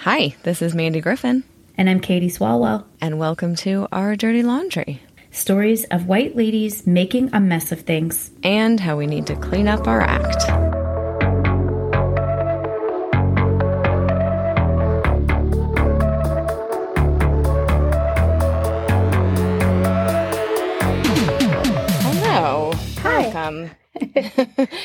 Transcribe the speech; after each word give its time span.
Hi, 0.00 0.34
this 0.44 0.62
is 0.62 0.74
Mandy 0.74 1.00
Griffin, 1.00 1.44
And 1.76 1.88
I'm 1.88 2.00
Katie 2.00 2.30
Swalwell. 2.30 2.84
and 3.00 3.18
welcome 3.18 3.54
to 3.56 3.86
Our 3.92 4.16
Dirty 4.16 4.42
Laundry 4.42 5.00
Stories 5.30 5.84
of 5.84 6.06
white 6.06 6.34
ladies 6.36 6.86
making 6.86 7.30
a 7.34 7.40
mess 7.40 7.70
of 7.72 7.82
things. 7.82 8.30
and 8.42 8.80
how 8.80 8.96
we 8.96 9.06
need 9.06 9.26
to 9.26 9.36
clean 9.36 9.68
up 9.68 9.86
our 9.86 10.00
act. 10.00 10.59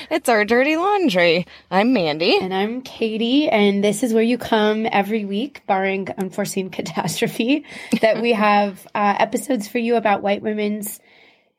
It's 0.10 0.30
Our 0.30 0.46
Dirty 0.46 0.78
Laundry. 0.78 1.46
I'm 1.72 1.94
Mandy. 1.94 2.38
And 2.38 2.54
I'm 2.54 2.82
Katie, 2.82 3.50
and 3.50 3.84
this 3.84 4.04
is 4.04 4.14
where 4.14 4.24
you 4.24 4.38
come 4.38 4.88
every 4.92 5.26
week, 5.26 5.62
barring 5.68 6.08
unforeseen 6.18 6.70
catastrophe, 6.72 7.66
that 8.02 8.22
we 8.22 8.34
have 8.34 8.86
uh, 8.96 9.16
episodes 9.20 9.68
for 9.68 9.78
you 9.78 9.96
about 9.96 10.22
white 10.22 10.42
women's 10.42 11.00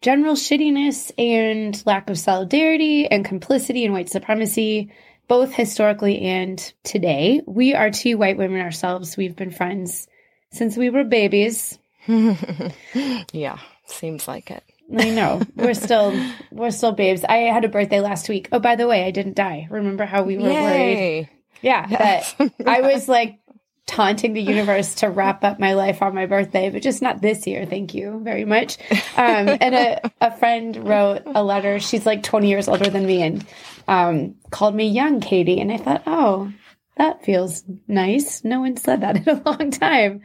general 0.02 0.34
shittiness 0.34 1.10
and 1.18 1.82
lack 1.86 2.10
of 2.10 2.18
solidarity 2.18 3.06
and 3.06 3.24
complicity 3.24 3.84
in 3.84 3.92
white 3.92 4.08
supremacy, 4.08 4.92
both 5.28 5.52
historically 5.52 6.20
and 6.20 6.72
today. 6.84 7.42
We 7.46 7.74
are 7.74 7.90
two 7.90 8.18
white 8.18 8.36
women 8.36 8.60
ourselves. 8.60 9.16
We've 9.16 9.36
been 9.36 9.50
friends 9.50 10.08
since 10.52 10.76
we 10.76 10.90
were 10.90 11.04
babies. 11.04 11.78
yeah, 12.06 13.58
seems 13.86 14.28
like 14.28 14.50
it. 14.50 14.62
I 14.94 15.10
know. 15.10 15.40
We're 15.54 15.74
still 15.86 16.18
we're 16.50 16.70
still 16.70 16.92
babes. 16.92 17.24
I 17.24 17.36
had 17.36 17.64
a 17.64 17.68
birthday 17.68 18.00
last 18.00 18.28
week. 18.28 18.48
Oh, 18.52 18.60
by 18.60 18.76
the 18.76 18.86
way, 18.86 19.04
I 19.04 19.10
didn't 19.10 19.36
die. 19.36 19.66
Remember 19.70 20.04
how 20.04 20.22
we 20.22 20.36
were 20.36 20.44
worried? 20.44 20.98
Yay. 20.98 21.30
Yeah. 21.62 21.86
That 21.86 22.52
I 22.66 22.80
was 22.82 23.08
like 23.08 23.38
taunting 23.86 24.32
the 24.32 24.42
universe 24.42 24.96
to 24.96 25.08
wrap 25.08 25.44
up 25.44 25.60
my 25.60 25.74
life 25.74 26.02
on 26.02 26.14
my 26.14 26.26
birthday, 26.26 26.70
but 26.70 26.82
just 26.82 27.02
not 27.02 27.22
this 27.22 27.46
year. 27.46 27.64
Thank 27.66 27.94
you 27.94 28.20
very 28.22 28.44
much. 28.44 28.78
Um, 29.16 29.48
and 29.60 29.74
a, 29.74 30.10
a 30.20 30.36
friend 30.36 30.76
wrote 30.88 31.22
a 31.26 31.42
letter. 31.42 31.78
She's 31.78 32.04
like 32.04 32.22
20 32.22 32.48
years 32.48 32.68
older 32.68 32.90
than 32.90 33.06
me 33.06 33.22
and 33.22 33.46
um, 33.86 34.34
called 34.50 34.74
me 34.74 34.88
young 34.88 35.20
Katie. 35.20 35.60
And 35.60 35.70
I 35.72 35.76
thought, 35.76 36.02
oh, 36.06 36.52
that 36.96 37.24
feels 37.24 37.62
nice. 37.86 38.42
No 38.42 38.60
one 38.60 38.76
said 38.76 39.02
that 39.02 39.16
in 39.16 39.28
a 39.28 39.42
long 39.48 39.70
time. 39.70 40.22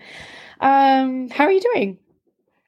Um, 0.59 1.29
how 1.29 1.45
are 1.45 1.51
you 1.51 1.61
doing? 1.61 1.99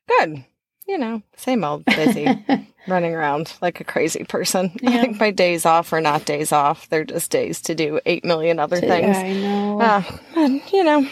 Good. 0.08 0.46
You 0.88 0.98
know, 0.98 1.22
same 1.38 1.64
old 1.64 1.86
busy, 1.86 2.28
running 2.88 3.16
around 3.16 3.54
like 3.62 3.80
a 3.80 3.86
crazy 3.86 4.26
person. 4.26 4.78
I 4.86 5.02
think 5.02 5.20
my 5.20 5.32
days 5.32 5.66
off 5.66 5.94
are 5.94 6.02
not 6.02 6.26
days 6.26 6.52
off. 6.52 6.90
They're 6.90 7.06
just 7.06 7.32
days 7.32 7.62
to 7.62 7.76
do 7.76 8.00
8 8.06 8.26
million 8.26 8.60
other 8.60 8.80
things. 8.80 9.16
I 9.16 9.34
know. 9.34 9.80
Uh, 9.80 10.04
and, 10.36 10.62
you 10.72 10.84
know, 10.84 11.08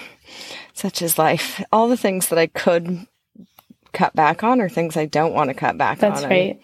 such 0.73 1.01
is 1.01 1.17
life. 1.17 1.63
All 1.71 1.87
the 1.87 1.97
things 1.97 2.27
that 2.27 2.39
I 2.39 2.47
could 2.47 3.07
cut 3.93 4.13
back 4.13 4.43
on 4.43 4.59
are 4.59 4.69
things 4.69 4.97
I 4.97 5.05
don't 5.05 5.33
want 5.33 5.49
to 5.49 5.53
cut 5.53 5.77
back 5.77 5.99
That's 5.99 6.23
on. 6.23 6.29
That's 6.29 6.31
right. 6.31 6.61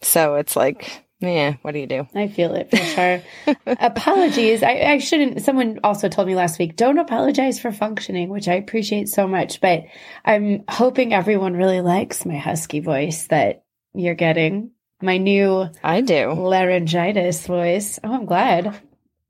So 0.00 0.34
it's 0.34 0.56
like, 0.56 1.04
yeah, 1.20 1.54
what 1.62 1.72
do 1.72 1.80
you 1.80 1.86
do? 1.86 2.06
I 2.14 2.28
feel 2.28 2.54
it 2.54 2.70
for 2.70 2.76
sure. 2.76 3.22
Apologies. 3.66 4.62
I, 4.62 4.92
I 4.92 4.98
shouldn't. 4.98 5.42
Someone 5.42 5.80
also 5.82 6.08
told 6.08 6.28
me 6.28 6.36
last 6.36 6.58
week, 6.58 6.76
don't 6.76 6.98
apologize 6.98 7.58
for 7.58 7.72
functioning, 7.72 8.28
which 8.28 8.46
I 8.46 8.54
appreciate 8.54 9.08
so 9.08 9.26
much. 9.26 9.60
But 9.60 9.84
I'm 10.24 10.64
hoping 10.68 11.12
everyone 11.12 11.54
really 11.54 11.80
likes 11.80 12.24
my 12.24 12.36
husky 12.36 12.80
voice 12.80 13.26
that 13.28 13.64
you're 13.94 14.14
getting. 14.14 14.70
My 15.02 15.18
new 15.18 15.68
I 15.82 16.00
do. 16.02 16.32
laryngitis 16.32 17.46
voice. 17.46 17.98
Oh, 18.04 18.14
I'm 18.14 18.26
glad. 18.26 18.80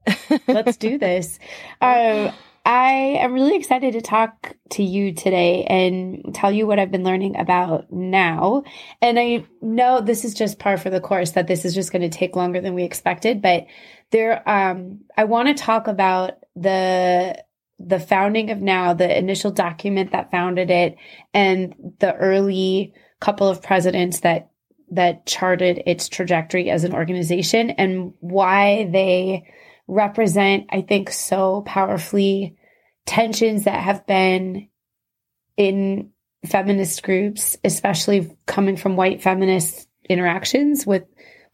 Let's 0.48 0.76
do 0.76 0.98
this. 0.98 1.38
Um, 1.80 2.32
I 2.68 3.16
am 3.22 3.32
really 3.32 3.56
excited 3.56 3.94
to 3.94 4.02
talk 4.02 4.54
to 4.72 4.82
you 4.82 5.14
today 5.14 5.64
and 5.64 6.34
tell 6.34 6.52
you 6.52 6.66
what 6.66 6.78
I've 6.78 6.90
been 6.90 7.02
learning 7.02 7.38
about 7.38 7.90
now. 7.90 8.64
And 9.00 9.18
I 9.18 9.46
know 9.62 10.02
this 10.02 10.22
is 10.22 10.34
just 10.34 10.58
par 10.58 10.76
for 10.76 10.90
the 10.90 11.00
course 11.00 11.30
that 11.30 11.46
this 11.46 11.64
is 11.64 11.74
just 11.74 11.92
going 11.92 12.02
to 12.02 12.10
take 12.10 12.36
longer 12.36 12.60
than 12.60 12.74
we 12.74 12.84
expected, 12.84 13.40
but 13.40 13.64
there 14.10 14.46
um 14.46 15.00
I 15.16 15.24
want 15.24 15.48
to 15.48 15.54
talk 15.54 15.86
about 15.86 16.32
the 16.56 17.42
the 17.78 18.00
founding 18.00 18.50
of 18.50 18.60
now, 18.60 18.92
the 18.92 19.16
initial 19.16 19.50
document 19.50 20.12
that 20.12 20.30
founded 20.30 20.70
it 20.70 20.96
and 21.32 21.74
the 22.00 22.14
early 22.16 22.92
couple 23.18 23.48
of 23.48 23.62
presidents 23.62 24.20
that 24.20 24.50
that 24.90 25.24
charted 25.24 25.82
its 25.86 26.10
trajectory 26.10 26.68
as 26.68 26.84
an 26.84 26.92
organization 26.92 27.70
and 27.70 28.12
why 28.20 28.90
they 28.92 29.46
represent, 29.86 30.66
I 30.68 30.82
think, 30.82 31.10
so 31.10 31.62
powerfully 31.62 32.57
tensions 33.08 33.64
that 33.64 33.82
have 33.82 34.06
been 34.06 34.68
in 35.56 36.10
feminist 36.46 37.02
groups, 37.02 37.56
especially 37.64 38.30
coming 38.46 38.76
from 38.76 38.96
white 38.96 39.22
feminist 39.22 39.88
interactions 40.08 40.86
with 40.86 41.04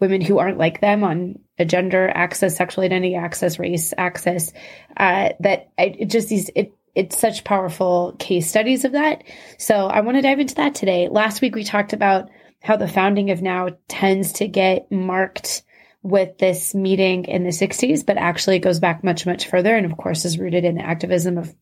women 0.00 0.20
who 0.20 0.38
aren't 0.38 0.58
like 0.58 0.80
them 0.80 1.04
on 1.04 1.38
a 1.56 1.64
gender 1.64 2.10
access, 2.12 2.56
sexual 2.56 2.82
identity 2.82 3.14
access, 3.14 3.60
race 3.60 3.94
access. 3.96 4.52
Uh, 4.96 5.30
that 5.40 5.70
I, 5.78 5.94
it 5.98 6.10
just 6.10 6.28
these 6.28 6.50
it 6.56 6.72
it's 6.96 7.18
such 7.18 7.44
powerful 7.44 8.16
case 8.18 8.48
studies 8.48 8.84
of 8.84 8.92
that. 8.92 9.22
So 9.56 9.86
I 9.86 10.00
want 10.00 10.16
to 10.16 10.22
dive 10.22 10.40
into 10.40 10.56
that 10.56 10.74
today. 10.74 11.08
Last 11.08 11.40
week 11.40 11.54
we 11.54 11.62
talked 11.62 11.92
about 11.92 12.30
how 12.62 12.76
the 12.76 12.88
founding 12.88 13.30
of 13.30 13.42
now 13.42 13.70
tends 13.88 14.32
to 14.34 14.48
get 14.48 14.90
marked 14.90 15.62
with 16.04 16.36
this 16.38 16.74
meeting 16.74 17.24
in 17.24 17.42
the 17.44 17.50
60s, 17.50 18.04
but 18.06 18.18
actually 18.18 18.56
it 18.56 18.60
goes 18.60 18.78
back 18.78 19.02
much, 19.02 19.24
much 19.24 19.48
further. 19.48 19.74
And 19.74 19.86
of 19.86 19.96
course, 19.96 20.24
is 20.26 20.38
rooted 20.38 20.64
in 20.64 20.74
the 20.76 20.82
activism 20.86 21.38
of 21.38 21.52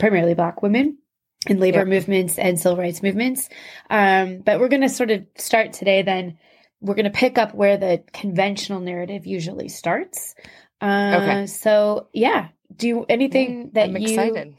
primarily 0.00 0.34
Black 0.34 0.62
women 0.62 0.98
in 1.46 1.60
labor 1.60 1.78
Yep. 1.78 1.86
movements 1.86 2.36
and 2.38 2.58
civil 2.60 2.76
rights 2.76 3.02
movements. 3.04 3.48
Um, 3.88 4.38
but 4.44 4.58
we're 4.58 4.68
going 4.68 4.82
to 4.82 4.88
sort 4.88 5.12
of 5.12 5.24
start 5.36 5.72
today 5.72 6.02
then. 6.02 6.38
We're 6.80 6.96
going 6.96 7.04
to 7.04 7.10
pick 7.10 7.38
up 7.38 7.54
where 7.54 7.76
the 7.76 8.02
conventional 8.12 8.80
narrative 8.80 9.26
usually 9.26 9.68
starts. 9.68 10.34
Uh, 10.80 11.20
Okay. 11.22 11.46
So, 11.46 12.08
yeah. 12.12 12.48
Do 12.74 12.88
you, 12.88 13.06
anything 13.08 13.70
that 13.74 13.90
I'm 13.90 13.96
you 13.96 14.08
excited. 14.08 14.54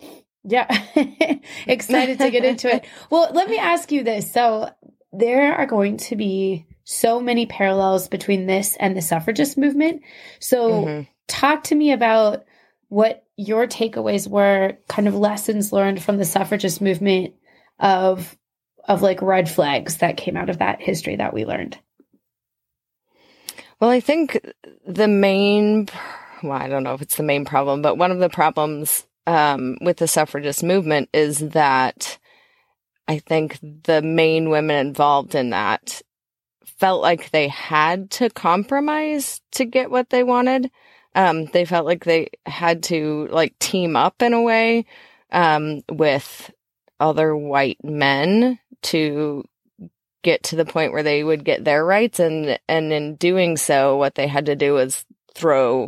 yeah. 0.46 0.68
Excited 1.68 2.20
to 2.20 2.32
get 2.32 2.46
into 2.46 2.74
it. 2.74 2.86
Well, 3.10 3.32
let 3.34 3.50
me 3.50 3.58
ask 3.58 3.92
you 3.92 4.04
this. 4.04 4.32
So, 4.32 4.70
there 5.12 5.54
are 5.56 5.66
going 5.66 5.98
to 5.98 6.16
be 6.16 6.66
so 6.86 7.20
many 7.20 7.46
parallels 7.46 8.08
between 8.08 8.46
this 8.46 8.78
and 8.80 8.96
the 8.96 9.02
suffragist 9.02 9.58
movement. 9.58 10.02
So, 10.40 10.86
Mhm. 10.86 11.08
talk 11.28 11.64
to 11.66 11.76
me 11.76 11.92
about 11.92 12.46
what 12.90 13.26
your 13.36 13.68
takeaways 13.68 14.28
were, 14.28 14.78
kind 14.88 15.08
of 15.08 15.16
lessons 15.16 15.74
learned 15.74 16.02
from 16.02 16.18
the 16.18 16.26
suffragist 16.26 16.82
movement 16.82 17.34
of 17.80 18.38
of 18.88 19.02
like 19.02 19.20
red 19.24 19.50
flags 19.50 19.98
that 19.98 20.16
came 20.16 20.38
out 20.38 20.48
of 20.48 20.60
that 20.60 20.80
history 20.80 21.16
that 21.16 21.34
we 21.34 21.44
learned. 21.44 21.76
Well, 23.80 23.90
I 23.90 24.00
think 24.00 24.40
the 24.88 25.08
main, 25.08 25.90
well, 26.44 26.54
I 26.62 26.68
don't 26.68 26.84
know 26.84 26.94
if 26.94 27.02
it's 27.02 27.18
the 27.18 27.24
main 27.24 27.46
problem, 27.46 27.82
but 27.82 27.98
one 27.98 28.12
of 28.12 28.20
the 28.20 28.30
problems 28.30 29.08
um, 29.26 29.78
with 29.82 29.98
the 29.98 30.08
suffragist 30.08 30.64
movement 30.64 31.10
is 31.14 31.40
that 31.40 32.20
I 33.08 33.18
think 33.18 33.58
the 33.62 34.04
main 34.04 34.52
women 34.52 34.88
involved 34.88 35.34
in 35.34 35.50
that 35.50 36.02
felt 36.78 37.02
like 37.02 37.32
they 37.32 37.48
had 37.48 38.10
to 38.12 38.30
compromise 38.30 39.42
to 39.52 39.66
get 39.66 39.92
what 39.92 40.10
they 40.10 40.24
wanted. 40.24 40.70
Um, 41.14 41.46
they 41.46 41.66
felt 41.66 41.86
like 41.86 42.04
they 42.04 42.30
had 42.46 42.84
to 42.84 43.28
like 43.32 43.58
team 43.60 43.96
up 43.96 44.22
in 44.22 44.34
a 44.34 44.42
way 44.42 44.86
um, 45.32 45.82
with 45.90 46.52
other 47.00 47.36
white 47.36 47.84
men 47.84 48.60
to 48.84 49.44
get 50.24 50.44
to 50.44 50.56
the 50.56 50.66
point 50.66 50.92
where 50.92 51.04
they 51.04 51.24
would 51.24 51.46
get 51.46 51.64
their 51.64 51.86
rights 51.86 52.20
and 52.20 52.58
and 52.68 52.92
in 52.92 53.16
doing 53.16 53.58
so 53.58 53.96
what 53.96 54.16
they 54.16 54.28
had 54.28 54.48
to 54.48 54.56
do 54.56 54.74
was 54.74 55.06
throw 55.36 55.88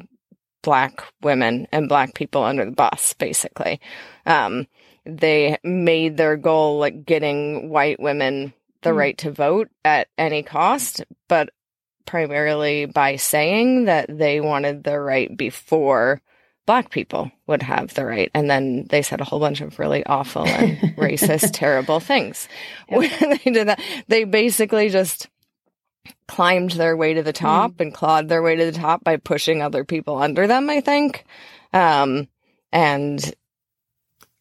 black 0.61 1.03
women 1.23 1.67
and 1.71 1.89
black 1.89 2.13
people 2.13 2.43
under 2.43 2.63
the 2.63 2.71
bus 2.71 3.13
basically 3.13 3.81
um 4.27 4.67
they 5.05 5.57
made 5.63 6.17
their 6.17 6.37
goal 6.37 6.77
like 6.77 7.03
getting 7.03 7.69
white 7.69 7.99
women 7.99 8.53
the 8.81 8.91
Mm. 8.91 8.97
right 8.97 9.17
to 9.19 9.31
vote 9.31 9.69
at 9.85 10.07
any 10.17 10.43
cost 10.43 11.03
but 11.27 11.49
primarily 12.05 12.85
by 12.85 13.15
saying 13.17 13.85
that 13.85 14.05
they 14.09 14.39
wanted 14.39 14.83
the 14.83 14.99
right 14.99 15.35
before 15.35 16.21
black 16.65 16.89
people 16.89 17.31
would 17.47 17.61
have 17.63 17.93
the 17.93 18.05
right 18.05 18.29
and 18.33 18.49
then 18.49 18.85
they 18.89 19.01
said 19.01 19.19
a 19.21 19.23
whole 19.25 19.39
bunch 19.39 19.61
of 19.61 19.77
really 19.79 20.05
awful 20.05 20.45
and 20.47 20.77
racist 20.97 21.51
terrible 21.53 21.99
things 21.99 22.47
Yep. 22.89 22.97
when 22.99 23.29
they 23.43 23.51
did 23.51 23.67
that 23.67 23.81
they 24.07 24.23
basically 24.25 24.89
just 24.89 25.27
climbed 26.27 26.71
their 26.71 26.95
way 26.95 27.13
to 27.13 27.23
the 27.23 27.33
top 27.33 27.79
and 27.79 27.93
clawed 27.93 28.27
their 28.29 28.41
way 28.41 28.55
to 28.55 28.65
the 28.65 28.71
top 28.77 29.03
by 29.03 29.17
pushing 29.17 29.61
other 29.61 29.83
people 29.83 30.17
under 30.21 30.47
them 30.47 30.69
i 30.69 30.79
think 30.81 31.25
um 31.73 32.27
and 32.71 33.33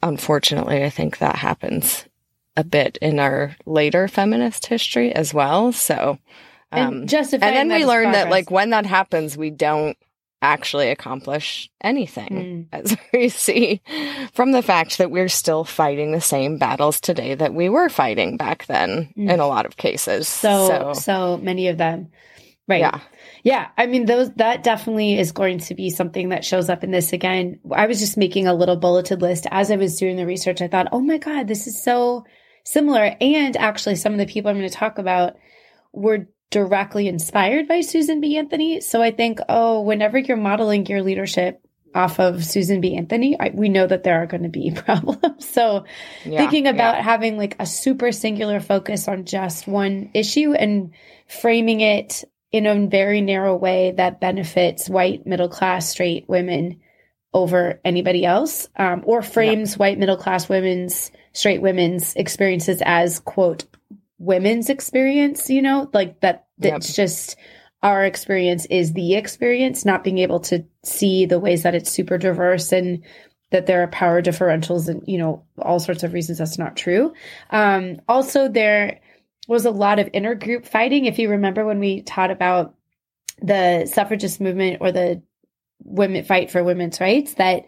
unfortunately 0.03 0.85
i 0.85 0.91
think 0.91 1.19
that 1.19 1.37
happens 1.37 2.05
a 2.57 2.65
bit 2.65 2.99
in 3.03 3.19
our 3.19 3.55
later 3.67 4.09
feminist 4.09 4.67
history 4.67 5.13
as 5.13 5.33
well 5.35 5.73
so 5.73 6.19
um 6.73 7.07
and 7.09 7.15
and 7.15 7.43
then 7.43 7.69
we 7.69 7.85
learned 7.85 8.15
that 8.15 8.31
like 8.31 8.51
when 8.51 8.71
that 8.71 8.87
happens 8.87 9.37
we 9.37 9.51
don't 9.51 9.97
actually 10.43 10.91
accomplish 10.91 11.71
anything, 11.81 12.29
mm. 12.29 12.67
as 12.73 12.97
we 13.13 13.29
see 13.29 13.81
from 14.33 14.53
the 14.53 14.63
fact 14.63 14.99
that 14.99 15.11
we're 15.11 15.29
still 15.29 15.65
fighting 15.65 16.13
the 16.13 16.21
same 16.21 16.59
battles 16.59 17.01
today 17.01 17.35
that 17.35 17.55
we 17.55 17.69
were 17.69 17.89
fighting 17.89 18.37
back 18.37 18.67
then 18.67 19.13
mm. 19.17 19.31
in 19.31 19.41
a 19.41 19.47
lot 19.47 19.67
of 19.67 19.77
cases. 19.77 20.29
So, 20.29 20.69
so, 20.69 20.93
so 20.95 21.37
many 21.39 21.69
of 21.69 21.79
them. 21.79 22.11
Right. 22.69 22.81
Yeah. 22.81 23.01
Yeah. 23.45 23.69
I 23.79 23.87
mean, 23.87 24.07
those, 24.07 24.33
that 24.35 24.65
definitely 24.65 25.19
is 25.19 25.31
going 25.31 25.59
to 25.61 25.75
be 25.75 25.89
something 25.89 26.31
that 26.31 26.45
shows 26.45 26.69
up 26.69 26.83
in 26.83 26.91
this 26.91 27.13
again. 27.13 27.61
I 27.73 27.87
was 27.87 28.01
just 28.01 28.17
making 28.17 28.49
a 28.49 28.55
little 28.55 28.75
bulleted 28.75 29.23
list 29.23 29.47
as 29.53 29.71
I 29.71 29.77
was 29.77 29.97
doing 29.97 30.17
the 30.17 30.27
research. 30.27 30.61
I 30.61 30.67
thought, 30.67 30.89
oh 30.91 31.01
my 31.01 31.19
God, 31.19 31.47
this 31.47 31.69
is 31.69 31.81
so 31.81 32.25
similar. 32.67 33.17
And 33.21 33.57
actually, 33.57 33.97
some 33.97 34.13
of 34.13 34.19
the 34.19 34.27
people 34.27 34.51
I'm 34.51 34.59
going 34.59 34.69
to 34.69 34.75
talk 34.75 34.99
about 34.99 35.37
were 35.93 36.29
directly 36.51 37.09
inspired 37.09 37.69
by 37.69 37.81
Susan 37.81 38.21
B. 38.21 38.37
Anthony. 38.37 38.81
So 38.81 39.01
I 39.01 39.11
think, 39.11 39.41
oh, 39.49 39.81
whenever 39.81 40.19
you're 40.19 40.37
modeling 40.37 40.85
your 40.87 41.03
leadership 41.03 41.63
off 41.95 42.21
of 42.21 42.45
Susan 42.45 42.81
B. 42.81 42.95
Anthony, 42.97 43.39
I, 43.39 43.51
we 43.55 43.69
know 43.69 43.87
that 43.87 44.03
there 44.03 44.23
are 44.23 44.27
going 44.27 44.43
to 44.43 44.49
be 44.49 44.71
problems. 44.75 45.49
So 45.49 45.85
yeah, 46.25 46.39
thinking 46.39 46.67
about 46.67 46.97
yeah. 46.97 47.03
having 47.03 47.39
like 47.39 47.57
a 47.59 47.67
super 47.67 48.13
singular 48.13 48.61
focus 48.61 49.09
on 49.09 49.25
just 49.25 49.67
one 49.67 50.11
issue 50.13 50.53
and 50.53 50.93
framing 51.27 51.81
it 51.81 52.25
in 52.53 52.67
a 52.67 52.87
very 52.87 53.21
narrow 53.23 53.57
way 53.57 53.93
that 53.97 54.21
benefits 54.21 54.89
white 54.89 55.27
middle 55.27 55.49
class 55.49 55.89
straight 55.89 56.29
women 56.29 56.81
over 57.33 57.81
anybody 57.85 58.25
else 58.25 58.69
um, 58.77 59.03
or 59.05 59.21
frames 59.21 59.73
yeah. 59.73 59.79
white 59.79 59.99
middle 59.99 60.17
class 60.17 60.49
women's 60.49 61.11
straight 61.37 61.61
women's 61.61 62.15
experiences 62.17 62.83
as 62.87 63.19
quote 63.21 63.65
women's 64.19 64.71
experience, 64.71 65.51
you 65.51 65.61
know, 65.61 65.91
like 65.93 66.21
that 66.21 66.47
that's 66.59 66.89
yep. 66.89 66.97
just 66.97 67.37
our 67.83 68.05
experience 68.05 68.65
is 68.67 68.95
the 68.95 69.15
experience, 69.15 69.85
not 69.85 70.03
being 70.03 70.17
able 70.19 70.41
to 70.41 70.65
see 70.83 71.27
the 71.27 71.39
ways 71.39 71.63
that 71.63 71.75
it's 71.75 71.91
super 71.91 72.17
diverse 72.17 72.73
and 72.73 73.05
that 73.51 73.67
there 73.67 73.83
are 73.83 73.89
power 73.89 74.23
differentials 74.23 74.89
and, 74.89 75.03
you 75.07 75.19
know, 75.19 75.45
all 75.59 75.79
sorts 75.79 76.03
of 76.03 76.15
reasons 76.15 76.39
that's 76.39 76.59
not 76.59 76.75
true. 76.75 77.13
Um, 77.51 78.01
also, 78.09 78.49
there 78.49 79.01
was 79.47 79.67
a 79.67 79.71
lot 79.71 79.99
of 79.99 80.11
intergroup 80.13 80.67
fighting. 80.67 81.05
If 81.05 81.19
you 81.19 81.29
remember 81.29 81.67
when 81.67 81.79
we 81.79 82.01
taught 82.01 82.31
about 82.31 82.75
the 83.43 83.87
suffragist 83.93 84.41
movement 84.41 84.79
or 84.81 84.91
the 84.91 85.23
women 85.85 86.25
fight 86.25 86.51
for 86.51 86.65
women's 86.65 86.99
rights, 86.99 87.35
that 87.35 87.67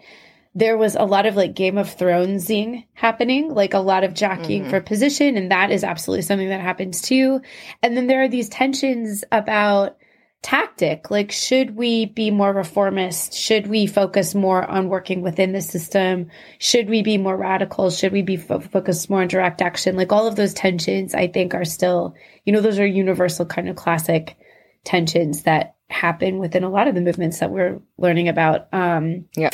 there 0.58 0.76
was 0.76 0.96
a 0.96 1.04
lot 1.04 1.24
of 1.24 1.36
like 1.36 1.54
Game 1.54 1.78
of 1.78 1.96
Thronesing 1.96 2.84
happening, 2.92 3.54
like 3.54 3.74
a 3.74 3.78
lot 3.78 4.02
of 4.02 4.12
jockeying 4.12 4.62
mm-hmm. 4.62 4.70
for 4.70 4.80
position. 4.80 5.36
And 5.36 5.52
that 5.52 5.70
is 5.70 5.84
absolutely 5.84 6.22
something 6.22 6.48
that 6.48 6.60
happens 6.60 7.00
too. 7.00 7.40
And 7.80 7.96
then 7.96 8.08
there 8.08 8.22
are 8.22 8.28
these 8.28 8.48
tensions 8.48 9.22
about 9.30 9.96
tactic. 10.42 11.12
Like, 11.12 11.30
should 11.30 11.76
we 11.76 12.06
be 12.06 12.32
more 12.32 12.52
reformist? 12.52 13.34
Should 13.34 13.68
we 13.68 13.86
focus 13.86 14.34
more 14.34 14.64
on 14.64 14.88
working 14.88 15.22
within 15.22 15.52
the 15.52 15.60
system? 15.60 16.28
Should 16.58 16.88
we 16.88 17.02
be 17.02 17.18
more 17.18 17.36
radical? 17.36 17.90
Should 17.90 18.12
we 18.12 18.22
be 18.22 18.36
fo- 18.36 18.58
focused 18.58 19.08
more 19.08 19.22
on 19.22 19.28
direct 19.28 19.62
action? 19.62 19.96
Like 19.96 20.10
all 20.10 20.26
of 20.26 20.34
those 20.34 20.54
tensions, 20.54 21.14
I 21.14 21.28
think 21.28 21.54
are 21.54 21.64
still, 21.64 22.16
you 22.44 22.52
know, 22.52 22.60
those 22.60 22.80
are 22.80 22.86
universal 22.86 23.46
kind 23.46 23.68
of 23.68 23.76
classic 23.76 24.36
tensions 24.82 25.44
that 25.44 25.76
happen 25.88 26.38
within 26.38 26.64
a 26.64 26.70
lot 26.70 26.88
of 26.88 26.96
the 26.96 27.00
movements 27.00 27.38
that 27.38 27.50
we're 27.52 27.80
learning 27.96 28.28
about. 28.28 28.66
Um, 28.72 29.26
yeah. 29.36 29.50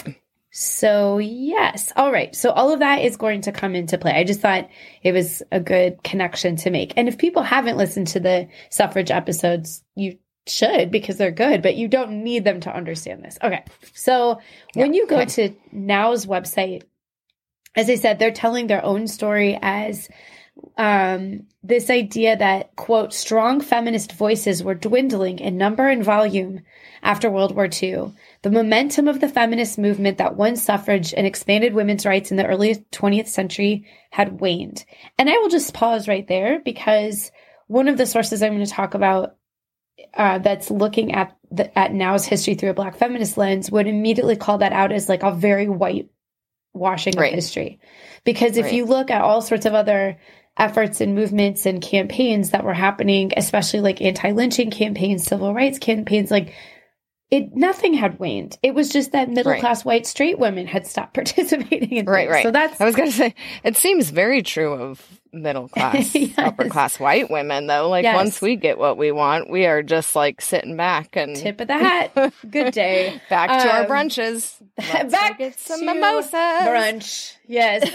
So, 0.56 1.19
yes. 1.19 1.93
All 1.97 2.12
right. 2.12 2.33
So, 2.33 2.51
all 2.51 2.73
of 2.73 2.79
that 2.79 3.03
is 3.03 3.17
going 3.17 3.41
to 3.41 3.51
come 3.51 3.75
into 3.75 3.99
play. 3.99 4.12
I 4.12 4.23
just 4.23 4.39
thought 4.39 4.71
it 5.03 5.11
was 5.11 5.43
a 5.51 5.59
good 5.59 6.01
connection 6.05 6.55
to 6.59 6.71
make. 6.71 6.93
And 6.97 7.09
if 7.09 7.19
people 7.19 7.43
haven't 7.43 7.77
listened 7.77 8.06
to 8.09 8.21
the 8.21 8.47
suffrage 8.71 9.11
episodes, 9.11 9.83
you 9.97 10.17
should 10.47 10.93
because 10.93 11.17
they're 11.17 11.33
good, 11.33 11.61
but 11.61 11.75
you 11.75 11.89
don't 11.89 12.23
need 12.23 12.45
them 12.45 12.61
to 12.61 12.75
understand 12.75 13.25
this. 13.25 13.37
Okay. 13.43 13.65
So, 13.95 14.39
when 14.75 14.95
you 14.95 15.09
go 15.09 15.23
okay. 15.23 15.49
to 15.49 15.56
Now's 15.73 16.25
website, 16.25 16.85
as 17.75 17.91
I 17.91 17.97
said, 17.97 18.21
they're 18.21 18.31
telling 18.31 18.69
their 18.69 18.85
own 18.85 19.09
story 19.09 19.59
as 19.61 20.09
um, 20.79 21.49
this 21.65 21.91
idea 21.91 22.37
that, 22.37 22.77
quote, 22.77 23.12
strong 23.12 23.61
feminist 23.61 24.12
voices 24.12 24.62
were 24.62 24.77
dwindling 24.77 25.41
in 25.41 25.59
number 25.59 25.89
and 25.89 26.05
volume 26.05 26.61
after 27.03 27.29
World 27.29 27.57
War 27.57 27.69
II 27.83 28.12
the 28.44 28.50
momentum 28.50 29.08
of 29.08 29.20
the 29.20 29.29
feminist 29.29 29.79
movement 29.79 30.19
that 30.19 30.37
won 30.37 30.55
suffrage 30.55 31.14
and 31.14 31.26
expanded 31.26 31.73
women's 31.73 32.05
rights 32.05 32.31
in 32.31 32.37
the 32.37 32.44
early 32.44 32.75
20th 32.93 33.29
century 33.29 33.87
had 34.11 34.38
waned. 34.38 34.85
And 35.19 35.31
I 35.31 35.38
will 35.38 35.49
just 35.49 35.73
pause 35.73 36.08
right 36.08 36.29
there 36.29 36.61
because 36.62 37.32
one 37.69 37.88
of 37.88 37.96
the 37.96 38.05
sources 38.05 38.43
I'm 38.43 38.52
going 38.52 38.67
to 38.67 38.70
talk 38.70 38.93
about 38.93 39.37
uh, 40.12 40.41
that's 40.41 40.70
looking 40.70 41.14
at 41.14 41.35
the, 41.50 41.76
at 41.76 41.94
now's 41.94 42.26
history 42.26 42.55
through 42.55 42.69
a 42.69 42.75
black 42.75 42.99
feminist 42.99 43.38
lens 43.38 43.70
would 43.70 43.87
immediately 43.87 44.37
call 44.37 44.58
that 44.58 44.75
out 44.75 44.93
as 44.93 45.08
like 45.08 45.23
a 45.23 45.32
very 45.32 45.67
white 45.67 46.11
washing 46.75 47.14
right. 47.17 47.32
of 47.32 47.35
history. 47.35 47.81
Because 48.25 48.58
if 48.58 48.67
right. 48.67 48.75
you 48.75 48.85
look 48.85 49.11
at 49.11 49.23
all 49.23 49.40
sorts 49.40 49.64
of 49.64 49.73
other 49.73 50.19
efforts 50.58 51.00
and 51.00 51.14
movements 51.14 51.64
and 51.64 51.81
campaigns 51.81 52.50
that 52.50 52.64
were 52.64 52.75
happening, 52.75 53.32
especially 53.38 53.81
like 53.81 54.02
anti-lynching 54.02 54.70
campaigns, 54.70 55.25
civil 55.25 55.55
rights 55.55 55.79
campaigns, 55.79 56.31
like 56.31 56.52
it 57.35 57.57
nothing 57.57 57.95
had 57.95 58.21
waned. 58.21 58.57
It 58.63 58.77
was 58.77 58.91
just 58.91 59.11
that 59.11 59.29
middle 59.29 59.59
class 59.59 59.81
right. 59.81 59.87
white 59.87 60.07
straight 60.07 60.39
women 60.39 60.69
had 60.69 60.87
stopped 60.87 61.15
participating 61.15 61.91
in 61.91 62.07
right, 62.07 62.29
things. 62.29 62.33
right. 62.33 62.43
So 62.45 62.53
that's 62.53 62.81
I 62.81 62.85
was 62.85 62.95
going 62.95 63.11
to 63.11 63.17
say 63.17 63.35
it 63.65 63.77
seems 63.77 64.11
very 64.11 64.41
true 64.43 64.73
of 64.73 65.05
middle 65.33 65.67
class, 65.67 66.15
yes. 66.15 66.33
upper 66.39 66.69
class 66.69 67.01
white 67.01 67.29
women, 67.31 67.67
though. 67.67 67.89
Like 67.89 68.05
yes. 68.05 68.15
once 68.15 68.41
we 68.41 68.55
get 68.55 68.79
what 68.79 68.97
we 68.97 69.11
want, 69.11 69.51
we 69.51 69.67
are 69.67 69.83
just 69.83 70.15
like 70.15 70.41
sitting 70.41 70.77
back 70.77 71.17
and 71.17 71.35
tip 71.35 71.61
of 71.61 71.67
the 71.67 71.77
hat. 71.77 72.33
Good 72.49 72.73
day. 72.73 73.21
back 73.29 73.49
to 73.49 73.69
um, 73.69 73.77
our 73.77 73.87
brunches. 73.87 74.55
Let's 74.79 75.11
back 75.11 75.39
get 75.39 75.59
some 75.59 75.85
mimosas. 75.85 76.33
Brunch. 76.33 77.35
Yes. 77.49 77.91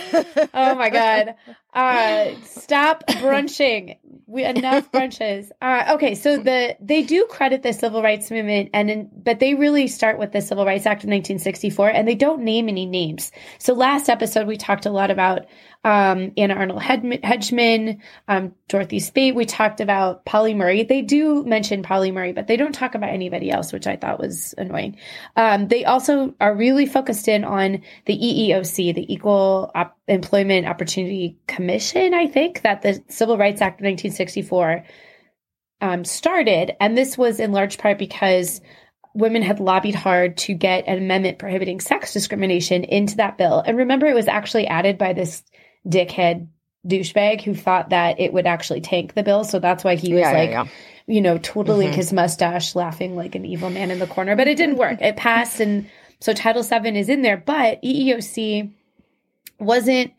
oh 0.53 0.75
my 0.75 0.89
god. 0.89 1.35
Uh, 1.73 2.31
stop 2.43 3.05
brunching. 3.07 3.95
We 4.29 4.45
enough 4.45 4.91
brunches. 4.93 5.49
Uh, 5.59 5.85
okay, 5.95 6.13
so 6.13 6.37
the 6.37 6.77
they 6.79 7.01
do 7.01 7.25
credit 7.31 7.63
the 7.63 7.73
civil 7.73 8.03
rights 8.03 8.29
movement, 8.29 8.69
and 8.75 8.91
in, 8.91 9.09
but 9.11 9.39
they 9.39 9.55
really 9.55 9.87
start 9.87 10.19
with 10.19 10.33
the 10.33 10.41
Civil 10.41 10.65
Rights 10.65 10.85
Act 10.85 11.03
of 11.03 11.09
1964, 11.09 11.89
and 11.89 12.07
they 12.07 12.13
don't 12.13 12.43
name 12.43 12.69
any 12.69 12.85
names. 12.85 13.31
So 13.57 13.73
last 13.73 14.07
episode 14.07 14.45
we 14.45 14.55
talked 14.55 14.85
a 14.85 14.91
lot 14.91 15.09
about 15.09 15.47
um, 15.83 16.33
Anna 16.35 16.55
Arnold 16.55 16.81
Hedgeman, 16.81 17.99
um, 18.27 18.53
Dorothy 18.67 18.99
Height. 18.99 19.33
We 19.33 19.45
talked 19.45 19.79
about 19.79 20.25
Pauli 20.25 20.53
Murray. 20.53 20.83
They 20.83 21.01
do 21.01 21.43
mention 21.45 21.83
Pauli 21.83 22.11
Murray, 22.11 22.33
but 22.33 22.47
they 22.47 22.57
don't 22.57 22.73
talk 22.73 22.95
about 22.95 23.11
anybody 23.11 23.49
else, 23.49 23.71
which 23.71 23.87
I 23.87 23.95
thought 23.95 24.19
was 24.19 24.53
annoying. 24.57 24.97
Um, 25.37 25.69
they 25.69 25.85
also 25.85 26.35
are 26.41 26.53
really 26.53 26.85
focused 26.85 27.29
in 27.29 27.45
on 27.45 27.81
the 28.05 28.17
EEOC, 28.17 28.93
the 28.93 29.13
Equal 29.13 29.71
Op- 29.73 29.97
Employment 30.07 30.67
Opportunity 30.67 31.37
Commission, 31.47 32.13
I 32.13 32.27
think, 32.27 32.61
that 32.63 32.81
the 32.81 33.01
Civil 33.07 33.37
Rights 33.37 33.61
Act 33.61 33.79
of 33.79 33.85
1964 33.85 34.83
um, 35.79 36.03
started. 36.03 36.75
And 36.81 36.97
this 36.97 37.17
was 37.17 37.39
in 37.39 37.53
large 37.53 37.77
part 37.77 37.97
because 37.97 38.59
women 39.13 39.41
had 39.41 39.61
lobbied 39.61 39.95
hard 39.95 40.35
to 40.37 40.53
get 40.53 40.87
an 40.87 40.97
amendment 40.97 41.39
prohibiting 41.39 41.79
sex 41.79 42.11
discrimination 42.11 42.83
into 42.83 43.15
that 43.15 43.37
bill. 43.37 43.63
And 43.65 43.77
remember, 43.77 44.07
it 44.07 44.15
was 44.15 44.27
actually 44.27 44.67
added 44.67 44.97
by 44.97 45.13
this 45.13 45.41
dickhead 45.87 46.47
douchebag 46.87 47.41
who 47.41 47.53
thought 47.53 47.89
that 47.89 48.19
it 48.19 48.33
would 48.33 48.47
actually 48.47 48.81
tank 48.81 49.13
the 49.13 49.23
bill. 49.23 49.43
So 49.43 49.59
that's 49.59 49.83
why 49.83 49.95
he 49.95 50.13
was 50.13 50.21
yeah, 50.21 50.31
like, 50.31 50.49
yeah, 50.49 50.63
yeah. 50.63 50.69
you 51.07 51.21
know, 51.21 51.37
twiddling 51.37 51.89
mm-hmm. 51.89 51.97
his 51.97 52.13
mustache, 52.13 52.75
laughing 52.75 53.15
like 53.15 53.35
an 53.35 53.45
evil 53.45 53.69
man 53.69 53.91
in 53.91 53.99
the 53.99 54.07
corner. 54.07 54.35
But 54.35 54.47
it 54.47 54.57
didn't 54.57 54.77
work. 54.77 55.01
It 55.01 55.17
passed. 55.17 55.59
And 55.59 55.89
so 56.19 56.33
Title 56.33 56.63
VII 56.63 56.97
is 56.97 57.09
in 57.09 57.21
there. 57.21 57.37
But 57.37 57.81
EEOC 57.83 58.71
wasn't 59.59 60.13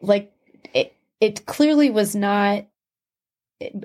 like, 0.00 0.32
it, 0.72 0.94
it 1.20 1.46
clearly 1.46 1.90
was 1.90 2.14
not 2.14 2.66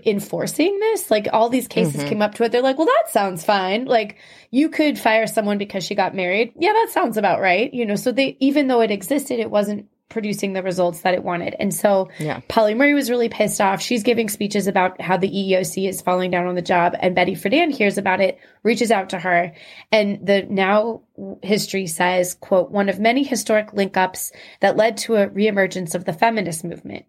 enforcing 0.06 0.80
this. 0.80 1.10
Like 1.10 1.28
all 1.32 1.50
these 1.50 1.68
cases 1.68 1.96
mm-hmm. 1.96 2.10
came 2.10 2.22
up 2.22 2.36
to 2.36 2.44
it. 2.44 2.52
They're 2.52 2.62
like, 2.62 2.78
well, 2.78 2.88
that 2.88 3.12
sounds 3.12 3.44
fine. 3.44 3.86
Like 3.86 4.18
you 4.50 4.70
could 4.70 5.00
fire 5.00 5.28
someone 5.28 5.58
because 5.58 5.84
she 5.84 5.96
got 5.96 6.16
married. 6.16 6.54
Yeah, 6.58 6.74
that 6.74 6.90
sounds 6.92 7.18
about 7.18 7.42
right. 7.42 7.74
You 7.74 7.86
know, 7.86 7.96
so 7.96 8.12
they, 8.12 8.38
even 8.40 8.68
though 8.68 8.82
it 8.82 8.92
existed, 8.92 9.40
it 9.40 9.50
wasn't 9.50 9.88
producing 10.12 10.54
the 10.54 10.62
results 10.62 11.02
that 11.02 11.14
it 11.14 11.24
wanted. 11.24 11.56
And 11.60 11.74
so 11.74 12.10
yeah. 12.20 12.42
Pauli 12.48 12.76
Murray 12.76 12.94
was 12.94 13.10
really 13.10 13.30
pissed 13.30 13.60
off. 13.60 13.82
She's 13.82 14.04
giving 14.04 14.30
speeches 14.30 14.68
about 14.68 15.02
how 15.02 15.18
the 15.18 15.30
EEOC 15.30 15.90
is 15.90 16.02
falling 16.02 16.30
down 16.30 16.46
on 16.46 16.56
the 16.56 16.62
job. 16.62 16.96
And 17.00 17.16
Betty 17.16 17.36
Friedan 17.36 17.72
hears 17.72 17.98
about 17.98 18.22
it, 18.22 18.38
reaches 18.64 18.92
out 18.92 19.10
to 19.10 19.20
her. 19.20 19.54
And 19.92 20.26
the 20.26 20.44
now 20.44 21.02
history 21.42 21.88
says, 21.88 22.36
quote, 22.36 22.70
one 22.70 22.90
of 22.90 23.00
many 23.00 23.24
historic 23.24 23.74
link 23.74 23.98
ups 23.98 24.32
that 24.60 24.78
led 24.78 24.98
to 24.98 25.16
a 25.16 25.28
reemergence 25.28 25.96
of 25.96 26.06
the 26.06 26.14
feminist 26.14 26.64
movement. 26.64 27.06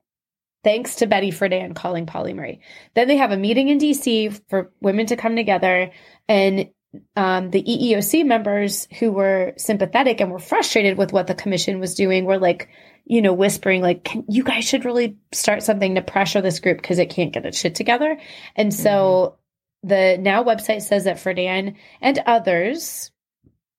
Thanks 0.65 0.97
to 0.97 1.07
Betty 1.07 1.33
Friedan 1.33 1.75
calling 1.75 2.07
Pauli 2.07 2.35
Murray. 2.35 2.61
Then 2.95 3.09
they 3.09 3.17
have 3.17 3.33
a 3.33 3.37
meeting 3.37 3.69
in 3.69 3.79
DC 3.79 4.41
for 4.49 4.71
women 4.81 5.07
to 5.07 5.17
come 5.17 5.35
together 5.35 5.91
and 6.29 6.69
um, 7.17 7.51
the 7.51 7.63
EEOC 7.63 8.25
members 8.25 8.87
who 8.99 9.13
were 9.13 9.55
sympathetic 9.57 10.21
and 10.21 10.31
were 10.31 10.39
frustrated 10.39 10.99
with 10.99 11.13
what 11.13 11.27
the 11.27 11.35
commission 11.35 11.81
was 11.81 11.95
doing 11.95 12.25
were 12.25 12.39
like, 12.39 12.69
you 13.05 13.21
know, 13.21 13.33
whispering 13.33 13.83
like, 13.83 14.09
you 14.29 14.45
guys 14.45 14.65
should 14.65 14.85
really 14.85 15.17
start 15.33 15.63
something 15.63 15.95
to 15.97 16.03
pressure 16.03 16.41
this 16.41 16.61
group 16.61 16.79
because 16.81 16.99
it 16.99 17.11
can't 17.11 17.33
get 17.33 17.45
its 17.45 17.59
shit 17.59 17.75
together. 17.75 18.19
And 18.57 18.73
so 18.73 19.37
mm-hmm. 19.85 19.89
the 19.89 20.19
now 20.19 20.45
website 20.45 20.83
says 20.83 21.05
that 21.05 21.17
Friedan 21.17 21.75
and 22.01 22.19
others, 22.27 23.11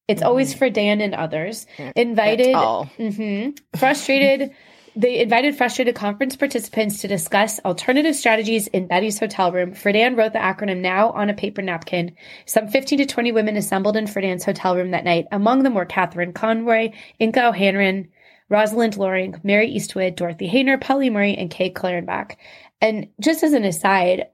It's 0.08 0.20
mm-hmm. 0.20 0.28
always 0.28 0.54
Friedan 0.54 1.02
and 1.02 1.16
others. 1.16 1.66
Invited, 1.96 2.56
mm-hmm, 2.56 3.52
frustrated. 3.78 4.52
They 4.96 5.22
invited 5.22 5.56
frustrated 5.56 5.96
conference 5.96 6.36
participants 6.36 7.02
to 7.02 7.08
discuss 7.08 7.60
alternative 7.66 8.16
strategies 8.16 8.68
in 8.68 8.86
Betty's 8.86 9.18
hotel 9.18 9.52
room. 9.52 9.74
Friedan 9.74 10.16
wrote 10.16 10.34
the 10.34 10.38
acronym 10.40 10.82
now 10.82 11.10
on 11.10 11.32
a 11.32 11.34
paper 11.34 11.64
napkin. 11.64 12.16
Some 12.46 12.68
15 12.68 13.00
to 13.00 13.06
20 13.08 13.32
women 13.32 13.58
assembled 13.58 13.98
in 13.98 14.06
Friedan's 14.06 14.46
hotel 14.46 14.76
room 14.76 14.92
that 14.92 15.04
night. 15.04 15.26
Among 15.32 15.64
them 15.64 15.74
were 15.74 15.86
Catherine 15.86 16.32
Conroy, 16.32 16.92
Inka 17.20 17.50
O'Hanlon, 17.50 18.10
Rosalind 18.50 18.98
Loring, 18.98 19.40
Mary 19.44 19.70
Eastwood, 19.70 20.16
Dorothy 20.16 20.50
Haener, 20.50 20.80
Pauli 20.80 21.10
Murray, 21.10 21.36
and 21.36 21.50
Kay 21.50 21.72
Clarenbach. 21.72 22.36
And 22.82 23.08
just 23.20 23.44
as 23.44 23.54
an 23.54 23.64
aside, 23.64 24.28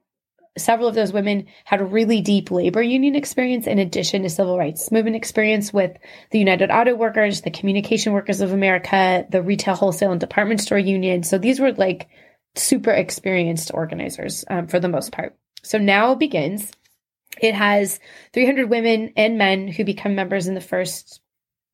several 0.58 0.88
of 0.88 0.96
those 0.96 1.14
women 1.14 1.48
had 1.64 1.92
really 1.92 2.22
deep 2.22 2.52
labor 2.52 2.82
union 2.82 3.16
experience 3.16 3.68
in 3.68 3.80
addition 3.80 4.24
to 4.24 4.30
civil 4.30 4.58
rights 4.58 4.92
movement 4.92 5.16
experience 5.16 5.74
with 5.74 5.96
the 6.32 6.40
United 6.40 6.70
Auto 6.70 6.96
Workers, 6.96 7.42
the 7.42 7.52
Communication 7.52 8.14
Workers 8.14 8.42
of 8.42 8.52
America, 8.52 9.26
the 9.30 9.42
Retail 9.42 9.76
Wholesale 9.76 10.12
and 10.12 10.20
Department 10.20 10.62
Store 10.62 10.80
Union. 10.80 11.24
So 11.24 11.38
these 11.38 11.60
were 11.60 11.72
like 11.74 12.10
super 12.56 12.92
experienced 12.92 13.72
organizers 13.74 14.44
um, 14.50 14.68
for 14.68 14.80
the 14.80 14.90
most 14.90 15.12
part. 15.12 15.36
So 15.64 15.78
now 15.78 16.16
begins. 16.16 16.72
It 17.42 17.54
has 17.54 18.00
300 18.34 18.70
women 18.70 19.14
and 19.16 19.38
men 19.38 19.68
who 19.68 19.86
become 19.86 20.16
members 20.16 20.48
in 20.48 20.56
the 20.56 20.62
first 20.62 21.19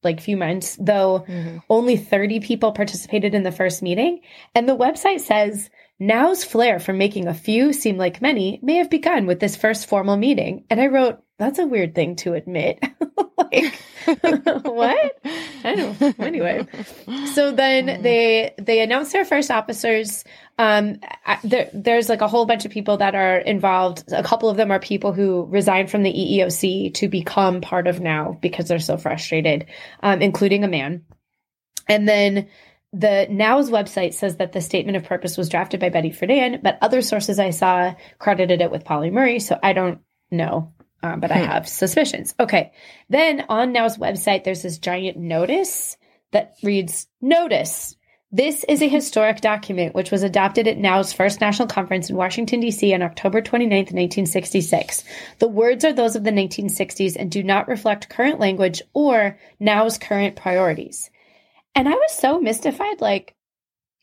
like 0.06 0.22
few 0.22 0.38
months, 0.38 0.78
though 0.80 1.26
mm-hmm. 1.28 1.58
only 1.70 1.98
30 1.98 2.40
people 2.40 2.72
participated 2.72 3.36
in 3.36 3.44
the 3.44 3.52
first 3.52 3.82
meeting. 3.82 4.22
And 4.54 4.70
the 4.70 4.78
website 4.78 5.20
says 5.20 5.70
Now's 6.00 6.44
flair 6.44 6.80
for 6.80 6.92
making 6.92 7.28
a 7.28 7.34
few 7.34 7.72
seem 7.72 7.98
like 7.98 8.22
many 8.22 8.60
may 8.62 8.76
have 8.76 8.90
begun 8.90 9.26
with 9.26 9.40
this 9.40 9.56
first 9.56 9.88
formal 9.88 10.18
meeting. 10.18 10.66
And 10.70 10.82
I 10.82 10.88
wrote, 10.88 11.20
that's 11.38 11.60
a 11.60 11.68
weird 11.68 11.96
thing 11.96 12.16
to 12.18 12.34
admit. 12.34 12.84
like, 13.38 13.76
what? 14.64 15.20
I 15.64 15.76
don't 15.76 16.00
know. 16.00 16.14
Anyway, 16.20 16.68
so 17.34 17.52
then 17.52 17.88
mm. 17.88 18.02
they 18.02 18.54
they 18.58 18.82
announced 18.82 19.12
their 19.12 19.26
first 19.26 19.52
officers. 19.52 20.24
Um, 20.58 21.00
there, 21.44 21.70
there's 21.74 22.08
like 22.08 22.22
a 22.22 22.28
whole 22.28 22.46
bunch 22.46 22.66
of 22.66 22.72
people 22.72 22.98
that 22.98 23.16
are 23.16 23.38
involved. 23.38 24.04
A 24.12 24.24
couple 24.24 24.50
of 24.50 24.58
them 24.58 24.72
are 24.72 24.80
people 24.80 25.12
who 25.12 25.46
resigned 25.46 25.90
from 25.90 26.04
the 26.04 26.14
EEOC 26.14 26.94
to 26.96 27.10
become 27.10 27.62
part 27.62 27.88
of 27.88 28.00
now 28.00 28.38
because 28.42 28.68
they're 28.68 28.80
so 28.80 28.98
frustrated, 28.98 29.66
um, 30.02 30.22
including 30.22 30.64
a 30.64 30.70
man. 30.70 31.04
And 31.88 32.08
then 32.08 32.48
the 32.94 33.28
Now's 33.30 33.70
website 33.70 34.14
says 34.14 34.38
that 34.38 34.54
the 34.54 34.62
statement 34.62 34.96
of 34.96 35.04
purpose 35.04 35.38
was 35.38 35.50
drafted 35.50 35.80
by 35.80 35.90
Betty 35.90 36.12
Friedan, 36.12 36.64
but 36.64 36.78
other 36.82 37.02
sources 37.02 37.40
I 37.40 37.50
saw 37.50 37.94
credited 38.20 38.62
it 38.62 38.72
with 38.72 38.86
Pauli 38.86 39.10
Murray. 39.10 39.40
So 39.40 39.60
I 39.62 39.74
don't 39.74 40.00
know, 40.32 40.74
um, 41.06 41.20
but 41.20 41.32
hmm. 41.32 41.38
I 41.38 41.42
have 41.42 41.68
suspicions. 41.68 42.34
Okay. 42.40 42.72
Then 43.10 43.46
on 43.50 43.72
Now's 43.72 43.98
website, 43.98 44.44
there's 44.44 44.64
this 44.64 44.78
giant 44.78 45.18
notice 45.18 45.98
that 46.32 46.56
reads 46.64 47.08
Notice. 47.22 47.96
This 48.32 48.66
is 48.68 48.82
a 48.82 48.90
historic 48.90 49.40
document 49.40 49.96
which 49.96 50.12
was 50.12 50.24
adopted 50.24 50.68
at 50.68 50.78
NOW's 50.78 51.14
first 51.14 51.40
national 51.40 51.70
conference 51.70 52.10
in 52.10 52.18
Washington, 52.18 52.60
D.C. 52.60 52.94
on 52.94 53.02
October 53.02 53.42
29th, 53.42 53.94
1966. 53.94 55.04
The 55.40 55.48
words 55.48 55.86
are 55.86 55.94
those 55.94 56.18
of 56.18 56.26
the 56.26 56.32
1960s 56.32 57.16
and 57.18 57.32
do 57.32 57.44
not 57.44 57.70
reflect 57.70 58.10
current 58.10 58.40
language 58.40 58.82
or 58.94 59.38
NOW's 59.60 59.98
current 59.98 60.36
priorities. 60.36 61.10
And 61.76 61.88
I 61.88 61.94
was 61.94 62.12
so 62.12 62.42
mystified, 62.42 63.00
like, 63.00 63.36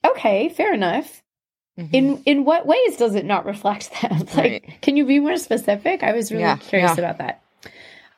okay, 0.04 0.48
fair 0.48 0.72
enough. 0.72 1.21
Mm-hmm. 1.78 1.94
In 1.94 2.22
in 2.26 2.44
what 2.44 2.66
ways 2.66 2.96
does 2.96 3.14
it 3.14 3.24
not 3.24 3.46
reflect 3.46 3.90
that? 4.02 4.34
like, 4.36 4.36
right. 4.36 4.78
can 4.82 4.96
you 4.96 5.06
be 5.06 5.20
more 5.20 5.36
specific? 5.36 6.02
I 6.02 6.12
was 6.12 6.30
really 6.30 6.42
yeah, 6.42 6.56
curious 6.56 6.96
yeah. 6.96 7.04
about 7.04 7.18
that. 7.18 7.42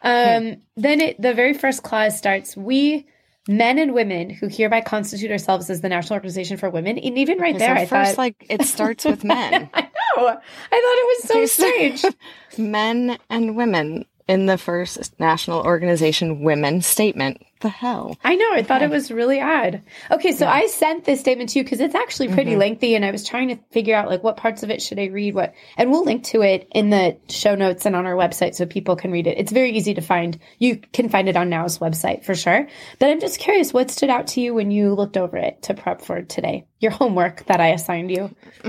Um, 0.03 0.45
hmm. 0.45 0.53
Then 0.77 1.01
it, 1.01 1.21
the 1.21 1.33
very 1.35 1.55
first 1.55 1.83
clause 1.83 2.19
starts: 2.19 2.57
"We, 2.57 3.07
men 3.49 3.79
and 3.79 3.95
women, 3.95 4.31
who 4.31 4.49
hereby 4.49 4.81
constitute 4.81 5.31
ourselves 5.31 5.71
as 5.71 5.83
the 5.83 5.89
National 5.89 6.15
Organization 6.15 6.57
for 6.57 6.69
Women." 6.69 6.99
And 6.99 7.17
even 7.17 7.39
right 7.39 7.57
there, 7.57 7.75
I 7.75 7.87
first 7.87 8.13
thought, 8.13 8.19
like 8.19 8.45
it 8.49 8.63
starts 8.67 9.05
with 9.05 9.23
men. 9.23 9.71
I 9.75 9.81
know. 9.83 10.27
I 10.27 10.35
thought 10.35 10.43
it 10.73 11.07
was 11.09 11.23
so 11.23 11.47
strange. 11.47 12.05
men 12.59 13.19
and 13.31 13.57
women 13.57 14.05
in 14.27 14.47
the 14.47 14.57
first 14.57 15.19
National 15.21 15.61
Organization 15.61 16.43
Women 16.43 16.81
statement. 16.81 17.45
The 17.61 17.69
hell? 17.69 18.19
I 18.23 18.35
know. 18.35 18.53
I 18.53 18.63
thought 18.63 18.83
it 18.83 18.91
was 18.91 19.11
really 19.11 19.41
odd. 19.41 19.83
Okay, 20.11 20.33
so 20.33 20.45
yeah. 20.45 20.53
I 20.53 20.67
sent 20.67 21.05
this 21.05 21.21
statement 21.21 21.51
to 21.51 21.59
you 21.59 21.65
because 21.65 21.81
it's 21.81 21.95
actually 21.95 22.29
pretty 22.29 22.53
mm-hmm. 22.53 22.61
lengthy, 22.61 22.95
and 22.95 23.05
I 23.05 23.11
was 23.11 23.27
trying 23.27 23.49
to 23.49 23.57
figure 23.71 23.95
out 23.95 24.11
like 24.11 24.23
what 24.23 24.37
parts 24.37 24.63
of 24.63 24.71
it 24.71 24.83
should 24.83 24.99
I 24.99 25.07
read. 25.07 25.35
What, 25.35 25.55
and 25.77 25.91
we'll 25.91 26.05
link 26.05 26.25
to 26.25 26.43
it 26.43 26.69
in 26.73 26.91
the 26.91 27.17
show 27.29 27.55
notes 27.55 27.87
and 27.87 27.97
on 27.97 28.07
our 28.07 28.15
website 28.15 28.55
so 28.55 28.67
people 28.67 28.97
can 28.97 29.13
read 29.13 29.27
it. 29.27 29.39
It's 29.39 29.53
very 29.53 29.73
easy 29.73 29.95
to 29.95 30.03
find. 30.03 30.39
You 30.59 30.77
can 30.77 31.09
find 31.09 31.29
it 31.29 31.37
on 31.37 31.49
Now's 31.49 31.79
website 31.79 32.25
for 32.25 32.35
sure. 32.35 32.67
But 32.99 33.11
I'm 33.11 33.21
just 33.21 33.39
curious, 33.39 33.73
what 33.73 33.91
stood 33.91 34.11
out 34.11 34.27
to 34.29 34.41
you 34.41 34.53
when 34.53 34.71
you 34.71 34.95
looked 34.95 35.17
over 35.17 35.37
it 35.37 35.63
to 35.63 35.75
prep 35.75 36.03
for 36.03 36.23
today? 36.23 36.67
Your 36.81 36.93
homework 36.93 37.47
that 37.47 37.61
I 37.61 37.69
assigned 37.69 38.11
you. 38.11 38.35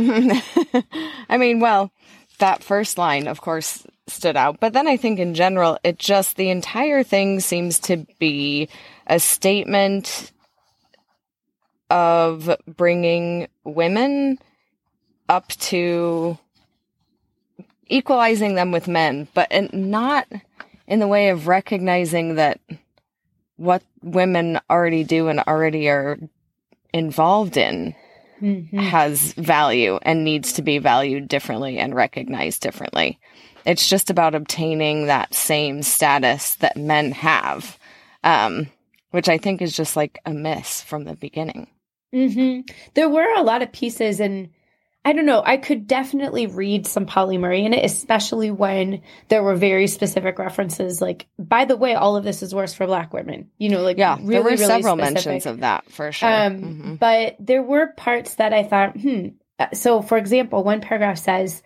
I 1.29 1.38
mean, 1.38 1.59
well, 1.59 1.91
that 2.39 2.63
first 2.63 2.97
line, 2.97 3.27
of 3.27 3.41
course, 3.41 3.85
stood 4.07 4.38
out. 4.38 4.59
But 4.59 4.74
then 4.74 4.88
I 4.88 4.97
think 4.97 5.19
in 5.19 5.33
general, 5.33 5.79
it 5.83 5.97
just, 5.97 6.35
the 6.35 6.50
entire 6.50 7.03
thing 7.03 7.39
seems 7.39 7.79
to 7.79 8.05
be 8.19 8.69
a 9.07 9.19
statement 9.19 10.31
of 11.89 12.55
bringing 12.67 13.47
women 13.63 14.39
up 15.29 15.47
to 15.50 16.38
equalizing 17.88 18.55
them 18.55 18.71
with 18.71 18.88
men, 18.88 19.27
but 19.33 19.51
not 19.74 20.27
in 20.88 21.00
the 21.00 21.07
way 21.07 21.29
of 21.29 21.47
recognizing 21.47 22.35
that 22.35 22.59
what 23.57 23.83
women 24.01 24.59
already 24.69 25.03
do 25.03 25.27
and 25.27 25.39
already 25.41 25.88
are 25.89 26.17
involved 26.93 27.57
in 27.57 27.95
mm-hmm. 28.41 28.77
has 28.77 29.33
value 29.33 29.99
and 30.01 30.23
needs 30.23 30.53
to 30.53 30.61
be 30.61 30.77
valued 30.77 31.27
differently 31.27 31.77
and 31.77 31.95
recognized 31.95 32.61
differently. 32.61 33.19
It's 33.65 33.89
just 33.89 34.09
about 34.09 34.35
obtaining 34.35 35.07
that 35.07 35.33
same 35.33 35.81
status 35.81 36.55
that 36.55 36.77
men 36.77 37.11
have, 37.11 37.79
um, 38.23 38.67
which 39.11 39.27
I 39.27 39.37
think 39.37 39.61
is 39.61 39.75
just 39.75 39.95
like 39.95 40.19
a 40.25 40.33
miss 40.33 40.81
from 40.81 41.05
the 41.05 41.15
beginning. 41.15 41.67
Mm-hmm. 42.13 42.61
There 42.93 43.09
were 43.09 43.33
a 43.35 43.43
lot 43.43 43.61
of 43.61 43.71
pieces, 43.71 44.19
and 44.19 44.49
I 45.05 45.13
don't 45.13 45.27
know, 45.27 45.43
I 45.45 45.57
could 45.57 45.85
definitely 45.85 46.47
read 46.47 46.88
some 46.88 47.05
Murray 47.05 47.63
in 47.63 47.75
it, 47.75 47.85
especially 47.85 48.50
when 48.50 49.03
there 49.27 49.43
were 49.43 49.55
very 49.55 49.85
specific 49.85 50.39
references. 50.39 51.00
Like, 51.00 51.27
by 51.38 51.65
the 51.65 51.77
way, 51.77 51.93
all 51.93 52.15
of 52.15 52.24
this 52.24 52.41
is 52.41 52.55
worse 52.55 52.74
for 52.74 52.88
Black 52.88 53.13
women. 53.13 53.51
You 53.59 53.69
know, 53.69 53.83
like, 53.83 54.00
yeah, 54.00 54.15
really, 54.15 54.29
there 54.29 54.41
were 54.41 54.50
really 54.50 54.65
several 54.65 54.97
specific. 54.97 55.25
mentions 55.25 55.45
of 55.45 55.59
that 55.59 55.89
for 55.91 56.12
sure. 56.12 56.27
Um, 56.27 56.57
mm-hmm. 56.57 56.95
But 56.95 57.35
there 57.39 57.62
were 57.62 57.93
parts 57.95 58.35
that 58.35 58.51
I 58.51 58.63
thought, 58.63 58.97
hmm. 59.00 59.27
Uh, 59.57 59.67
so, 59.74 60.01
for 60.01 60.17
example, 60.17 60.65
one 60.65 60.81
paragraph 60.81 61.17
says, 61.17 61.63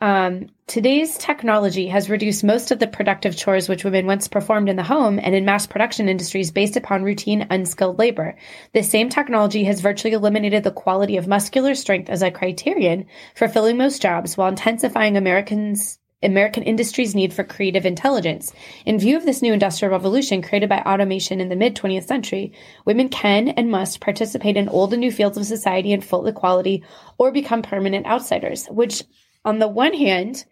um, 0.00 0.46
today's 0.66 1.18
technology 1.18 1.88
has 1.88 2.08
reduced 2.08 2.42
most 2.42 2.70
of 2.70 2.78
the 2.78 2.86
productive 2.86 3.36
chores 3.36 3.68
which 3.68 3.84
women 3.84 4.06
once 4.06 4.28
performed 4.28 4.70
in 4.70 4.76
the 4.76 4.82
home 4.82 5.18
and 5.18 5.34
in 5.34 5.44
mass 5.44 5.66
production 5.66 6.08
industries 6.08 6.50
based 6.50 6.76
upon 6.76 7.02
routine, 7.02 7.46
unskilled 7.50 7.98
labor. 7.98 8.36
The 8.72 8.82
same 8.82 9.10
technology 9.10 9.64
has 9.64 9.82
virtually 9.82 10.14
eliminated 10.14 10.64
the 10.64 10.70
quality 10.70 11.18
of 11.18 11.28
muscular 11.28 11.74
strength 11.74 12.08
as 12.08 12.22
a 12.22 12.30
criterion 12.30 13.06
for 13.34 13.46
filling 13.46 13.76
most 13.76 14.00
jobs 14.00 14.36
while 14.36 14.48
intensifying 14.48 15.16
Americans 15.16 15.98
American 16.22 16.62
industry's 16.62 17.14
need 17.14 17.32
for 17.32 17.44
creative 17.44 17.86
intelligence. 17.86 18.52
In 18.84 18.98
view 18.98 19.16
of 19.16 19.24
this 19.24 19.40
new 19.40 19.54
industrial 19.54 19.92
revolution 19.92 20.42
created 20.42 20.68
by 20.68 20.80
automation 20.80 21.40
in 21.40 21.48
the 21.48 21.56
mid 21.56 21.74
20th 21.74 22.04
century, 22.04 22.52
women 22.84 23.08
can 23.08 23.48
and 23.48 23.70
must 23.70 24.00
participate 24.00 24.56
in 24.56 24.68
old 24.68 24.92
and 24.92 25.00
new 25.00 25.10
fields 25.10 25.38
of 25.38 25.46
society 25.46 25.92
in 25.92 26.02
full 26.02 26.26
equality 26.26 26.84
or 27.16 27.32
become 27.32 27.62
permanent 27.62 28.06
outsiders, 28.06 28.66
which 28.66 29.02
on 29.44 29.58
the 29.58 29.68
one 29.68 29.94
hand, 29.94 30.44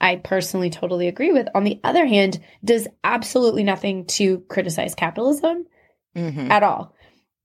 I 0.00 0.16
personally 0.16 0.70
totally 0.70 1.08
agree 1.08 1.32
with. 1.32 1.48
On 1.54 1.64
the 1.64 1.80
other 1.82 2.06
hand, 2.06 2.40
does 2.64 2.86
absolutely 3.02 3.64
nothing 3.64 4.06
to 4.06 4.40
criticize 4.48 4.94
capitalism 4.94 5.66
mm-hmm. 6.14 6.50
at 6.50 6.62
all. 6.62 6.94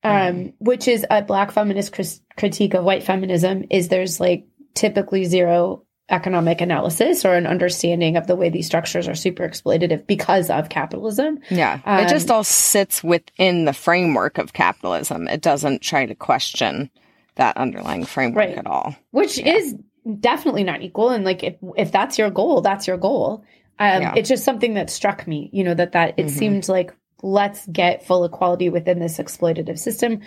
Um, 0.04 0.12
mm-hmm. 0.14 0.48
which 0.58 0.88
is 0.88 1.06
a 1.12 1.22
black 1.22 1.52
feminist 1.52 1.94
critique 2.36 2.74
of 2.74 2.84
white 2.84 3.04
feminism 3.04 3.66
is 3.70 3.88
there's 3.88 4.20
like 4.20 4.48
typically 4.74 5.26
zero 5.26 5.86
economic 6.10 6.60
analysis 6.60 7.24
or 7.24 7.36
an 7.36 7.46
understanding 7.46 8.18
of 8.18 8.26
the 8.26 8.36
way 8.36 8.50
these 8.50 8.66
structures 8.66 9.08
are 9.08 9.16
super 9.16 9.48
exploitative 9.48 10.08
because 10.08 10.50
of 10.50 10.70
capitalism. 10.70 11.40
Yeah. 11.50 11.80
Um, 11.86 12.00
it 12.00 12.10
just 12.10 12.32
all 12.32 12.44
sits 12.44 13.04
within 13.04 13.66
the 13.66 13.74
framework 13.74 14.40
of 14.40 14.54
capitalism. 14.54 15.28
It 15.28 15.42
doesn't 15.42 15.82
try 15.82 16.06
to 16.06 16.16
question 16.16 16.90
that 17.36 17.56
underlying 17.58 18.06
framework 18.06 18.48
right. 18.48 18.58
at 18.58 18.68
all. 18.68 18.96
Which 19.12 19.38
yeah. 19.38 19.54
is 19.54 19.76
definitely 20.20 20.64
not 20.64 20.82
equal 20.82 21.10
and 21.10 21.24
like 21.24 21.44
if 21.44 21.56
if 21.78 21.92
that's 21.92 22.18
your 22.18 22.30
goal 22.30 22.62
that's 22.62 22.88
your 22.88 22.98
goal 22.98 23.44
um 23.80 24.02
yeah. 24.02 24.14
it's 24.16 24.30
just 24.30 24.44
something 24.44 24.74
that 24.74 24.90
struck 24.90 25.28
me 25.28 25.50
you 25.54 25.64
know 25.64 25.74
that 25.74 25.92
that 25.92 26.16
it 26.18 26.26
mm-hmm. 26.26 26.36
seemed 26.36 26.70
like 26.70 26.96
let's 27.22 27.68
get 27.68 28.06
full 28.06 28.24
equality 28.24 28.70
within 28.70 29.00
this 29.00 29.20
exploitative 29.20 29.78
system 29.78 30.22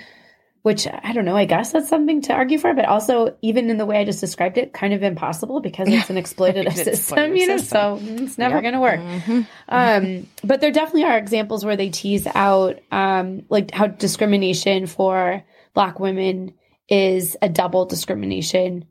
which 0.65 0.87
I 0.87 1.13
don't 1.13 1.27
know, 1.27 1.37
I 1.37 1.45
guess 1.45 1.73
that's 1.73 1.91
something 1.91 2.23
to 2.23 2.33
argue 2.33 2.57
for, 2.57 2.73
but 2.73 2.87
also 2.87 3.37
even 3.43 3.69
in 3.69 3.77
the 3.77 3.85
way 3.85 3.99
I 3.99 4.05
just 4.07 4.23
described 4.23 4.57
it, 4.57 4.73
kind 4.73 4.95
of 4.95 5.03
impossible 5.03 5.61
because 5.61 5.89
it's 5.91 6.09
an 6.09 6.17
exploitative 6.23 6.73
system, 6.73 7.37
you 7.37 7.47
know, 7.47 7.59
so 7.59 7.99
it's 8.01 8.39
never 8.39 8.55
yep. 8.55 8.63
going 8.63 8.73
to 8.73 8.81
work. 8.81 9.01
Mm-hmm. 9.01 9.41
Um, 9.69 10.27
but 10.43 10.63
there 10.63 10.73
definitely 10.73 11.05
are 11.05 11.19
examples 11.19 11.67
where 11.67 11.77
they 11.77 11.91
tease 11.91 12.27
out, 12.35 12.81
um, 12.91 13.43
like 13.51 13.73
how 13.73 13.89
discrimination 13.89 14.87
for 14.87 15.45
Black 15.75 16.01
women 16.01 16.55
is 16.89 17.37
a 17.43 17.51
double 17.51 17.85
discrimination 17.85 18.87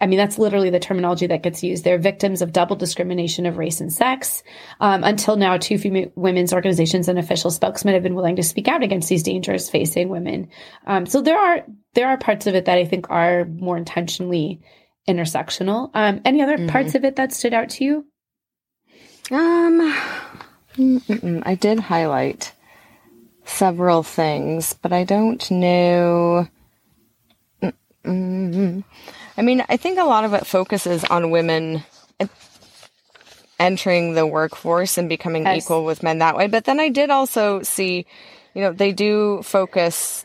I 0.00 0.06
mean, 0.06 0.16
that's 0.16 0.38
literally 0.38 0.70
the 0.70 0.80
terminology 0.80 1.26
that 1.26 1.42
gets 1.42 1.62
used. 1.62 1.84
They're 1.84 1.98
victims 1.98 2.40
of 2.40 2.52
double 2.52 2.76
discrimination 2.76 3.44
of 3.44 3.58
race 3.58 3.80
and 3.80 3.92
sex. 3.92 4.42
Um, 4.80 5.04
until 5.04 5.36
now, 5.36 5.58
two 5.58 5.76
female 5.76 6.10
women's 6.14 6.52
organizations 6.52 7.08
and 7.08 7.18
official 7.18 7.50
spokesmen 7.50 7.94
have 7.94 8.02
been 8.02 8.14
willing 8.14 8.36
to 8.36 8.42
speak 8.42 8.66
out 8.68 8.82
against 8.82 9.08
these 9.08 9.22
dangers 9.22 9.68
facing 9.68 10.08
women. 10.08 10.48
Um, 10.86 11.06
so 11.06 11.20
there 11.20 11.38
are 11.38 11.64
there 11.94 12.08
are 12.08 12.16
parts 12.16 12.46
of 12.46 12.54
it 12.54 12.64
that 12.64 12.78
I 12.78 12.84
think 12.84 13.10
are 13.10 13.44
more 13.44 13.76
intentionally 13.76 14.60
intersectional. 15.08 15.90
Um, 15.92 16.20
any 16.24 16.42
other 16.42 16.56
mm-hmm. 16.56 16.68
parts 16.68 16.94
of 16.94 17.04
it 17.04 17.16
that 17.16 17.32
stood 17.32 17.52
out 17.52 17.70
to 17.70 17.84
you? 17.84 18.06
Um, 19.30 19.80
I 21.44 21.56
did 21.60 21.78
highlight 21.78 22.52
several 23.44 24.02
things, 24.02 24.72
but 24.72 24.92
I 24.92 25.04
don't 25.04 25.50
know. 25.50 26.48
Mm-mm. 28.04 28.84
I 29.36 29.42
mean, 29.42 29.64
I 29.68 29.76
think 29.76 29.98
a 29.98 30.04
lot 30.04 30.24
of 30.24 30.34
it 30.34 30.46
focuses 30.46 31.04
on 31.04 31.30
women 31.30 31.84
entering 33.58 34.14
the 34.14 34.26
workforce 34.26 34.96
and 34.98 35.08
becoming 35.08 35.44
yes. 35.44 35.64
equal 35.64 35.84
with 35.84 36.02
men 36.02 36.18
that 36.18 36.36
way. 36.36 36.46
But 36.46 36.64
then 36.64 36.80
I 36.80 36.88
did 36.88 37.10
also 37.10 37.62
see, 37.62 38.06
you 38.54 38.62
know, 38.62 38.72
they 38.72 38.92
do 38.92 39.42
focus 39.42 40.24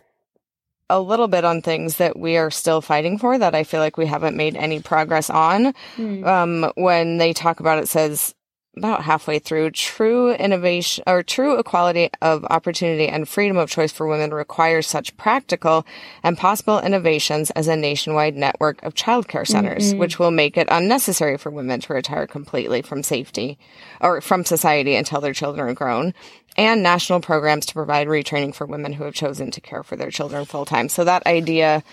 a 0.90 1.02
little 1.02 1.28
bit 1.28 1.44
on 1.44 1.62
things 1.62 1.98
that 1.98 2.18
we 2.18 2.38
are 2.38 2.52
still 2.52 2.80
fighting 2.80 3.18
for 3.18 3.38
that 3.38 3.56
I 3.56 3.64
feel 3.64 3.80
like 3.80 3.98
we 3.98 4.06
haven't 4.06 4.38
made 4.38 4.56
any 4.56 4.80
progress 4.80 5.30
on. 5.30 5.74
Mm. 5.98 6.26
Um, 6.26 6.72
when 6.76 7.18
they 7.18 7.34
talk 7.34 7.60
about 7.60 7.80
it, 7.80 7.88
says 7.88 8.35
about 8.78 9.04
halfway 9.04 9.40
through, 9.40 9.72
true 9.72 10.34
innovation 10.34 11.04
or 11.08 11.24
true 11.24 11.58
equality 11.58 12.10
of 12.22 12.46
opportunity 12.46 13.08
and 13.08 13.28
freedom 13.28 13.58
of 13.58 13.70
choice 13.70 13.92
for 13.92 14.08
women 14.08 14.34
requires 14.34 14.88
such 14.88 15.16
practical 15.18 15.86
and 16.24 16.38
possible 16.38 16.80
innovations 16.82 17.52
as 17.52 17.68
a 17.68 17.76
nationwide 17.76 18.36
network 18.36 18.82
of 18.84 18.94
childcare 18.94 19.48
centers, 19.48 19.90
mm-hmm. 19.90 20.00
which 20.00 20.20
will 20.20 20.32
make 20.32 20.58
it 20.58 20.68
unnecessary 20.72 21.38
for 21.38 21.50
women 21.50 21.80
to 21.80 21.94
retire 21.94 22.28
completely 22.28 22.82
from 22.82 23.04
safety 23.04 23.58
or 24.02 24.22
from 24.22 24.46
society 24.46 24.96
until 24.96 25.22
their 25.22 25.34
children 25.34 25.70
are 25.70 25.74
grown 25.74 26.14
and 26.58 26.82
national 26.82 27.20
programs 27.20 27.66
to 27.66 27.74
provide 27.74 28.08
retraining 28.08 28.56
for 28.56 28.66
women 28.66 28.94
who 28.94 29.04
have 29.04 29.14
chosen 29.14 29.52
to 29.52 29.62
care 29.62 29.84
for 29.84 29.96
their 29.96 30.12
children 30.12 30.46
full 30.46 30.66
time. 30.66 30.90
So 30.90 31.04
that 31.04 31.26
idea 31.28 31.84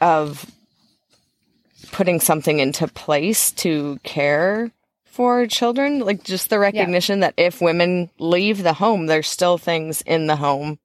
of 0.00 0.50
putting 1.92 2.20
something 2.20 2.58
into 2.58 2.86
place 2.88 3.52
to 3.52 3.98
care 4.02 4.70
for 5.18 5.48
children, 5.48 5.98
like 5.98 6.22
just 6.22 6.48
the 6.48 6.60
recognition 6.60 7.18
yeah. 7.18 7.26
that 7.26 7.34
if 7.36 7.60
women 7.60 8.08
leave 8.20 8.62
the 8.62 8.72
home, 8.72 9.06
there's 9.06 9.28
still 9.28 9.58
things 9.58 10.00
in 10.02 10.28
the 10.28 10.36
home 10.36 10.78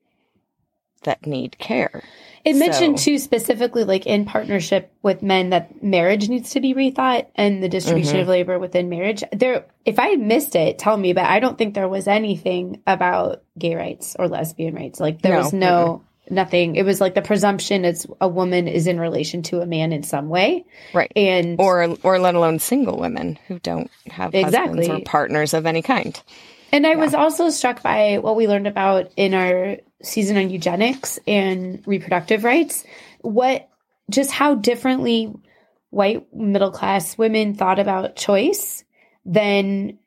that 1.04 1.28
need 1.28 1.60
care. 1.60 2.02
It 2.44 2.54
so. 2.54 2.60
mentioned 2.60 2.98
too 2.98 3.20
specifically, 3.20 3.84
like 3.84 4.08
in 4.08 4.26
partnership 4.26 4.92
with 5.04 5.22
men, 5.22 5.52
that 5.52 5.84
marriage 5.84 6.30
needs 6.30 6.50
to 6.50 6.62
be 6.62 6.74
rethought 6.74 7.28
and 7.36 7.62
the 7.62 7.70
distribution 7.70 8.14
mm-hmm. 8.14 8.22
of 8.22 8.28
labor 8.28 8.58
within 8.58 8.90
marriage. 8.90 9.24
There, 9.32 9.68
if 9.86 10.00
I 10.00 10.16
missed 10.16 10.56
it, 10.56 10.80
tell 10.80 10.98
me. 10.98 11.14
But 11.14 11.26
I 11.26 11.40
don't 11.40 11.56
think 11.56 11.76
there 11.76 11.88
was 11.88 12.08
anything 12.08 12.82
about 12.88 13.44
gay 13.56 13.76
rights 13.76 14.16
or 14.18 14.28
lesbian 14.28 14.74
rights. 14.74 15.00
Like 15.00 15.22
there 15.22 15.34
no. 15.34 15.38
was 15.38 15.54
no. 15.54 15.70
Mm-hmm 15.70 16.08
nothing. 16.30 16.76
It 16.76 16.84
was 16.84 17.02
like 17.02 17.16
the 17.16 17.22
presumption 17.22 17.86
is 17.86 18.08
a 18.22 18.28
woman 18.28 18.68
is 18.68 18.88
in 18.88 19.00
relation 19.00 19.44
to 19.44 19.62
a 19.62 19.66
man 19.66 19.92
in 19.92 20.04
some 20.04 20.30
way, 20.30 20.66
right? 20.94 21.12
And 21.16 21.60
or 21.60 21.96
or 22.04 22.20
let 22.20 22.36
alone 22.36 22.60
single 22.60 22.98
women 22.98 23.38
who 23.48 23.60
don't 23.60 23.90
have 24.08 24.34
exactly 24.34 24.90
or 24.90 25.02
partners 25.02 25.54
of 25.54 25.66
any 25.66 25.82
kind. 25.82 26.20
And 26.72 26.88
I 26.88 26.92
yeah. 26.92 26.98
was 26.98 27.14
also 27.14 27.50
struck 27.50 27.84
by 27.84 28.18
what 28.18 28.36
we 28.36 28.48
learned 28.48 28.68
about 28.68 29.12
in 29.16 29.34
our 29.34 29.78
season 30.02 30.38
on 30.38 30.50
eugenics 30.50 31.20
and 31.28 31.84
reproductive 31.86 32.44
rights. 32.44 32.84
What 33.22 33.70
just 34.10 34.32
how 34.32 34.56
differently 34.56 35.34
white 35.90 36.34
middle 36.34 36.72
class 36.72 37.18
women 37.18 37.54
thought 37.54 37.80
about 37.80 38.16
choice 38.16 38.84
than 39.26 40.00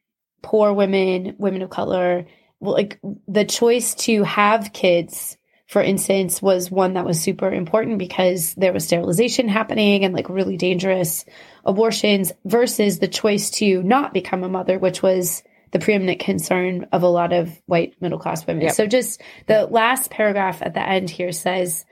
poor 0.42 0.72
women, 0.72 1.36
women 1.38 1.62
of 1.62 1.70
color, 1.70 2.26
like 2.60 2.98
the 3.28 3.44
choice 3.44 3.94
to 3.94 4.22
have 4.24 4.72
kids 4.72 5.36
for 5.66 5.82
instance, 5.82 6.40
was 6.40 6.70
one 6.70 6.94
that 6.94 7.04
was 7.04 7.20
super 7.20 7.52
important 7.52 7.98
because 7.98 8.54
there 8.54 8.72
was 8.72 8.84
sterilization 8.84 9.48
happening 9.48 10.04
and 10.04 10.14
like 10.14 10.28
really 10.28 10.56
dangerous 10.56 11.24
abortions 11.64 12.32
versus 12.44 13.00
the 13.00 13.08
choice 13.08 13.50
to 13.50 13.82
not 13.82 14.14
become 14.14 14.44
a 14.44 14.48
mother, 14.48 14.78
which 14.78 15.02
was 15.02 15.42
the 15.72 15.80
preeminent 15.80 16.20
concern 16.20 16.86
of 16.92 17.02
a 17.02 17.08
lot 17.08 17.32
of 17.32 17.50
white 17.66 18.00
middle 18.00 18.18
class 18.18 18.46
women. 18.46 18.62
Yep. 18.62 18.74
So 18.74 18.86
just 18.86 19.20
the 19.46 19.66
last 19.66 20.10
paragraph 20.10 20.62
at 20.62 20.74
the 20.74 20.88
end 20.88 21.10
here 21.10 21.32
says, 21.32 21.84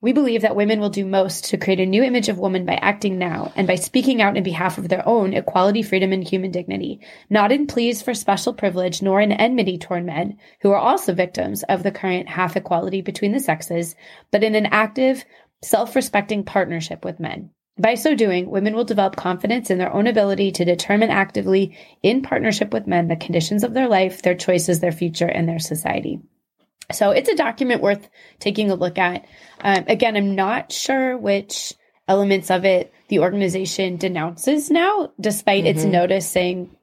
we 0.00 0.12
believe 0.12 0.42
that 0.42 0.54
women 0.54 0.78
will 0.78 0.90
do 0.90 1.04
most 1.04 1.46
to 1.46 1.56
create 1.56 1.80
a 1.80 1.86
new 1.86 2.04
image 2.04 2.28
of 2.28 2.38
woman 2.38 2.64
by 2.64 2.74
acting 2.74 3.18
now 3.18 3.52
and 3.56 3.66
by 3.66 3.74
speaking 3.74 4.22
out 4.22 4.36
in 4.36 4.44
behalf 4.44 4.78
of 4.78 4.88
their 4.88 5.06
own 5.08 5.34
equality, 5.34 5.82
freedom, 5.82 6.12
and 6.12 6.22
human 6.22 6.52
dignity, 6.52 7.00
not 7.28 7.50
in 7.50 7.66
pleas 7.66 8.00
for 8.00 8.14
special 8.14 8.54
privilege 8.54 9.02
nor 9.02 9.20
in 9.20 9.32
enmity 9.32 9.76
toward 9.76 10.04
men, 10.04 10.38
who 10.60 10.70
are 10.70 10.78
also 10.78 11.12
victims 11.12 11.64
of 11.64 11.82
the 11.82 11.90
current 11.90 12.28
half 12.28 12.56
equality 12.56 13.00
between 13.00 13.32
the 13.32 13.40
sexes, 13.40 13.96
but 14.30 14.44
in 14.44 14.54
an 14.54 14.66
active, 14.66 15.24
self 15.62 15.96
respecting 15.96 16.44
partnership 16.44 17.04
with 17.04 17.18
men. 17.18 17.50
By 17.76 17.94
so 17.94 18.14
doing, 18.14 18.50
women 18.50 18.74
will 18.74 18.84
develop 18.84 19.16
confidence 19.16 19.68
in 19.68 19.78
their 19.78 19.92
own 19.92 20.06
ability 20.06 20.52
to 20.52 20.64
determine 20.64 21.10
actively, 21.10 21.76
in 22.04 22.22
partnership 22.22 22.72
with 22.72 22.86
men, 22.86 23.08
the 23.08 23.16
conditions 23.16 23.64
of 23.64 23.74
their 23.74 23.88
life, 23.88 24.22
their 24.22 24.36
choices, 24.36 24.78
their 24.78 24.92
future, 24.92 25.28
and 25.28 25.48
their 25.48 25.58
society. 25.58 26.20
So 26.92 27.10
it's 27.10 27.28
a 27.28 27.36
document 27.36 27.82
worth 27.82 28.08
taking 28.38 28.70
a 28.70 28.74
look 28.74 28.98
at. 28.98 29.26
Um, 29.60 29.84
again, 29.88 30.16
I'm 30.16 30.34
not 30.34 30.72
sure 30.72 31.16
which 31.16 31.74
elements 32.06 32.50
of 32.50 32.64
it 32.64 32.92
the 33.08 33.20
organization 33.20 33.96
denounces 33.96 34.70
now, 34.70 35.12
despite 35.20 35.64
mm-hmm. 35.64 35.78
its 35.78 35.84
notice 35.84 36.28
saying 36.28 36.74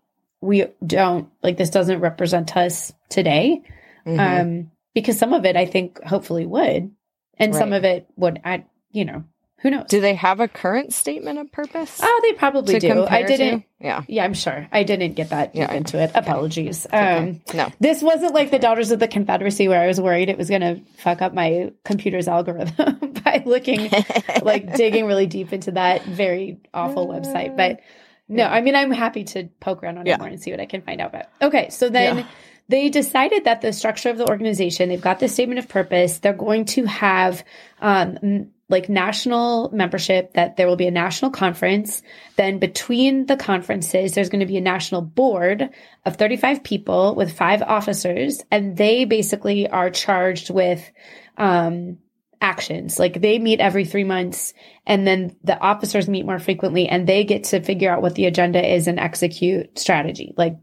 we 0.42 0.66
don't 0.86 1.30
like 1.42 1.58
this 1.58 1.72
doesn't 1.72 2.02
represent 2.02 2.56
us 2.56 2.94
today. 3.10 3.64
Mm-hmm. 4.06 4.20
Um, 4.20 4.72
because 4.94 5.18
some 5.18 5.34
of 5.34 5.46
it 5.46 5.56
I 5.56 5.66
think 5.66 6.02
hopefully 6.04 6.46
would, 6.46 6.92
and 7.38 7.54
right. 7.54 7.60
some 7.60 7.74
of 7.74 7.84
it 7.84 8.08
would. 8.16 8.40
I 8.46 8.66
you 8.92 9.06
know 9.06 9.24
who 9.60 9.72
knows? 9.72 9.86
Do 9.88 10.02
they 10.02 10.16
have 10.16 10.40
a 10.40 10.48
current 10.48 10.94
statement 10.94 11.40
of 11.40 11.52
purpose? 11.52 12.00
Oh, 12.04 12.20
they 12.24 12.34
probably 12.34 12.78
do. 12.78 13.06
I 13.06 13.24
didn't. 13.24 13.62
To? 13.62 13.68
Yeah. 13.80 14.04
Yeah, 14.08 14.24
I'm 14.24 14.34
sure. 14.34 14.68
I 14.72 14.84
didn't 14.84 15.14
get 15.14 15.30
that 15.30 15.56
yeah. 15.56 15.74
into 15.74 15.98
it. 16.00 16.12
Apologies. 16.14 16.86
Um, 16.92 17.42
no. 17.54 17.72
This 17.80 18.04
wasn't 18.04 18.34
like 18.34 18.52
the 18.52 18.60
Daughters 18.60 18.92
of 18.92 19.00
the 19.00 19.08
Confederacy 19.08 19.68
where 19.68 19.82
I 19.82 19.88
was 19.88 20.00
worried 20.00 20.30
it 20.30 20.38
was 20.38 20.50
going 20.50 20.62
to 20.62 20.82
fuck 20.98 21.22
up 21.22 21.34
my 21.34 21.72
computer's 21.84 22.28
algorithm 22.28 23.14
by 23.24 23.44
looking, 23.46 23.90
like 24.44 24.76
digging 24.76 25.08
really 25.08 25.26
deep 25.26 25.54
into 25.54 25.72
that 25.72 26.04
very 26.04 26.60
awful 26.74 27.08
website. 27.08 27.56
But 27.56 27.80
no, 28.28 28.44
I 28.44 28.62
mean, 28.62 28.76
I'm 28.76 28.92
happy 28.92 29.24
to 29.24 29.46
poke 29.62 29.84
around 29.84 29.98
on 29.98 30.06
yeah. 30.06 30.16
it 30.16 30.20
more 30.20 30.28
and 30.28 30.42
see 30.42 30.52
what 30.52 30.60
I 30.60 30.66
can 30.66 30.82
find 30.82 31.00
out 31.02 31.10
about. 31.10 31.26
Okay. 31.42 31.70
So 31.70 31.90
then. 31.90 32.18
Yeah 32.18 32.28
they 32.68 32.90
decided 32.90 33.44
that 33.44 33.62
the 33.62 33.72
structure 33.72 34.10
of 34.10 34.18
the 34.18 34.28
organization, 34.28 34.90
they've 34.90 35.00
got 35.00 35.20
the 35.20 35.28
statement 35.28 35.60
of 35.60 35.70
purpose. 35.70 36.18
They're 36.18 36.34
going 36.34 36.66
to 36.66 36.86
have 36.86 37.46
um, 37.80 38.50
like 38.68 38.90
national 38.90 39.70
membership 39.72 40.34
that 40.34 40.58
there 40.58 40.68
will 40.68 40.76
be 40.76 40.88
a 40.88 40.92
national 40.92 41.32
conference. 41.32 42.02
Then 42.36 42.58
between 42.58 43.28
the 43.28 43.38
conferences, 43.38 44.14
there's 44.14 44.30
going 44.30 44.40
to 44.40 44.46
be 44.46 44.58
a 44.58 44.62
national 44.62 45.02
board 45.02 45.70
of 46.06 46.18
35 46.18 46.64
people 46.64 47.16
with 47.16 47.38
five 47.38 47.62
officers. 47.62 48.44
And 48.50 48.76
they 48.76 49.06
basically 49.06 49.70
are 49.70 49.92
charged 49.92 50.50
with, 50.50 50.92
um, 51.38 52.00
actions. 52.42 53.00
Like 53.00 53.22
they 53.22 53.40
meet 53.40 53.60
every 53.60 53.86
three 53.86 54.04
months 54.04 54.54
and 54.86 55.08
then 55.08 55.36
the 55.44 55.58
officers 55.60 56.08
meet 56.08 56.26
more 56.26 56.38
frequently 56.38 56.88
and 56.88 57.08
they 57.08 57.24
get 57.24 57.46
to 57.46 57.62
figure 57.62 57.92
out 57.92 58.02
what 58.02 58.16
the 58.16 58.26
agenda 58.26 58.74
is 58.74 58.88
and 58.88 59.00
execute 59.00 59.80
strategy. 59.80 60.34
Like 60.38 60.58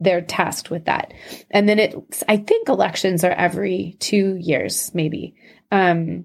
they're 0.00 0.22
tasked 0.22 0.70
with 0.70 0.86
that. 0.86 1.12
And 1.50 1.68
then 1.68 1.78
it, 1.78 2.22
I 2.28 2.38
think 2.38 2.68
elections 2.68 3.24
are 3.24 3.30
every 3.30 3.96
two 4.00 4.36
years, 4.36 4.92
maybe. 4.94 5.36
Um, 5.70 6.24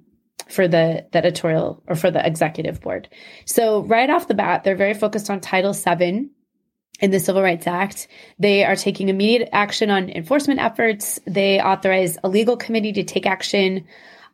for 0.54 0.68
the, 0.68 1.06
the 1.12 1.18
editorial 1.18 1.84
or 1.88 1.96
for 1.96 2.12
the 2.12 2.26
executive 2.26 2.80
board. 2.82 3.10
So 3.46 3.84
right 3.84 4.10
off 4.10 4.28
the 4.28 4.34
bat, 4.34 4.64
they're 4.64 4.76
very 4.76 4.94
focused 4.94 5.30
on 5.30 5.42
Title 5.42 5.74
VII 5.74 6.30
in 7.00 7.12
the 7.12 7.20
Civil 7.20 7.42
Rights 7.42 7.68
Act. 7.68 8.08
They 8.40 8.64
are 8.64 8.76
taking 8.76 9.10
immediate 9.10 9.50
action 9.52 9.90
on 9.90 10.10
enforcement 10.10 10.60
efforts. 10.60 11.20
They 11.26 11.60
authorize 11.60 12.18
a 12.24 12.30
legal 12.30 12.56
committee 12.56 12.94
to 12.94 13.04
take 13.04 13.26
action 13.26 13.86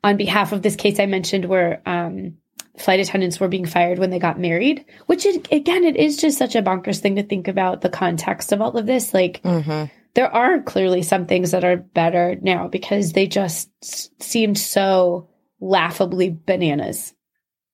on 0.03 0.17
behalf 0.17 0.51
of 0.51 0.61
this 0.61 0.75
case 0.75 0.99
I 0.99 1.05
mentioned 1.05 1.45
where 1.45 1.81
um, 1.85 2.37
flight 2.77 2.99
attendants 2.99 3.39
were 3.39 3.47
being 3.47 3.65
fired 3.65 3.99
when 3.99 4.09
they 4.09 4.19
got 4.19 4.39
married, 4.39 4.85
which 5.07 5.25
is, 5.25 5.39
again, 5.51 5.83
it 5.83 5.97
is 5.97 6.17
just 6.17 6.37
such 6.37 6.55
a 6.55 6.61
bonkers 6.61 6.99
thing 6.99 7.15
to 7.15 7.23
think 7.23 7.47
about 7.47 7.81
the 7.81 7.89
context 7.89 8.51
of 8.51 8.61
all 8.61 8.77
of 8.77 8.85
this. 8.85 9.13
Like, 9.13 9.41
mm-hmm. 9.41 9.85
there 10.13 10.33
are 10.33 10.61
clearly 10.61 11.01
some 11.01 11.25
things 11.25 11.51
that 11.51 11.63
are 11.63 11.77
better 11.77 12.37
now 12.41 12.67
because 12.67 13.13
they 13.13 13.27
just 13.27 13.69
seemed 14.21 14.57
so 14.57 15.27
laughably 15.59 16.29
bananas 16.29 17.13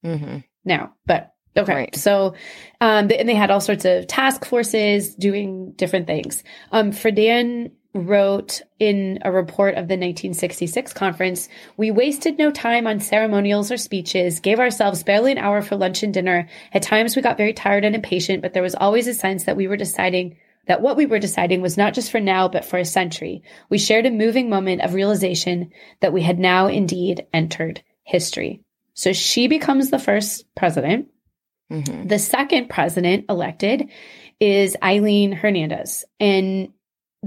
hmm 0.04 0.38
now. 0.66 0.94
But 1.06 1.34
okay. 1.56 1.74
Right. 1.74 1.96
So, 1.96 2.34
um, 2.82 3.10
and 3.18 3.30
they 3.30 3.36
had 3.36 3.52
all 3.52 3.62
sorts 3.62 3.86
of 3.86 4.08
task 4.08 4.46
forces 4.46 5.16
doing 5.16 5.74
different 5.74 6.08
things. 6.08 6.44
Um, 6.72 6.92
Friedan 6.92 7.72
wrote 7.94 8.62
in 8.78 9.20
a 9.22 9.32
report 9.32 9.76
of 9.76 9.88
the 9.88 9.96
1966 9.96 10.92
conference 10.92 11.48
We 11.78 11.92
wasted 11.92 12.38
no 12.38 12.52
time 12.52 12.88
on 12.88 13.00
ceremonials 13.00 13.72
or 13.72 13.78
speeches, 13.78 14.42
gave 14.42 14.60
ourselves 14.60 15.04
barely 15.04 15.32
an 15.32 15.38
hour 15.38 15.62
for 15.62 15.78
lunch 15.78 16.04
and 16.04 16.14
dinner. 16.14 16.50
At 16.74 16.82
times 16.82 17.16
we 17.16 17.22
got 17.22 17.38
very 17.38 17.54
tired 17.54 17.86
and 17.86 17.96
impatient, 17.96 18.42
but 18.42 18.54
there 18.54 18.64
was 18.64 18.76
always 18.76 19.08
a 19.08 19.14
sense 19.14 19.46
that 19.46 19.56
we 19.56 19.68
were 19.68 19.78
deciding 19.78 20.36
that 20.68 20.82
what 20.82 20.98
we 20.98 21.06
were 21.06 21.20
deciding 21.20 21.62
was 21.62 21.78
not 21.78 21.94
just 21.94 22.12
for 22.12 22.20
now, 22.20 22.48
but 22.48 22.66
for 22.66 22.78
a 22.78 22.86
century. 22.86 23.44
We 23.70 23.78
shared 23.78 24.06
a 24.06 24.12
moving 24.12 24.50
moment 24.50 24.82
of 24.82 24.94
realization 24.94 25.72
that 26.02 26.14
we 26.14 26.22
had 26.22 26.40
now 26.40 26.68
indeed 26.68 27.26
entered 27.34 27.84
history. 28.04 28.62
So 28.94 29.14
she 29.14 29.48
becomes 29.48 29.90
the 29.90 30.00
first 30.00 30.46
president. 30.56 31.08
hmm 31.70 32.08
The 32.08 32.20
second 32.20 32.70
president 32.70 33.26
elected 33.30 33.90
is 34.40 34.76
Aileen 34.84 35.32
Hernandez. 35.32 36.06
And 36.20 36.70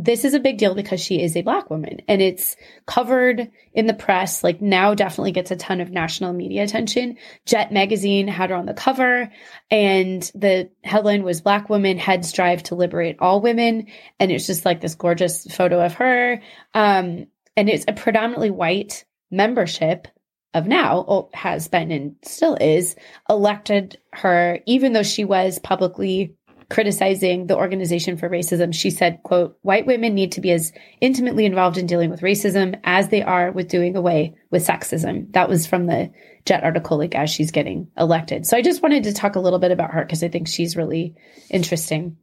this 0.00 0.24
is 0.24 0.32
a 0.32 0.38
big 0.38 0.58
deal 0.58 0.76
because 0.76 1.00
she 1.00 1.20
is 1.20 1.36
a 1.36 1.42
black 1.42 1.70
woman 1.70 2.00
and 2.06 2.22
it's 2.22 2.56
covered 2.86 3.50
in 3.74 3.86
the 3.86 3.94
press. 3.94 4.44
Like 4.44 4.62
now 4.62 4.94
definitely 4.94 5.32
gets 5.32 5.50
a 5.50 5.56
ton 5.56 5.80
of 5.80 5.90
national 5.90 6.32
media 6.32 6.62
attention. 6.62 7.16
Jet 7.46 7.72
magazine 7.72 8.28
had 8.28 8.50
her 8.50 8.56
on 8.56 8.66
the 8.66 8.74
cover 8.74 9.28
and 9.72 10.22
the 10.36 10.70
headline 10.84 11.24
was 11.24 11.40
black 11.40 11.68
woman 11.68 11.98
heads 11.98 12.32
drive 12.32 12.62
to 12.64 12.76
liberate 12.76 13.16
all 13.18 13.40
women. 13.40 13.88
And 14.20 14.30
it's 14.30 14.46
just 14.46 14.64
like 14.64 14.80
this 14.80 14.94
gorgeous 14.94 15.44
photo 15.46 15.84
of 15.84 15.94
her. 15.94 16.40
Um, 16.74 17.26
and 17.56 17.68
it's 17.68 17.84
a 17.88 17.92
predominantly 17.92 18.50
white 18.50 19.04
membership 19.32 20.06
of 20.54 20.68
now 20.68 21.28
has 21.34 21.66
been 21.66 21.90
and 21.90 22.16
still 22.22 22.56
is 22.60 22.94
elected 23.28 23.98
her 24.12 24.60
even 24.64 24.92
though 24.92 25.02
she 25.02 25.24
was 25.24 25.58
publicly 25.58 26.37
criticizing 26.70 27.46
the 27.46 27.56
organization 27.56 28.16
for 28.16 28.28
racism 28.28 28.74
she 28.74 28.90
said 28.90 29.20
quote 29.22 29.58
white 29.62 29.86
women 29.86 30.14
need 30.14 30.32
to 30.32 30.40
be 30.40 30.50
as 30.50 30.72
intimately 31.00 31.44
involved 31.46 31.78
in 31.78 31.86
dealing 31.86 32.10
with 32.10 32.20
racism 32.20 32.78
as 32.84 33.08
they 33.08 33.22
are 33.22 33.50
with 33.52 33.68
doing 33.68 33.96
away 33.96 34.34
with 34.50 34.66
sexism 34.66 35.32
that 35.32 35.48
was 35.48 35.66
from 35.66 35.86
the 35.86 36.10
jet 36.44 36.62
article 36.64 36.98
like 36.98 37.14
as 37.14 37.30
she's 37.30 37.50
getting 37.50 37.88
elected 37.96 38.46
so 38.46 38.56
i 38.56 38.62
just 38.62 38.82
wanted 38.82 39.04
to 39.04 39.12
talk 39.14 39.34
a 39.34 39.40
little 39.40 39.58
bit 39.58 39.70
about 39.70 39.92
her 39.92 40.04
because 40.04 40.22
i 40.22 40.28
think 40.28 40.46
she's 40.46 40.76
really 40.76 41.14
interesting 41.50 42.16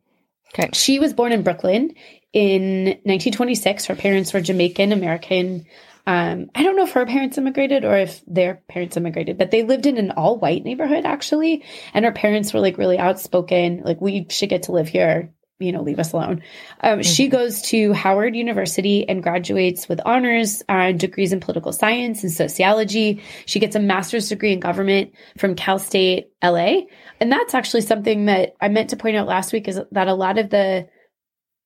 Okay. 0.58 0.69
she 0.73 0.99
was 0.99 1.13
born 1.13 1.34
in 1.34 1.43
Brooklyn 1.43 1.93
in 2.31 2.86
1926. 3.03 3.88
Her 3.88 3.95
parents 3.95 4.34
were 4.34 4.39
Jamaican 4.39 4.93
American. 4.93 5.65
Um, 6.08 6.52
I 6.54 6.63
don't 6.63 6.76
know 6.76 6.84
if 6.84 6.91
her 6.91 7.06
parents 7.06 7.38
immigrated 7.38 7.84
or 7.84 7.98
if 7.98 8.24
their 8.28 8.62
parents 8.70 8.96
immigrated, 8.96 9.38
but 9.38 9.52
they 9.52 9.63
lived 9.63 9.86
in 9.86 9.98
an 9.98 10.12
all 10.12 10.38
white 10.38 10.63
neighborhood 10.63 11.06
actually. 11.06 11.63
And 11.94 12.06
her 12.06 12.12
parents 12.12 12.54
were 12.54 12.60
like 12.60 12.78
really 12.78 13.00
outspoken, 13.00 13.82
like, 13.84 14.00
we 14.02 14.28
should 14.30 14.50
get 14.50 14.63
to 14.63 14.72
live 14.72 14.88
here, 14.88 15.34
you 15.58 15.72
know, 15.72 15.82
leave 15.82 16.00
us 16.00 16.13
alone. 16.13 16.44
Um, 16.82 17.02
She 17.02 17.28
goes 17.28 17.62
to 17.63 17.94
Howard 17.94 18.36
University 18.36 19.08
and 19.08 19.24
graduates 19.24 19.89
with 19.89 20.00
honors 20.06 20.62
uh, 20.70 20.91
degrees 20.91 21.34
in 21.34 21.39
political 21.39 21.72
science 21.72 22.24
and 22.24 22.32
sociology. 22.32 23.24
She 23.46 23.60
gets 23.60 23.76
a 23.76 23.80
master's 23.80 24.30
degree 24.30 24.54
in 24.54 24.60
government 24.60 25.13
from 25.38 25.56
Cal 25.56 25.80
State 25.80 26.28
LA. 26.44 26.82
And 27.20 27.32
that's 27.32 27.54
actually 27.56 27.82
something 27.82 28.26
that 28.26 28.56
I 28.62 28.68
meant 28.68 28.91
to 28.91 28.98
point 28.98 29.15
out 29.15 29.28
last 29.28 29.54
week 29.54 29.68
is 29.68 29.80
that 29.91 30.08
a 30.08 30.13
lot 30.13 30.38
of 30.38 30.50
the, 30.50 30.88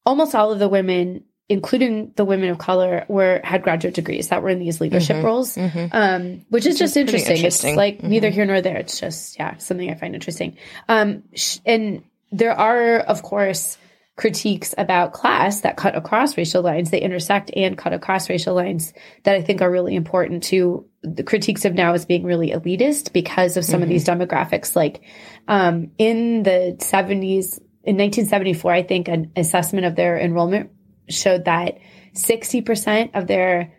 almost 0.05 0.33
all 0.33 0.51
of 0.51 0.59
the 0.59 0.69
women, 0.69 1.25
including 1.49 2.11
the 2.15 2.23
women 2.23 2.49
of 2.49 2.59
color, 2.59 3.05
were 3.07 3.41
had 3.43 3.63
graduate 3.63 3.95
degrees 3.95 4.27
that 4.29 4.41
were 4.43 4.49
in 4.49 4.59
these 4.59 4.79
leadership 4.79 5.17
Mhm. 5.17 5.23
roles, 5.23 5.55
hmm 5.55 5.85
um, 5.91 6.45
which 6.49 6.65
is 6.65 6.75
Which 6.75 6.79
just 6.79 6.91
is 6.93 6.97
interesting. 6.97 7.35
interesting. 7.37 7.69
It's 7.71 7.77
like 7.77 8.01
Mhm. 8.01 8.09
neither 8.09 8.29
here 8.29 8.45
nor 8.45 8.61
there. 8.61 8.77
It's 8.77 8.99
just 8.99 9.37
yeah, 9.39 9.57
something 9.57 9.89
I 9.89 9.95
find 9.95 10.13
interesting. 10.13 10.55
Um, 10.87 11.23
sh- 11.33 11.57
and 11.65 12.03
there 12.31 12.53
are, 12.53 12.99
of 12.99 13.23
course, 13.23 13.77
critiques 14.15 14.75
about 14.77 15.13
class 15.13 15.61
that 15.61 15.77
cut 15.77 15.95
across 15.95 16.37
racial 16.37 16.61
lines. 16.61 16.91
They 16.91 16.99
intersect 17.01 17.51
and 17.55 17.77
cut 17.77 17.93
across 17.93 18.29
racial 18.29 18.53
lines 18.53 18.93
that 19.23 19.33
I 19.35 19.41
think 19.41 19.61
are 19.61 19.71
really 19.71 19.95
important 19.95 20.43
to 20.43 20.85
the 21.03 21.23
critiques 21.23 21.63
of 21.63 21.73
now 21.73 21.93
as 21.93 22.05
being 22.05 22.23
really 22.23 22.49
elitist 22.51 23.13
because 23.13 23.55
of 23.55 23.63
some 23.63 23.81
of 23.81 23.87
these 23.87 24.05
demographics. 24.05 24.75
Like 24.75 24.99
um, 25.47 25.91
in 25.97 26.43
the 26.43 26.75
70s, 26.79 27.59
in 27.85 27.95
1974, 27.95 28.71
I 28.73 28.83
think 28.83 29.07
an 29.07 29.31
assessment 29.37 29.85
of 29.85 29.95
their 29.95 30.19
enrollment 30.19 30.69
showed 31.09 31.45
that 31.45 31.77
60% 32.13 33.11
of 33.15 33.27
their 33.27 33.71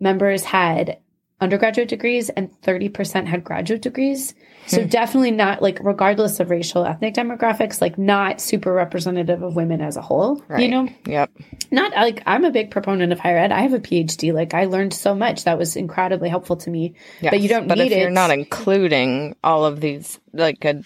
members 0.00 0.42
had 0.44 0.98
undergraduate 1.38 1.88
degrees 1.88 2.30
and 2.30 2.50
30% 2.62 3.26
had 3.26 3.44
graduate 3.44 3.82
degrees. 3.82 4.34
So 4.68 4.80
Hmm. 4.82 4.88
definitely 4.88 5.30
not 5.32 5.60
like 5.60 5.78
regardless 5.82 6.40
of 6.40 6.48
racial 6.50 6.84
ethnic 6.86 7.14
demographics, 7.14 7.80
like 7.82 7.98
not 7.98 8.40
super 8.40 8.72
representative 8.72 9.42
of 9.42 9.54
women 9.54 9.82
as 9.82 9.96
a 9.98 10.00
whole. 10.02 10.42
You 10.58 10.68
know, 10.68 10.88
Yep. 11.06 11.30
not 11.70 11.92
like 11.92 12.22
I'm 12.24 12.46
a 12.46 12.50
big 12.50 12.70
proponent 12.70 13.12
of 13.12 13.20
higher 13.20 13.36
ed. 13.36 13.52
I 13.52 13.60
have 13.60 13.74
a 13.74 13.78
PhD. 13.78 14.32
Like 14.32 14.54
I 14.54 14.64
learned 14.64 14.94
so 14.94 15.14
much 15.14 15.44
that 15.44 15.58
was 15.58 15.76
incredibly 15.76 16.30
helpful 16.30 16.56
to 16.56 16.70
me. 16.70 16.94
Yes. 17.20 17.32
But 17.32 17.40
you 17.42 17.48
don't 17.50 17.68
But 17.68 17.80
if 17.80 17.90
you're 17.92 18.08
it. 18.08 18.12
not 18.12 18.30
including 18.30 19.36
all 19.44 19.66
of 19.66 19.82
these, 19.82 20.18
like 20.32 20.64
a, 20.64 20.82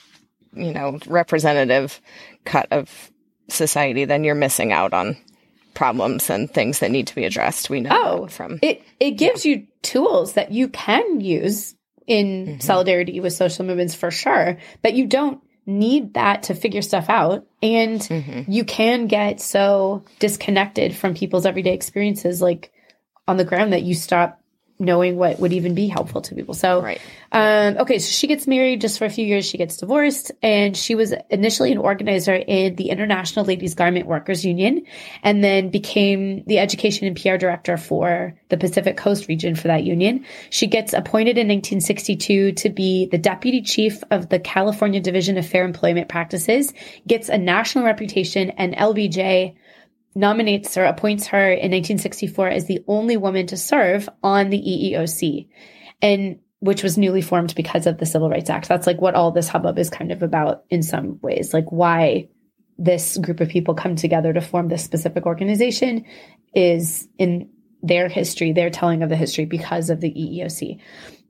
you 0.55 0.73
know, 0.75 0.99
representative 1.07 2.01
cut 2.45 2.67
of 2.73 3.13
society, 3.49 4.05
then 4.05 4.25
you're 4.25 4.35
missing 4.35 4.73
out 4.73 4.93
on 4.93 5.17
problems 5.85 6.29
and 6.29 6.51
things 6.51 6.81
that 6.81 6.91
need 6.91 7.07
to 7.07 7.15
be 7.15 7.25
addressed. 7.25 7.71
We 7.71 7.81
know 7.81 7.91
Oh, 7.91 8.27
from 8.27 8.59
It 8.61 8.83
it 9.01 9.13
gives 9.13 9.47
you 9.47 9.67
tools 9.81 10.35
that 10.35 10.53
you 10.53 10.69
can 10.69 11.23
use 11.23 11.75
in 12.07 12.59
Mhm. 12.59 12.63
solidarity 12.63 13.19
with 13.21 13.33
social 13.33 13.65
movements 13.65 13.95
for 13.95 14.11
sure, 14.11 14.59
but 14.83 14.93
you 14.93 15.07
don't 15.07 15.41
need 15.67 16.15
that 16.15 16.43
to 16.45 16.55
figure 16.55 16.83
stuff 16.83 17.09
out 17.09 17.47
and 17.63 18.01
Mhm. 18.01 18.45
you 18.49 18.65
can 18.65 19.07
get 19.07 19.41
so 19.41 20.03
disconnected 20.19 20.95
from 20.95 21.15
people's 21.15 21.47
everyday 21.47 21.73
experiences 21.73 22.43
like 22.43 22.73
on 23.29 23.37
the 23.39 23.45
ground 23.45 23.73
that 23.73 23.83
you 23.83 23.95
stop 23.95 24.40
knowing 24.81 25.17
what 25.17 25.39
would 25.39 25.53
even 25.53 25.75
be 25.75 25.87
helpful 25.87 26.23
to 26.23 26.35
people. 26.35 26.55
So 26.55 26.83
right. 26.83 27.01
um, 27.33 27.77
okay, 27.79 27.99
so 27.99 28.11
she 28.11 28.27
gets 28.27 28.47
married 28.47 28.81
just 28.81 28.99
for 28.99 29.05
a 29.05 29.11
few 29.11 29.27
years. 29.27 29.45
She 29.47 29.59
gets 29.59 29.77
divorced, 29.77 30.33
and 30.43 30.77
she 30.77 30.95
was 30.95 31.15
initially 31.29 31.71
an 31.71 31.79
organizer 31.79 32.35
in 32.35 32.75
the 32.77 32.89
International 32.89 33.45
Ladies 33.45 33.75
Garment 33.75 34.07
Workers 34.07 34.45
Union, 34.45 34.85
and 35.23 35.45
then 35.45 35.69
became 35.69 36.43
the 36.47 36.59
education 36.59 37.07
and 37.07 37.21
PR 37.21 37.37
director 37.37 37.77
for 37.77 38.35
the 38.49 38.57
Pacific 38.57 38.97
Coast 38.97 39.29
region 39.29 39.55
for 39.55 39.69
that 39.69 39.85
union. 39.85 40.25
She 40.49 40.67
gets 40.67 40.93
appointed 40.95 41.37
in 41.37 41.47
1962 41.47 42.53
to 42.53 42.69
be 42.71 43.07
the 43.07 43.19
deputy 43.19 43.63
chief 43.63 44.03
of 44.11 44.31
the 44.31 44.39
California 44.39 45.01
Division 45.01 45.37
of 45.37 45.47
Fair 45.47 45.65
Employment 45.65 46.09
Practices, 46.09 46.73
gets 47.07 47.29
a 47.29 47.37
national 47.37 47.85
reputation, 47.85 48.51
and 48.51 48.75
LBJ 48.75 49.55
nominates 50.15 50.77
or 50.77 50.85
appoints 50.85 51.27
her 51.29 51.51
in 51.51 51.71
1964 51.71 52.49
as 52.49 52.67
the 52.67 52.83
only 52.89 53.17
woman 53.17 53.47
to 53.47 53.57
serve 53.57 54.09
on 54.23 54.51
the 54.51 54.59
EEOC. 54.59 55.49
And 56.03 56.41
which 56.61 56.83
was 56.83 56.99
newly 56.99 57.23
formed 57.23 57.55
because 57.55 57.87
of 57.87 57.99
the 57.99 58.07
Civil 58.07 58.29
Rights 58.29 58.51
Act. 58.51 58.69
That's 58.69 58.87
like 58.87 59.01
what 59.01 59.15
all 59.15 59.31
this 59.31 59.49
hubbub 59.49 59.79
is 59.79 59.89
kind 59.91 60.13
of 60.13 60.23
about 60.23 60.65
in 60.69 60.83
some 60.83 61.19
ways, 61.23 61.53
like 61.55 61.71
why 61.71 62.29
this 62.79 63.17
group 63.19 63.41
of 63.41 63.49
people 63.49 63.75
come 63.75 63.97
together 63.97 64.33
to 64.33 64.41
form 64.41 64.69
this 64.69 64.85
specific 64.85 65.27
organization 65.27 66.05
is 66.55 67.09
in 67.19 67.49
their 67.83 68.09
history, 68.09 68.53
their 68.53 68.71
telling 68.71 69.03
of 69.03 69.09
the 69.09 69.17
history 69.17 69.47
because 69.47 69.91
of 69.91 70.01
the 70.01 70.11
EEOC. 70.11 70.81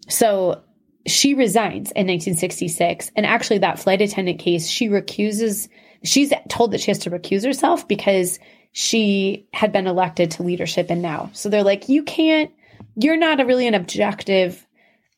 So 0.09 0.63
she 1.07 1.35
resigns 1.35 1.93
in 1.93 2.07
1966. 2.07 3.13
And 3.17 3.25
actually, 3.25 3.59
that 3.59 3.79
flight 3.79 4.01
attendant 4.01 4.41
case, 4.41 4.69
she 4.69 4.89
recuses, 4.89 5.69
she's 6.03 6.33
told 6.49 6.73
that 6.73 6.81
she 6.81 6.91
has 6.91 6.99
to 7.01 7.11
recuse 7.11 7.45
herself 7.45 7.87
because 7.87 8.39
she 8.73 9.49
had 9.53 9.73
been 9.73 9.87
elected 9.87 10.33
to 10.33 10.43
leadership 10.43 10.91
and 10.91 11.03
now. 11.03 11.31
So 11.33 11.49
they're 11.49 11.65
like, 11.65 11.89
you 11.89 12.03
can't, 12.03 12.51
you're 12.97 13.17
not 13.17 13.41
a 13.41 13.47
really 13.47 13.67
an 13.67 13.75
objective 13.75 14.67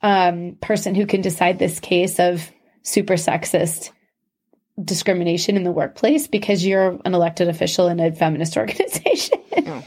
um, 0.02 0.56
person 0.60 0.94
who 0.94 1.06
can 1.06 1.20
decide 1.20 1.58
this 1.58 1.80
case 1.80 2.18
of 2.18 2.50
super 2.82 3.14
sexist 3.14 3.90
discrimination 4.82 5.56
in 5.56 5.64
the 5.64 5.70
workplace 5.70 6.26
because 6.26 6.64
you're 6.64 6.98
an 7.04 7.14
elected 7.14 7.48
official 7.48 7.88
in 7.88 8.00
a 8.00 8.12
feminist 8.12 8.56
organization. 8.56 9.38
Oh. 9.66 9.84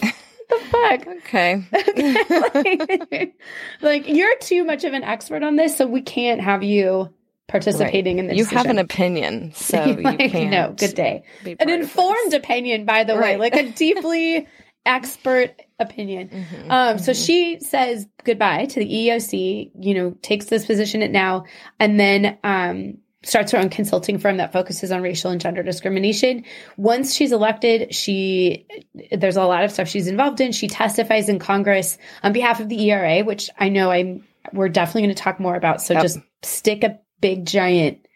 the 0.00 0.58
fuck? 0.70 1.06
Okay. 1.06 1.64
like, 3.12 3.34
like, 3.80 4.08
you're 4.08 4.36
too 4.38 4.64
much 4.64 4.84
of 4.84 4.92
an 4.92 5.04
expert 5.04 5.42
on 5.42 5.56
this, 5.56 5.76
so 5.76 5.86
we 5.86 6.02
can't 6.02 6.40
have 6.40 6.62
you 6.62 7.12
participating 7.50 8.18
in 8.18 8.26
this. 8.28 8.36
You 8.38 8.44
have 8.46 8.66
an 8.66 8.78
opinion, 8.78 9.52
so 9.54 9.84
you 9.84 9.94
like, 9.96 10.18
can't. 10.30 10.50
no, 10.50 10.72
good 10.76 10.94
day. 10.94 11.22
An 11.58 11.68
informed 11.68 12.32
opinion, 12.34 12.84
by 12.84 13.04
the 13.04 13.16
way, 13.16 13.36
like 13.36 13.56
a 13.56 13.70
deeply 13.72 14.46
expert 14.86 15.50
opinion. 15.78 16.28
Mhm. 16.30 16.70
Um, 16.70 16.98
so 16.98 17.12
Mhm. 17.12 17.26
she 17.26 17.58
says 17.60 18.06
goodbye 18.24 18.66
to 18.66 18.80
the 18.80 18.86
EEOC, 18.86 19.70
you 19.78 19.94
know, 19.94 20.10
takes 20.22 20.46
this 20.46 20.64
position 20.66 21.02
at 21.02 21.10
now, 21.10 21.44
and 21.78 21.98
then 22.00 22.38
um, 22.44 22.98
starts 23.22 23.52
her 23.52 23.58
own 23.58 23.68
consulting 23.68 24.18
firm 24.18 24.38
that 24.38 24.52
focuses 24.52 24.90
on 24.90 25.02
racial 25.02 25.30
and 25.30 25.40
gender 25.40 25.62
discrimination. 25.62 26.42
Once 26.78 27.14
she's 27.14 27.32
elected, 27.32 27.94
she 27.94 28.66
there's 29.12 29.36
a 29.36 29.44
lot 29.44 29.64
of 29.64 29.70
stuff 29.70 29.88
she's 29.88 30.06
involved 30.08 30.40
in. 30.40 30.52
She 30.52 30.68
testifies 30.68 31.28
in 31.28 31.38
Congress 31.38 31.98
on 32.22 32.32
behalf 32.32 32.60
of 32.60 32.68
the 32.70 32.80
ERA, 32.90 33.20
which 33.22 33.50
I 33.58 33.68
know 33.68 33.90
I'm 33.90 34.24
we're 34.54 34.70
definitely 34.70 35.02
going 35.02 35.14
to 35.14 35.22
talk 35.22 35.38
more 35.38 35.54
about. 35.54 35.82
So 35.82 35.92
Yep. 35.94 36.02
just 36.02 36.18
stick 36.42 36.82
a 36.82 36.98
big 37.20 37.46
giant 37.46 38.06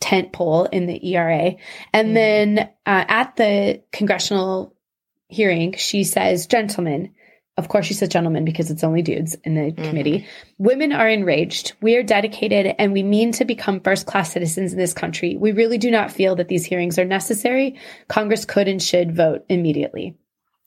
tent 0.00 0.32
pole 0.32 0.64
in 0.64 0.86
the 0.86 1.08
ERA. 1.10 1.56
And 1.92 2.08
Mhm. 2.10 2.14
then 2.14 2.58
uh, 2.86 3.04
at 3.08 3.36
the 3.36 3.82
congressional 3.92 4.74
hearing, 5.28 5.72
she 5.74 6.04
says, 6.04 6.46
Gentlemen, 6.46 7.10
of 7.58 7.68
course, 7.68 7.86
she 7.86 7.94
says 7.94 8.10
gentlemen 8.10 8.44
because 8.44 8.70
it's 8.70 8.84
only 8.84 9.00
dudes 9.00 9.34
in 9.42 9.54
the 9.54 9.72
Mhm. 9.72 9.88
committee. 9.88 10.26
Women 10.58 10.92
are 10.92 11.08
enraged. 11.08 11.72
We 11.80 11.96
are 11.96 12.02
dedicated 12.02 12.74
and 12.78 12.92
we 12.92 13.02
mean 13.02 13.32
to 13.32 13.46
become 13.46 13.80
first 13.80 14.06
class 14.06 14.30
citizens 14.32 14.72
in 14.74 14.78
this 14.78 14.92
country. 14.92 15.36
We 15.36 15.52
really 15.52 15.78
do 15.78 15.90
not 15.90 16.12
feel 16.12 16.36
that 16.36 16.48
these 16.48 16.66
hearings 16.66 16.98
are 16.98 17.06
necessary. 17.06 17.76
Congress 18.08 18.44
could 18.44 18.68
and 18.68 18.80
should 18.82 19.16
vote 19.16 19.46
immediately 19.48 20.14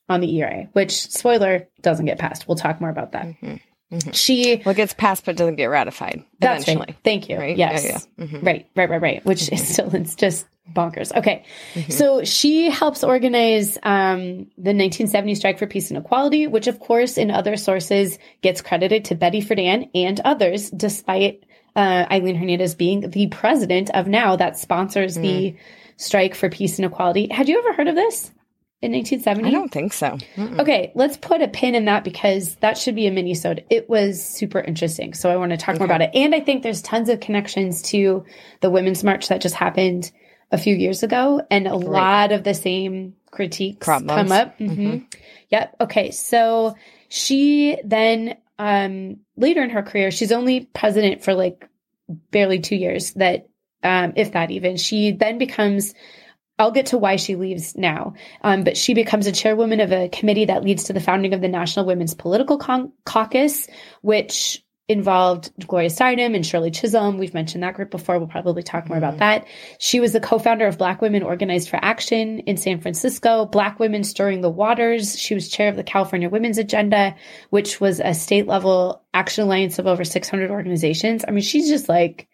on 0.10 0.20
the 0.22 0.36
ERA, 0.38 0.68
which, 0.74 0.94
spoiler, 1.12 1.68
doesn't 1.84 2.08
get 2.08 2.18
passed. 2.18 2.48
We'll 2.48 2.58
talk 2.58 2.82
more 2.82 2.90
about 2.90 3.12
that. 3.12 3.28
Mhm. 3.28 3.60
Mhm. 3.92 4.14
She, 4.14 4.62
Well, 4.66 4.76
gets 4.76 4.94
passed 4.94 5.26
but 5.26 5.36
doesn't 5.36 5.56
get 5.56 5.66
ratified 5.66 6.24
that's 6.40 6.64
eventually. 6.64 6.86
right. 6.90 6.96
Thank 7.04 7.28
you. 7.30 7.38
Right? 7.38 7.58
Yes. 7.58 7.84
Yeah, 7.84 7.98
yeah. 8.18 8.26
Mhm. 8.26 8.46
Right, 8.46 8.66
right, 8.76 8.90
right, 8.90 9.02
right. 9.02 9.26
Which 9.26 9.52
is 9.52 9.68
still, 9.68 9.94
it's 9.96 10.14
just 10.16 10.46
bonkers. 10.76 11.16
Okay. 11.16 11.44
Mhm. 11.74 11.92
So 11.92 12.24
she 12.24 12.70
helps 12.70 13.04
organize 13.04 13.80
um, 13.82 14.46
the 14.58 14.74
1970 14.76 15.34
Strike 15.34 15.58
for 15.58 15.66
Peace 15.66 15.90
and 15.90 15.98
Equality, 15.98 16.46
which, 16.46 16.68
of 16.68 16.80
course, 16.80 17.18
in 17.18 17.32
other 17.32 17.58
sources 17.58 18.20
gets 18.42 18.62
credited 18.62 19.06
to 19.06 19.16
Betty 19.16 19.42
Friedan 19.42 19.90
and 19.96 20.20
others, 20.20 20.70
despite 20.70 21.44
uh, 21.76 22.06
Aileen 22.12 22.36
Hernandez 22.36 22.76
being 22.76 23.10
the 23.10 23.28
president 23.28 23.90
of 23.92 24.08
now 24.08 24.36
that 24.36 24.60
sponsors 24.60 25.16
the 25.16 25.56
Strike 25.98 26.36
for 26.36 26.50
Peace 26.50 26.78
and 26.78 26.86
Equality. 26.86 27.28
Had 27.32 27.50
you 27.50 27.58
ever 27.58 27.74
heard 27.74 27.88
of 27.88 27.96
this 27.96 28.32
in 28.82 28.94
1970? 28.94 29.48
I 29.50 29.52
don't 29.52 29.72
think 29.72 29.94
so. 29.94 30.18
Mm-mm. 30.36 30.60
Okay, 30.60 30.92
let's 30.96 31.18
put 31.18 31.42
a 31.42 31.48
pin 31.48 31.76
in 31.76 31.86
that 31.86 32.04
because 32.04 32.56
that 32.58 32.78
should 32.78 32.96
be 32.96 33.08
a 33.08 33.12
mini 33.12 33.34
sode. 33.36 33.66
It 33.70 33.90
was 33.90 34.24
super 34.24 34.60
interesting. 34.60 35.14
So 35.14 35.30
I 35.30 35.36
want 35.36 35.52
to 35.52 35.58
talk 35.58 35.78
more 35.78 35.86
about 35.86 36.02
it. 36.02 36.12
And 36.14 36.34
I 36.34 36.40
think 36.40 36.64
there's 36.64 36.82
tons 36.82 37.10
of 37.10 37.20
connections 37.20 37.82
to 37.84 38.24
the 38.62 38.70
Women's 38.70 39.04
March 39.04 39.28
that 39.28 39.42
just 39.42 39.56
happened 39.56 40.12
a 40.52 40.58
few 40.58 40.76
years 40.76 41.04
ago. 41.04 41.42
And 41.52 41.68
a 41.68 41.76
lot 41.76 42.32
of 42.32 42.44
the 42.44 42.54
same 42.54 43.16
critiques 43.32 43.86
Problems. 43.86 44.16
come 44.18 44.32
up. 44.32 44.58
hmm 44.58 44.68
Mhm. 44.68 45.06
Yep. 45.50 45.76
Okay. 45.82 46.12
So 46.12 46.76
she 47.10 47.78
then, 47.84 48.38
um, 48.58 49.18
later 49.36 49.62
in 49.64 49.72
her 49.72 49.84
career, 49.84 50.12
she's 50.12 50.32
only 50.32 50.70
president 50.74 51.24
for 51.24 51.34
like 51.34 51.68
barely 52.32 52.60
two 52.60 52.76
years 52.76 53.14
that, 53.14 53.50
um, 53.84 54.14
if 54.16 54.32
that 54.34 54.52
even, 54.52 54.78
she 54.78 55.12
then 55.12 55.38
becomes 55.38 55.94
I'll 56.60 56.72
get 56.72 56.88
to 56.88 56.98
why 56.98 57.16
she 57.16 57.36
leaves 57.36 57.76
now. 57.78 58.14
Um, 58.42 58.64
but 58.64 58.78
she 58.78 58.94
becomes 58.94 59.26
a 59.28 59.32
chairwoman 59.32 59.80
of 59.80 59.92
a 59.92 60.10
committee 60.10 60.46
that 60.46 60.64
leads 60.64 60.84
to 60.86 60.94
the 60.94 61.00
founding 61.00 61.34
of 61.34 61.42
the 61.42 61.48
National 61.48 61.86
Women's 61.86 62.14
Political 62.14 62.58
Con- 62.58 62.92
Caucus, 63.06 63.68
which 64.02 64.62
involved 64.90 65.52
Gloria 65.68 65.90
Steinem 65.90 66.36
and 66.36 66.44
Shirley 66.44 66.72
Chisholm. 66.72 67.20
We've 67.20 67.34
mentioned 67.36 67.62
that 67.64 67.76
group 67.76 67.92
before. 67.92 68.18
We'll 68.18 68.28
probably 68.28 68.64
talk 68.64 68.90
more 68.90 68.98
about 68.98 69.16
Mhm. 69.16 69.20
that. 69.20 69.46
She 69.78 70.00
was 70.00 70.14
the 70.14 70.20
co-founder 70.20 70.66
of 70.66 70.80
Black 70.80 71.00
Women 71.00 71.22
Organized 71.22 71.70
for 71.70 71.78
Action 71.80 72.40
in 72.40 72.58
San 72.58 72.80
Francisco, 72.80 73.46
Black 73.46 73.80
Women 73.80 74.04
Stirring 74.04 74.42
the 74.42 74.50
Waters. 74.50 75.18
She 75.20 75.36
was 75.36 75.48
chair 75.48 75.70
of 75.70 75.76
the 75.76 75.84
California 75.84 76.28
Women's 76.28 76.58
Agenda, 76.58 77.14
which 77.52 77.80
was 77.80 78.00
a 78.00 78.16
state 78.16 78.48
level 78.48 79.04
action 79.14 79.44
alliance 79.44 79.78
of 79.78 79.86
over 79.86 80.04
600 80.04 80.50
organizations. 80.50 81.24
I 81.28 81.32
mean, 81.32 81.44
she's 81.44 81.70
just 81.70 81.88
like 81.88 82.28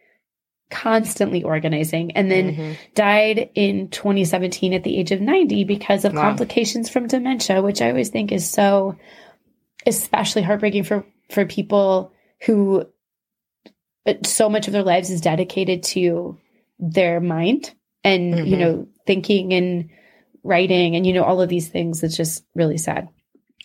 constantly 0.70 1.44
organizing. 1.44 2.12
And 2.14 2.30
then 2.32 2.56
Mhm. 2.56 2.78
died 2.96 3.50
in 3.56 3.90
2017 3.90 4.74
at 4.74 4.84
the 4.84 4.98
age 4.98 5.12
of 5.12 5.22
90 5.22 5.64
because 5.64 6.06
of 6.06 6.14
Wow. 6.14 6.22
complications 6.22 6.90
from 6.90 7.08
dementia, 7.08 7.62
which 7.62 7.82
I 7.82 7.90
always 7.90 8.10
think 8.10 8.32
is 8.32 8.50
so 8.50 8.96
especially 9.86 10.42
heartbreaking 10.42 10.84
for 10.84 11.06
for 11.30 11.46
people 11.46 12.12
who 12.46 12.86
uh, 14.08 14.14
so 14.24 14.50
much 14.50 14.68
of 14.68 14.74
their 14.74 14.84
lives 14.84 15.10
is 15.10 15.22
dedicated 15.22 15.84
to 15.84 16.38
their 16.80 17.20
mind 17.20 17.74
and 18.04 18.48
you 18.48 18.56
Mhm. 18.56 18.60
know 18.60 18.88
thinking 19.08 19.54
and 19.54 19.90
writing 20.44 20.96
and 20.96 21.06
you 21.06 21.14
know 21.14 21.24
all 21.24 21.42
of 21.42 21.50
these 21.50 21.68
things 21.70 22.04
it's 22.04 22.18
just 22.18 22.44
really 22.56 22.78
sad 22.78 23.08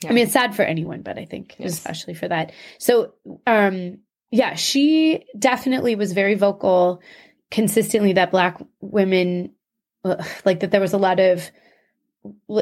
Yeah. 0.02 0.10
i 0.10 0.12
mean 0.14 0.24
it's 0.24 0.32
sad 0.32 0.54
for 0.54 0.62
anyone 0.62 1.02
but 1.02 1.18
i 1.18 1.24
think 1.26 1.56
Yes. 1.58 1.72
especially 1.72 2.14
for 2.14 2.28
that 2.28 2.52
so 2.78 3.12
um 3.46 3.98
yeah 4.30 4.54
she 4.54 5.24
definitely 5.38 5.94
was 5.94 6.12
very 6.12 6.34
vocal 6.34 7.00
consistently 7.50 8.12
that 8.14 8.30
black 8.30 8.60
women 8.80 9.52
like 10.44 10.60
that 10.60 10.70
there 10.70 10.80
was 10.80 10.92
a 10.92 10.98
lot 10.98 11.20
of 11.20 11.50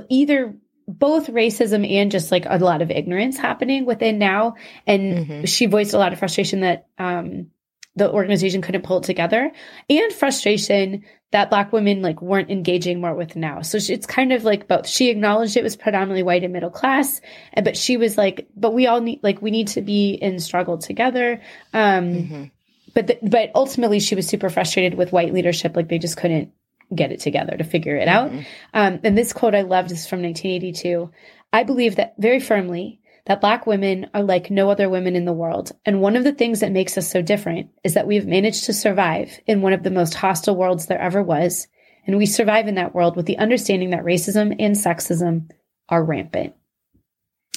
either 0.08 0.54
both 0.86 1.26
racism 1.28 1.86
and 1.88 2.10
just 2.10 2.32
like 2.32 2.44
a 2.48 2.58
lot 2.58 2.80
of 2.80 2.90
ignorance 2.90 3.36
happening 3.36 3.84
within 3.84 4.18
now 4.18 4.54
and 4.86 5.26
Mhm. 5.26 5.48
she 5.48 5.66
voiced 5.66 5.92
a 5.94 5.98
lot 5.98 6.12
of 6.12 6.18
frustration 6.18 6.60
that 6.60 6.86
um 6.98 7.50
the 7.98 8.10
organization 8.10 8.62
couldn't 8.62 8.82
pull 8.82 8.98
it 8.98 9.04
together 9.04 9.50
and 9.90 10.12
frustration 10.12 11.04
that 11.30 11.50
black 11.50 11.72
women 11.72 12.00
like 12.00 12.22
weren't 12.22 12.50
engaging 12.50 13.00
more 13.00 13.14
with 13.14 13.36
now 13.36 13.60
so 13.60 13.78
she, 13.78 13.92
it's 13.92 14.06
kind 14.06 14.32
of 14.32 14.44
like 14.44 14.66
both 14.68 14.86
she 14.88 15.10
acknowledged 15.10 15.56
it 15.56 15.62
was 15.64 15.76
predominantly 15.76 16.22
white 16.22 16.42
and 16.44 16.52
middle 16.52 16.70
class 16.70 17.20
and 17.52 17.64
but 17.64 17.76
she 17.76 17.96
was 17.96 18.16
like 18.16 18.46
but 18.56 18.72
we 18.72 18.86
all 18.86 19.00
need 19.00 19.20
like 19.22 19.42
we 19.42 19.50
need 19.50 19.68
to 19.68 19.82
be 19.82 20.12
in 20.12 20.38
struggle 20.38 20.78
together 20.78 21.40
um 21.74 22.04
Mhm. 22.14 22.50
but 22.94 23.06
the, 23.08 23.18
but 23.22 23.50
ultimately 23.54 24.00
she 24.00 24.14
was 24.14 24.26
super 24.26 24.48
frustrated 24.48 24.94
with 24.96 25.12
white 25.12 25.34
leadership 25.34 25.76
like 25.76 25.88
they 25.88 25.98
just 25.98 26.16
couldn't 26.16 26.50
get 26.94 27.12
it 27.12 27.20
together 27.20 27.54
to 27.56 27.64
figure 27.64 27.96
it 27.96 28.08
out 28.08 28.30
Mhm. 28.30 28.46
um, 28.72 29.00
and 29.04 29.18
this 29.18 29.32
quote 29.34 29.54
I 29.54 29.62
loved 29.62 29.90
is 29.92 30.06
from 30.06 30.22
1982. 30.22 31.10
I 31.52 31.62
believe 31.64 31.96
that 31.96 32.14
very 32.18 32.40
firmly 32.40 33.00
that 33.28 33.42
Black 33.42 33.66
women 33.66 34.08
are 34.14 34.22
like 34.22 34.50
no 34.50 34.70
other 34.70 34.88
women 34.88 35.14
in 35.14 35.26
the 35.26 35.32
world. 35.32 35.72
And 35.84 36.00
one 36.00 36.16
of 36.16 36.24
the 36.24 36.32
things 36.32 36.60
that 36.60 36.72
makes 36.72 36.96
us 36.96 37.10
so 37.10 37.20
different 37.20 37.68
is 37.84 37.94
that 37.94 38.06
we 38.06 38.16
have 38.16 38.26
managed 38.26 38.64
to 38.64 38.72
survive 38.72 39.38
in 39.46 39.60
one 39.60 39.74
of 39.74 39.82
the 39.82 39.90
most 39.90 40.14
hostile 40.14 40.56
worlds 40.56 40.86
there 40.86 41.00
ever 41.00 41.22
was. 41.22 41.68
And 42.06 42.16
we 42.16 42.24
survive 42.24 42.68
in 42.68 42.76
that 42.76 42.94
world 42.94 43.16
with 43.16 43.26
the 43.26 43.36
understanding 43.36 43.90
that 43.90 44.02
racism 44.02 44.56
and 44.58 44.74
sexism 44.74 45.50
are 45.90 46.02
rampant. 46.02 46.54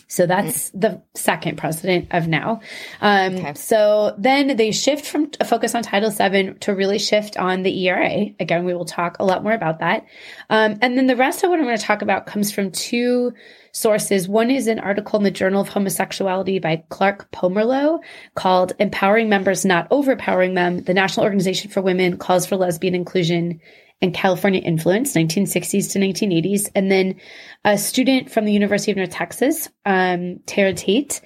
So 0.09 0.25
that's 0.25 0.71
the 0.71 1.01
second 1.15 1.57
president 1.57 2.09
of 2.11 2.27
now. 2.27 2.59
Um, 2.99 3.35
Okay. 3.37 3.53
So 3.53 4.13
then 4.17 4.57
they 4.57 4.73
shift 4.73 5.05
from 5.05 5.31
a 5.39 5.45
focus 5.45 5.73
on 5.73 5.83
Title 5.83 6.09
VII 6.09 6.55
to 6.55 6.75
really 6.75 6.99
shift 6.99 7.37
on 7.37 7.63
the 7.63 7.87
ERA. 7.87 8.25
Again, 8.37 8.65
we 8.65 8.73
will 8.73 8.83
talk 8.83 9.19
a 9.19 9.23
lot 9.23 9.41
more 9.41 9.53
about 9.53 9.79
that. 9.79 10.05
Um, 10.49 10.79
and 10.81 10.97
then 10.97 11.07
the 11.07 11.15
rest 11.15 11.45
of 11.45 11.49
what 11.49 11.59
I'm 11.59 11.65
going 11.65 11.77
to 11.77 11.83
talk 11.83 12.01
about 12.01 12.25
comes 12.25 12.51
from 12.51 12.71
two 12.71 13.31
sources. 13.71 14.27
One 14.27 14.51
is 14.51 14.67
an 14.67 14.79
article 14.79 15.17
in 15.17 15.23
the 15.23 15.31
Journal 15.31 15.61
of 15.61 15.69
Homosexuality 15.69 16.59
by 16.59 16.83
Clark 16.89 17.31
Pomerleau 17.31 17.99
called 18.35 18.73
Empowering 18.79 19.29
Members, 19.29 19.65
Not 19.65 19.87
Overpowering 19.91 20.53
Them. 20.53 20.83
The 20.83 20.93
National 20.93 21.25
Organization 21.25 21.71
for 21.71 21.81
Women 21.81 22.17
calls 22.17 22.45
for 22.45 22.55
lesbian 22.55 22.95
inclusion 22.95 23.59
and 24.01 24.13
California 24.13 24.61
influence, 24.61 25.13
1960s 25.13 25.91
to 25.93 25.99
1980s. 25.99 26.69
And 26.75 26.91
then 26.91 27.15
a 27.63 27.77
student 27.77 28.31
from 28.31 28.45
the 28.45 28.53
University 28.53 28.91
of 28.91 28.97
North 28.97 29.11
Texas, 29.11 29.69
um, 29.85 30.39
Tara 30.45 30.73
Tate, 30.73 31.21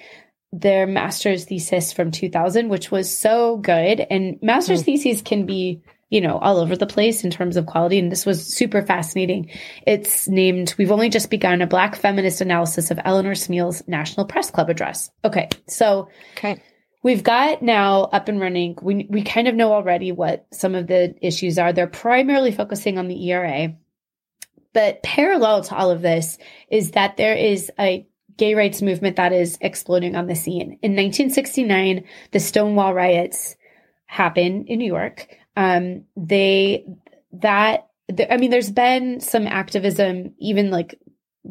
their 0.52 0.86
master's 0.86 1.46
thesis 1.46 1.92
from 1.92 2.10
2000, 2.10 2.68
which 2.68 2.90
was 2.90 3.10
so 3.10 3.56
good. 3.56 4.00
And 4.00 4.38
master's 4.42 4.82
theses 4.82 5.22
can 5.22 5.46
be, 5.46 5.82
you 6.08 6.20
know, 6.20 6.38
all 6.38 6.58
over 6.58 6.76
the 6.76 6.86
place 6.86 7.24
in 7.24 7.30
terms 7.30 7.56
of 7.56 7.66
quality. 7.66 7.98
And 7.98 8.12
this 8.12 8.24
was 8.24 8.46
super 8.46 8.82
fascinating. 8.82 9.50
It's 9.86 10.28
named 10.28 10.74
We've 10.78 10.92
Only 10.92 11.08
Just 11.08 11.30
Begun 11.30 11.62
a 11.62 11.66
Black 11.66 11.96
Feminist 11.96 12.40
Analysis 12.40 12.90
of 12.90 13.00
Eleanor 13.04 13.34
Smeal's 13.34 13.82
National 13.88 14.26
Press 14.26 14.50
Club 14.50 14.70
Address. 14.70 15.10
Okay. 15.24 15.48
So 15.66 16.08
Okay. 16.36 16.60
We've 17.02 17.22
got 17.22 17.62
now 17.62 18.02
up 18.02 18.28
and 18.28 18.40
running. 18.40 18.76
We 18.82 19.06
we 19.08 19.22
kind 19.22 19.46
of 19.46 19.54
know 19.54 19.72
already 19.72 20.10
what 20.10 20.46
some 20.50 20.74
of 20.74 20.88
the 20.88 21.14
issues 21.22 21.56
are. 21.56 21.72
They're 21.72 21.86
primarily 21.86 22.50
focusing 22.50 22.98
on 22.98 23.06
the 23.06 23.30
ERA. 23.30 23.76
But 24.72 25.04
parallel 25.04 25.62
to 25.62 25.76
all 25.76 25.92
of 25.92 26.02
this 26.02 26.36
is 26.68 26.90
that 26.92 27.16
there 27.16 27.34
is 27.34 27.70
a 27.78 28.06
gay 28.36 28.54
rights 28.54 28.82
movement 28.82 29.16
that 29.16 29.32
is 29.32 29.56
exploding 29.60 30.16
on 30.16 30.26
the 30.26 30.34
scene. 30.34 30.78
In 30.82 30.96
1969, 30.96 32.04
the 32.32 32.40
Stonewall 32.40 32.92
riots 32.92 33.56
happen 34.06 34.64
in 34.66 34.80
New 34.80 34.86
York. 34.86 35.28
Um, 35.56 36.04
they 36.16 36.84
that 37.32 37.88
the, 38.08 38.32
I 38.32 38.36
mean, 38.36 38.50
there's 38.50 38.70
been 38.70 39.20
some 39.20 39.46
activism 39.46 40.34
even 40.38 40.70
like 40.70 40.98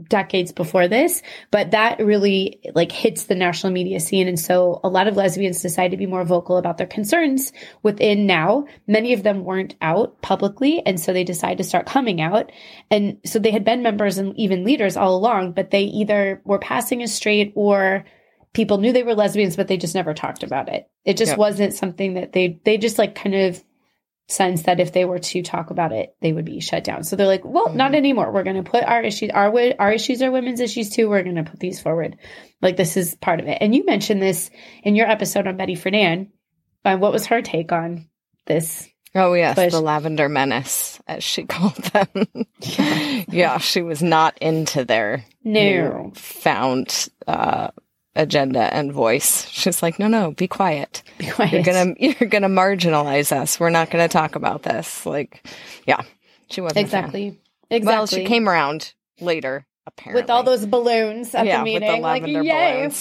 decades 0.07 0.51
before 0.51 0.87
this, 0.87 1.21
but 1.51 1.71
that 1.71 1.99
really 1.99 2.59
like 2.73 2.91
hits 2.91 3.25
the 3.25 3.35
national 3.35 3.71
media 3.71 3.99
scene. 3.99 4.27
And 4.27 4.39
so 4.39 4.79
a 4.83 4.89
lot 4.89 5.07
of 5.07 5.15
lesbians 5.15 5.61
decided 5.61 5.91
to 5.91 5.97
be 5.97 6.05
more 6.05 6.25
vocal 6.25 6.57
about 6.57 6.77
their 6.77 6.87
concerns 6.87 7.53
within 7.81 8.25
now. 8.25 8.65
Many 8.87 9.13
of 9.13 9.23
them 9.23 9.45
weren't 9.45 9.75
out 9.81 10.21
publicly. 10.21 10.85
And 10.85 10.99
so 10.99 11.13
they 11.13 11.23
decided 11.23 11.57
to 11.59 11.63
start 11.63 11.85
coming 11.85 12.19
out. 12.19 12.51
And 12.91 13.19
so 13.25 13.39
they 13.39 13.51
had 13.51 13.63
been 13.63 13.83
members 13.83 14.17
and 14.17 14.37
even 14.37 14.65
leaders 14.65 14.97
all 14.97 15.15
along, 15.15 15.53
but 15.53 15.71
they 15.71 15.83
either 15.83 16.41
were 16.43 16.59
passing 16.59 17.01
as 17.01 17.13
straight 17.13 17.53
or 17.55 18.05
people 18.53 18.77
knew 18.77 18.91
they 18.91 19.03
were 19.03 19.15
lesbians, 19.15 19.55
but 19.55 19.67
they 19.67 19.77
just 19.77 19.95
never 19.95 20.13
talked 20.13 20.43
about 20.43 20.69
it. 20.69 20.89
It 21.05 21.17
just 21.17 21.31
Yep. 21.31 21.37
wasn't 21.37 21.73
something 21.73 22.15
that 22.15 22.33
they, 22.33 22.59
they 22.65 22.77
just 22.77 22.97
like 22.97 23.15
kind 23.15 23.35
of 23.35 23.63
sense 24.27 24.63
that 24.63 24.79
if 24.79 24.91
they 24.91 25.05
were 25.05 25.19
to 25.19 25.43
talk 25.43 25.69
about 25.69 25.91
it, 25.91 26.15
they 26.21 26.33
would 26.33 26.45
be 26.45 26.59
shut 26.59 26.83
down. 26.83 27.03
So 27.03 27.15
they're 27.15 27.27
like, 27.27 27.45
well, 27.45 27.73
not 27.73 27.91
Mhm. 27.91 27.95
anymore. 27.97 28.31
We're 28.31 28.43
going 28.43 28.63
to 28.63 28.69
put 28.69 28.83
our 28.83 29.01
issues, 29.03 29.29
our 29.31 29.53
our 29.79 29.91
issues 29.91 30.21
are 30.23 30.31
women's 30.31 30.59
issues 30.59 30.89
too. 30.89 31.07
We're 31.09 31.23
going 31.23 31.35
to 31.35 31.43
put 31.43 31.59
these 31.59 31.79
forward. 31.79 32.17
Like 32.61 32.75
this 32.77 32.97
is 32.97 33.15
part 33.15 33.39
of 33.39 33.47
it. 33.47 33.59
And 33.61 33.75
you 33.75 33.85
mentioned 33.85 34.21
this 34.21 34.49
in 34.83 34.95
your 34.95 35.07
episode 35.09 35.45
on 35.47 35.57
Betty 35.57 35.75
Friedan. 35.75 36.29
Uh, 36.83 36.97
what 36.97 37.11
was 37.11 37.27
her 37.27 37.41
take 37.41 37.71
on 37.71 38.07
this? 38.47 38.88
Oh 39.13 39.33
yes, 39.33 39.55
But- 39.55 39.71
the 39.71 39.79
lavender 39.79 40.27
menace, 40.27 40.99
as 41.07 41.23
she 41.23 41.43
called 41.47 41.75
them. 41.75 42.27
yeah, 43.29 43.59
she 43.59 43.81
was 43.81 44.01
not 44.03 44.38
into 44.39 44.83
their 44.85 45.23
No. 45.43 46.11
found 46.15 47.09
uh, 47.27 47.69
agenda 48.15 48.73
and 48.73 48.91
voice. 48.91 49.47
She's 49.49 49.84
like, 49.84 49.99
no, 49.99 50.08
no, 50.08 50.32
be 50.32 50.47
quiet. 50.47 51.04
Be 51.17 51.30
quiet. 51.30 51.54
You're 51.54 51.63
gonna 51.63 51.95
you're 51.99 52.30
gonna 52.30 52.49
marginalize 52.49 53.32
us. 53.32 53.60
We're 53.60 53.69
not 53.69 53.89
gonna 53.89 54.08
talk 54.08 54.36
about 54.36 54.63
this. 54.63 55.06
Like, 55.06 55.45
yeah, 55.86 56.01
she 56.49 56.62
wasn't 56.62 56.80
exactly. 56.80 57.39
Exactly. 57.69 57.95
Well, 57.95 58.08
she 58.08 58.25
came 58.25 58.47
around 58.47 58.93
later, 59.19 59.65
apparently, 59.88 60.21
with 60.21 60.30
all 60.30 60.43
those 60.43 60.65
balloons 60.65 61.34
at 61.34 61.45
yeah, 61.45 61.60
the 61.60 61.63
meeting. 61.63 61.82
with 61.89 61.97
the 61.97 62.01
like, 62.01 62.28
yay. 62.28 62.91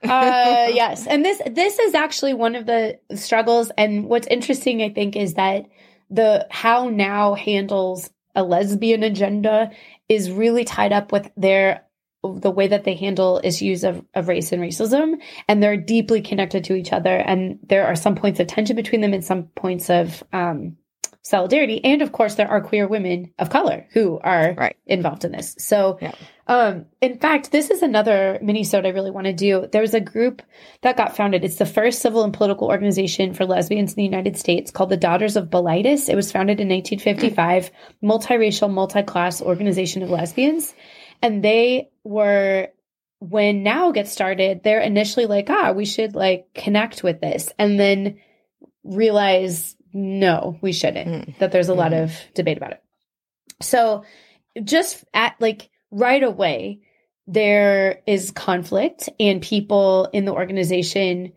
uh 0.02 0.70
yes 0.72 1.06
and 1.06 1.22
this 1.22 1.42
this 1.50 1.78
is 1.78 1.94
actually 1.94 2.32
one 2.32 2.54
of 2.54 2.64
the 2.64 2.98
struggles 3.14 3.70
and 3.76 4.06
what's 4.06 4.26
interesting 4.28 4.80
i 4.82 4.88
think 4.88 5.14
is 5.14 5.34
that 5.34 5.66
the 6.08 6.46
how 6.50 6.88
now 6.88 7.34
handles 7.34 8.08
a 8.34 8.42
lesbian 8.42 9.02
agenda 9.02 9.70
is 10.08 10.30
really 10.30 10.64
tied 10.64 10.92
up 10.92 11.12
with 11.12 11.30
their 11.36 11.82
the 12.22 12.50
way 12.50 12.66
that 12.66 12.84
they 12.84 12.94
handle 12.94 13.40
issues 13.42 13.82
of, 13.84 14.04
of 14.14 14.28
race 14.28 14.52
and 14.52 14.62
racism 14.62 15.14
and 15.48 15.62
they're 15.62 15.76
deeply 15.76 16.20
connected 16.20 16.64
to 16.64 16.74
each 16.74 16.92
other 16.92 17.16
and 17.16 17.58
there 17.66 17.86
are 17.86 17.96
some 17.96 18.14
points 18.14 18.38
of 18.40 18.46
tension 18.46 18.76
between 18.76 19.00
them 19.00 19.14
and 19.14 19.24
some 19.24 19.44
points 19.54 19.88
of 19.88 20.22
um 20.32 20.76
solidarity 21.22 21.82
and 21.84 22.02
of 22.02 22.12
course 22.12 22.34
there 22.34 22.48
are 22.48 22.60
queer 22.60 22.86
women 22.88 23.32
of 23.38 23.48
color 23.50 23.86
who 23.92 24.18
are 24.22 24.54
Right. 24.56 24.76
involved 24.86 25.24
in 25.24 25.32
this 25.32 25.54
so 25.58 25.98
Yeah. 26.00 26.12
um, 26.46 26.86
in 27.00 27.18
fact, 27.18 27.52
this 27.52 27.70
is 27.70 27.82
another 27.82 28.38
mini-sode 28.42 28.84
I 28.84 28.88
really 28.90 29.10
want 29.12 29.26
to 29.26 29.32
do. 29.32 29.68
There's 29.70 29.94
a 29.94 30.00
group 30.00 30.42
that 30.82 30.96
got 30.96 31.14
founded. 31.16 31.44
It's 31.44 31.56
the 31.56 31.66
first 31.66 32.00
civil 32.00 32.24
and 32.24 32.32
political 32.34 32.66
organization 32.68 33.34
for 33.34 33.46
lesbians 33.46 33.92
in 33.92 33.96
the 33.96 34.04
United 34.04 34.36
States 34.36 34.70
called 34.70 34.90
the 34.90 34.96
Daughters 34.96 35.36
of 35.36 35.48
Bilitis. 35.48 36.08
It 36.08 36.16
was 36.16 36.32
founded 36.32 36.58
in 36.60 36.68
1955, 36.68 37.70
multiracial, 38.02 38.70
multi-class 38.70 39.40
organization 39.40 40.02
of 40.02 40.10
lesbians. 40.10 40.74
And 41.22 41.42
they 41.44 41.90
were, 42.04 42.68
when 43.20 43.62
Now 43.62 43.92
gets 43.92 44.10
started, 44.10 44.62
they're 44.62 44.80
initially 44.80 45.26
like, 45.26 45.50
ah, 45.50 45.72
we 45.72 45.84
should 45.84 46.14
like 46.14 46.48
connect 46.54 47.02
with 47.02 47.20
this. 47.20 47.52
And 47.58 47.78
then 47.78 48.18
realize, 48.84 49.76
no, 49.92 50.58
we 50.60 50.72
shouldn't, 50.72 51.28
Mm. 51.28 51.38
that 51.38 51.52
there's 51.52 51.68
a 51.68 51.74
lot 51.74 51.92
of 51.92 52.12
debate 52.34 52.56
about 52.56 52.72
it. 52.72 52.82
So 53.60 54.04
just 54.64 55.04
at 55.12 55.36
like 55.40 55.68
right 55.90 56.22
away, 56.22 56.80
there 57.26 58.00
is 58.06 58.30
conflict 58.30 59.08
and 59.20 59.42
people 59.42 60.08
in 60.12 60.24
the 60.24 60.32
organization, 60.32 61.32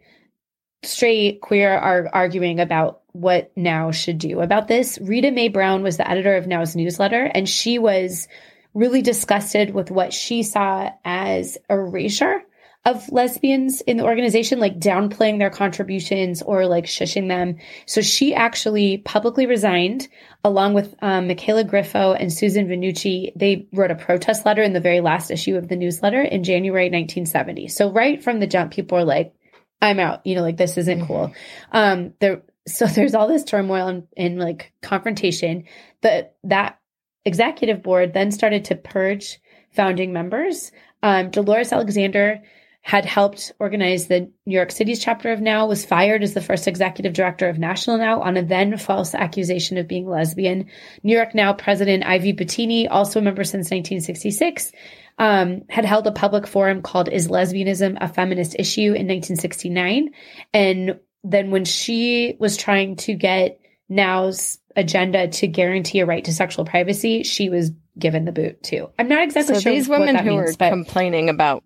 straight, 0.84 1.42
queer, 1.42 1.72
are 1.72 2.10
arguing 2.14 2.60
about 2.60 3.02
what 3.12 3.52
Now 3.56 3.92
should 3.92 4.18
do 4.18 4.40
about 4.42 4.68
this. 4.68 4.98
Rita 5.02 5.32
Mae 5.32 5.50
Brown 5.50 5.84
was 5.84 5.98
the 5.98 6.10
editor 6.10 6.36
of 6.36 6.48
Now's 6.48 6.76
newsletter, 6.76 7.26
and 7.26 7.48
she 7.48 7.78
was 7.78 8.28
really 8.74 9.02
disgusted 9.02 9.74
with 9.74 9.92
what 9.92 10.14
she 10.14 10.44
saw 10.44 10.90
as 11.06 11.58
erasure 11.70 12.44
of 12.86 13.10
lesbians 13.14 13.80
in 13.82 13.96
the 13.96 14.04
organization, 14.04 14.60
like 14.60 14.78
downplaying 14.78 15.40
their 15.40 15.50
contributions 15.50 16.42
or 16.42 16.66
like 16.66 16.84
shushing 16.84 17.30
them. 17.30 17.56
So 17.86 18.02
she 18.02 18.34
actually 18.36 18.98
publicly 18.98 19.46
resigned 19.46 20.10
along 20.44 20.74
with 20.74 20.94
um, 21.02 21.28
Michaela 21.28 21.64
Griffo 21.64 22.18
and 22.20 22.32
Susan 22.32 22.68
Vanucci. 22.68 23.32
They 23.38 23.68
wrote 23.72 23.92
a 23.92 23.96
protest 23.96 24.46
letter 24.46 24.62
in 24.62 24.74
the 24.74 24.82
very 24.82 25.00
last 25.00 25.32
issue 25.32 25.56
of 25.56 25.70
the 25.70 25.78
newsletter 25.78 26.22
in 26.22 26.44
January 26.44 26.86
1970. 26.88 27.70
So 27.70 27.90
right 27.90 28.22
from 28.22 28.42
the 28.42 28.48
jump, 28.48 28.74
people 28.74 28.98
were 28.98 29.06
like, 29.06 29.34
I'm 29.82 30.00
out, 30.00 30.26
you 30.26 30.36
know, 30.36 30.42
like 30.42 30.58
this 30.58 30.78
isn't 30.78 31.02
Mhm. 31.02 31.08
cool. 31.08 31.34
Um, 31.72 32.14
there, 32.20 32.42
so 32.68 32.86
there's 32.86 33.16
all 33.16 33.30
this 33.30 33.46
turmoil 33.46 33.88
and, 33.88 34.04
and 34.18 34.40
like 34.40 34.74
confrontation 34.82 35.66
that 36.02 36.36
that 36.44 36.80
executive 37.26 37.82
board 37.82 38.14
then 38.14 38.32
started 38.32 38.66
to 38.66 38.76
purge 38.76 39.40
founding 39.72 40.14
members. 40.14 40.72
Um, 41.02 41.30
Dolores 41.30 41.72
Alexander 41.72 42.42
had 42.84 43.06
helped 43.06 43.54
organize 43.60 44.08
the 44.08 44.30
New 44.46 44.56
York 44.56 44.70
City's 44.70 45.02
chapter 45.02 45.32
of 45.32 45.40
Now, 45.40 45.66
was 45.66 45.86
fired 45.86 46.22
as 46.22 46.34
the 46.34 46.42
first 46.42 46.68
executive 46.68 47.14
director 47.14 47.48
of 47.48 47.58
National 47.58 47.98
Now 47.98 48.22
on 48.22 48.36
a 48.36 48.44
then 48.44 48.78
false 48.78 49.16
accusation 49.16 49.78
of 49.78 49.88
being 49.88 50.06
lesbian. 50.06 50.70
New 51.02 51.16
York 51.16 51.34
Now 51.34 51.54
president 51.54 52.06
Ivy 52.06 52.34
Bottini, 52.34 52.88
also 52.92 53.20
a 53.20 53.22
member 53.22 53.46
since 53.46 53.72
1966, 53.72 54.74
um, 55.18 55.62
had 55.70 55.86
held 55.86 56.08
a 56.08 56.12
public 56.12 56.46
forum 56.46 56.82
called 56.82 57.08
Is 57.08 57.30
Lesbianism 57.30 57.98
a 58.02 58.08
Feminist 58.10 58.56
Issue 58.60 58.82
in 58.82 59.08
1969. 59.08 60.10
And 60.54 61.00
then 61.24 61.52
when 61.52 61.64
she 61.64 62.36
was 62.40 62.58
trying 62.58 62.98
to 62.98 63.14
get 63.14 63.62
Now's 63.96 64.60
agenda 64.76 65.28
to 65.28 65.48
guarantee 65.48 66.00
a 66.00 66.06
right 66.06 66.26
to 66.26 66.34
sexual 66.34 66.66
privacy, 66.66 67.24
she 67.24 67.50
was 67.50 67.72
given 67.98 68.26
the 68.26 68.32
boot 68.32 68.62
too. 68.64 68.90
I'm 68.98 69.08
not 69.08 69.24
exactly 69.24 69.56
So 69.56 69.62
sure 69.62 69.72
these 69.74 69.88
what 69.88 70.00
women 70.00 70.16
who 70.18 70.30
means, 70.38 70.56
are 70.56 70.58
but 70.58 70.70
complaining 70.70 71.30
about 71.30 71.64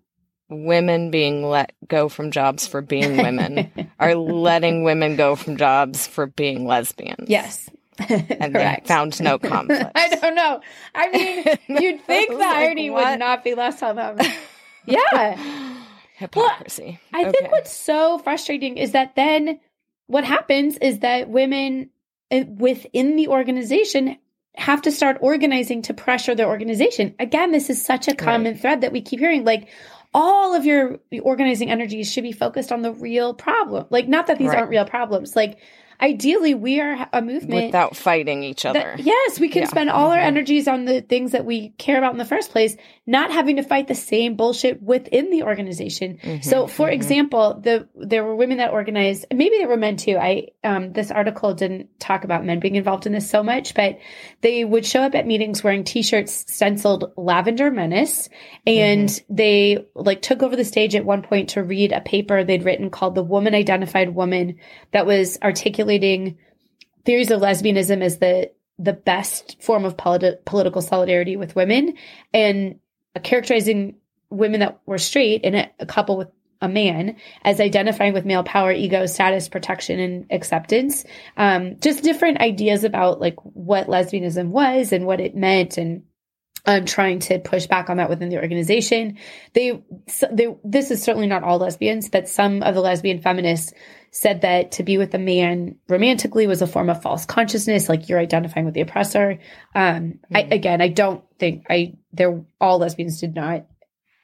women 0.50 1.10
being 1.10 1.42
let 1.42 1.72
go 1.86 2.08
from 2.08 2.30
jobs 2.30 2.66
for 2.66 2.80
being 2.82 3.16
women 3.16 3.70
are 3.98 4.14
letting 4.14 4.82
women 4.84 5.16
go 5.16 5.36
from 5.36 5.56
jobs 5.56 6.06
for 6.06 6.26
being 6.26 6.66
lesbians. 6.66 7.28
yes. 7.28 7.68
And 8.08 8.54
they 8.54 8.80
found 8.84 9.20
no 9.20 9.38
conflict. 9.40 9.90
I 9.96 10.08
don't 10.10 10.34
know. 10.36 10.60
I 10.94 11.08
mean, 11.10 11.82
you'd 11.82 12.00
think 12.04 12.30
the 12.30 12.36
like, 12.36 12.46
irony 12.56 12.90
would 12.90 13.18
not 13.18 13.42
be 13.42 13.54
less 13.54 13.82
on 13.82 13.96
them. 13.96 14.18
yeah. 14.86 15.36
Hypocrisy. 16.16 17.00
I 17.12 17.22
Okay. 17.22 17.32
think 17.32 17.52
what's 17.52 17.72
so 17.72 18.18
frustrating 18.18 18.76
is 18.76 18.92
that 18.92 19.14
then 19.16 19.60
what 20.06 20.24
happens 20.24 20.76
is 20.78 21.00
that 21.00 21.28
women 21.28 21.90
within 22.30 23.16
the 23.16 23.28
organization 23.28 24.16
have 24.56 24.82
to 24.82 24.90
start 24.92 25.18
organizing 25.20 25.82
to 25.82 25.94
pressure 25.94 26.34
their 26.34 26.48
organization. 26.48 27.14
Again, 27.20 27.52
this 27.52 27.70
is 27.70 27.84
such 27.84 28.08
a 28.08 28.14
common 28.14 28.56
thread 28.56 28.80
that 28.80 28.92
we 28.92 29.00
keep 29.00 29.20
hearing. 29.20 29.44
Like, 29.44 29.68
all 30.12 30.54
of 30.54 30.64
your 30.66 30.98
organizing 31.22 31.70
energies 31.70 32.12
should 32.12 32.24
be 32.24 32.32
focused 32.32 32.72
on 32.72 32.82
the 32.82 32.92
real 32.92 33.34
problem. 33.34 33.86
Like, 33.90 34.08
not 34.08 34.26
that 34.26 34.38
these 34.38 34.48
Right. 34.48 34.58
aren't 34.58 34.70
real 34.70 34.84
problems. 34.84 35.36
Like, 35.36 35.58
ideally, 36.00 36.54
we 36.54 36.80
are 36.80 37.08
a 37.12 37.22
movement 37.22 37.66
Without 37.66 37.94
fighting 37.94 38.42
each 38.42 38.62
that- 38.64 38.70
other. 38.74 38.94
yes, 38.98 39.38
we 39.38 39.48
can 39.48 39.62
Yeah. 39.62 39.68
spend 39.68 39.90
all 39.90 40.10
our 40.10 40.18
Mhm. 40.18 40.22
energies 40.26 40.66
on 40.66 40.86
the 40.86 41.02
things 41.02 41.32
that 41.32 41.44
we 41.44 41.70
care 41.78 41.98
about 41.98 42.12
in 42.12 42.18
the 42.18 42.24
first 42.24 42.50
place, 42.50 42.76
not 43.08 43.30
having 43.32 43.56
to 43.56 43.62
fight 43.62 43.88
the 43.88 43.94
same 43.94 44.36
bullshit 44.36 44.82
within 44.82 45.30
the 45.30 45.42
organization. 45.42 46.18
Mhm, 46.22 46.44
So, 46.44 46.66
for 46.66 46.88
mhm. 46.88 46.92
example, 46.92 47.58
the 47.60 47.88
there 47.96 48.22
were 48.22 48.36
women 48.36 48.58
that 48.58 48.70
organized. 48.70 49.24
Maybe 49.32 49.56
there 49.56 49.66
were 49.66 49.78
men 49.78 49.96
too. 49.96 50.16
I 50.18 50.48
um, 50.62 50.92
this 50.92 51.10
article 51.10 51.54
didn't 51.54 51.88
talk 51.98 52.24
about 52.24 52.44
men 52.44 52.60
being 52.60 52.76
involved 52.76 53.06
in 53.06 53.12
this 53.12 53.28
so 53.30 53.42
much, 53.42 53.74
but 53.74 53.98
they 54.42 54.62
would 54.62 54.84
show 54.84 55.00
up 55.00 55.14
at 55.14 55.26
meetings 55.26 55.64
wearing 55.64 55.84
T-shirts 55.84 56.44
stenciled 56.52 57.12
"Lavender 57.16 57.70
Menace," 57.70 58.28
and 58.66 59.08
Mm-hmm. 59.08 59.34
they 59.34 59.86
like 59.94 60.20
took 60.20 60.42
over 60.42 60.54
the 60.54 60.64
stage 60.64 60.94
at 60.94 61.04
one 61.06 61.22
point 61.22 61.48
to 61.50 61.62
read 61.62 61.92
a 61.92 62.02
paper 62.02 62.44
they'd 62.44 62.64
written 62.64 62.90
called 62.90 63.14
"The 63.14 63.22
Woman 63.24 63.54
Identified 63.54 64.14
Woman," 64.14 64.56
that 64.92 65.06
was 65.06 65.38
articulating 65.42 66.36
theories 67.06 67.30
of 67.30 67.40
lesbianism 67.40 68.02
as 68.02 68.18
the 68.18 68.50
the 68.78 68.92
best 68.92 69.56
form 69.62 69.84
of 69.84 69.96
politi- 69.96 70.44
political 70.44 70.82
solidarity 70.82 71.36
with 71.36 71.56
women 71.56 71.94
and 72.34 72.78
characterizing 73.20 73.96
women 74.30 74.60
that 74.60 74.80
were 74.86 74.98
straight 74.98 75.42
in 75.42 75.54
a, 75.54 75.70
a 75.80 75.86
couple 75.86 76.16
with 76.16 76.28
a 76.60 76.68
man 76.68 77.16
as 77.44 77.60
identifying 77.60 78.12
with 78.12 78.24
male 78.24 78.42
power, 78.42 78.72
ego, 78.72 79.06
status, 79.06 79.48
protection, 79.48 80.00
and 80.00 80.26
acceptance. 80.30 81.04
Um, 81.36 81.76
just 81.80 82.02
different 82.02 82.40
ideas 82.40 82.82
about 82.84 83.20
like 83.20 83.36
what 83.42 83.86
lesbianism 83.86 84.48
was 84.48 84.92
and 84.92 85.06
what 85.06 85.20
it 85.20 85.36
meant, 85.36 85.78
and 85.78 86.02
um, 86.66 86.84
trying 86.84 87.20
to 87.20 87.38
push 87.38 87.66
back 87.66 87.88
on 87.88 87.96
that 87.98 88.10
within 88.10 88.28
the 88.28 88.38
organization. 88.38 89.16
They, 89.54 89.82
they, 90.30 90.48
this 90.64 90.90
is 90.90 91.02
certainly 91.02 91.28
not 91.28 91.44
all 91.44 91.58
lesbians. 91.58 92.08
but 92.10 92.28
some 92.28 92.62
of 92.62 92.74
the 92.74 92.80
lesbian 92.80 93.22
feminists 93.22 93.72
said 94.10 94.40
that 94.40 94.72
to 94.72 94.82
be 94.82 94.98
with 94.98 95.14
a 95.14 95.18
man 95.18 95.76
romantically 95.88 96.46
was 96.46 96.60
a 96.60 96.66
form 96.66 96.90
of 96.90 97.00
false 97.00 97.24
consciousness, 97.24 97.88
like 97.88 98.08
you're 98.08 98.18
identifying 98.18 98.66
with 98.66 98.74
the 98.74 98.80
oppressor. 98.80 99.38
Um, 99.74 100.18
I, 100.34 100.42
Mhm. 100.42 100.52
again, 100.52 100.82
I 100.82 100.88
don't 100.88 101.22
think 101.38 101.64
I 101.70 101.94
there 102.12 102.42
all 102.60 102.78
lesbians 102.78 103.20
did 103.20 103.34
not 103.34 103.66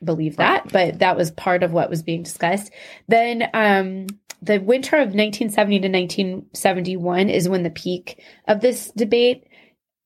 believe 0.02 0.36
that, 0.36 0.70
but 0.72 0.98
that 0.98 1.16
was 1.16 1.30
part 1.30 1.62
of 1.62 1.72
what 1.72 1.90
was 1.90 2.02
being 2.02 2.22
discussed. 2.22 2.70
Then 3.08 3.48
um, 3.54 4.06
the 4.42 4.58
winter 4.58 4.96
of 4.96 5.08
1970 5.08 5.80
to 5.80 5.88
1971 5.88 7.30
is 7.30 7.48
when 7.48 7.62
the 7.62 7.70
peak 7.70 8.22
of 8.46 8.60
this 8.60 8.90
debate 8.96 9.46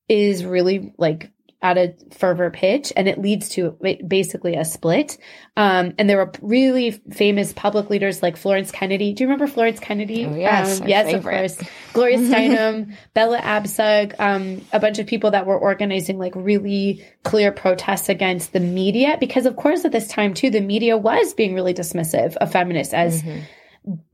is 0.08 0.44
really 0.44 0.92
like 0.96 1.30
at 1.60 1.76
a 1.76 1.92
fervor 2.12 2.50
pitch 2.50 2.92
and 2.96 3.08
it 3.08 3.20
leads 3.20 3.48
to 3.48 3.76
basically 4.06 4.54
a 4.54 4.64
split. 4.64 5.18
Um, 5.56 5.92
and 5.98 6.08
there 6.08 6.18
were 6.18 6.30
really 6.40 6.92
famous 7.10 7.52
public 7.52 7.90
leaders 7.90 8.22
like 8.22 8.36
Florence 8.36 8.70
Kennedy. 8.70 9.12
Do 9.12 9.24
you 9.24 9.28
remember 9.28 9.48
Florence 9.48 9.80
Kennedy? 9.80 10.24
Oh, 10.24 10.36
yes, 10.36 10.80
um, 10.80 10.86
yes, 10.86 11.06
favorite. 11.06 11.44
of 11.44 11.56
course. 11.58 11.68
Gloria 11.92 12.18
Steinem, 12.18 12.94
Bella 13.12 13.40
Abzug, 13.40 14.14
um, 14.20 14.64
a 14.72 14.78
bunch 14.78 15.00
of 15.00 15.08
people 15.08 15.32
that 15.32 15.46
were 15.46 15.58
organizing 15.58 16.16
like 16.16 16.34
really 16.36 17.04
clear 17.24 17.50
protests 17.50 18.08
against 18.08 18.52
the 18.52 18.60
media 18.60 19.16
because 19.18 19.44
of 19.44 19.56
course 19.56 19.84
at 19.84 19.90
this 19.90 20.06
time 20.06 20.34
too 20.34 20.50
the 20.50 20.60
media 20.60 20.96
was 20.96 21.34
being 21.34 21.54
really 21.54 21.74
dismissive 21.74 22.36
of 22.36 22.52
feminists 22.52 22.94
as 22.94 23.22
mm-hmm. 23.22 23.40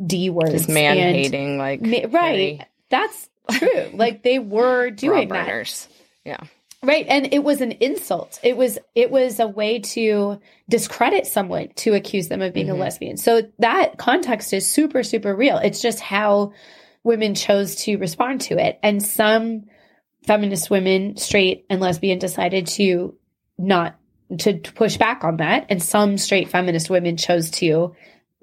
D 0.06 0.30
words. 0.30 0.66
Man 0.66 0.96
hating 0.96 1.58
like 1.58 1.82
ma- 1.82 2.06
right. 2.08 2.66
That's 2.88 3.28
true. 3.50 3.90
like 3.94 4.22
they 4.22 4.38
were 4.38 4.90
doing 4.90 5.28
that. 5.28 5.88
Yeah. 6.24 6.40
Right. 6.84 7.06
And 7.08 7.32
it 7.32 7.42
was 7.42 7.60
an 7.60 7.72
insult. 7.72 8.38
It 8.42 8.56
was 8.56 8.78
it 8.94 9.10
was 9.10 9.40
a 9.40 9.48
way 9.48 9.78
to 9.80 10.40
discredit 10.68 11.26
someone 11.26 11.68
to 11.76 11.94
accuse 11.94 12.28
them 12.28 12.42
of 12.42 12.52
being 12.52 12.66
mm-hmm. 12.66 12.76
a 12.76 12.80
lesbian. 12.80 13.16
So 13.16 13.42
that 13.58 13.96
context 13.96 14.52
is 14.52 14.70
super, 14.70 15.02
super 15.02 15.34
real. 15.34 15.58
It's 15.58 15.80
just 15.80 16.00
how 16.00 16.52
women 17.02 17.34
chose 17.34 17.76
to 17.76 17.96
respond 17.96 18.42
to 18.42 18.58
it. 18.58 18.78
And 18.82 19.02
some 19.02 19.64
feminist 20.26 20.70
women, 20.70 21.16
straight 21.16 21.66
and 21.70 21.80
lesbian, 21.80 22.18
decided 22.18 22.66
to 22.66 23.16
not 23.58 23.96
to 24.38 24.58
push 24.58 24.96
back 24.96 25.24
on 25.24 25.38
that. 25.38 25.66
And 25.68 25.82
some 25.82 26.18
straight 26.18 26.48
feminist 26.48 26.90
women 26.90 27.16
chose 27.16 27.50
to 27.52 27.94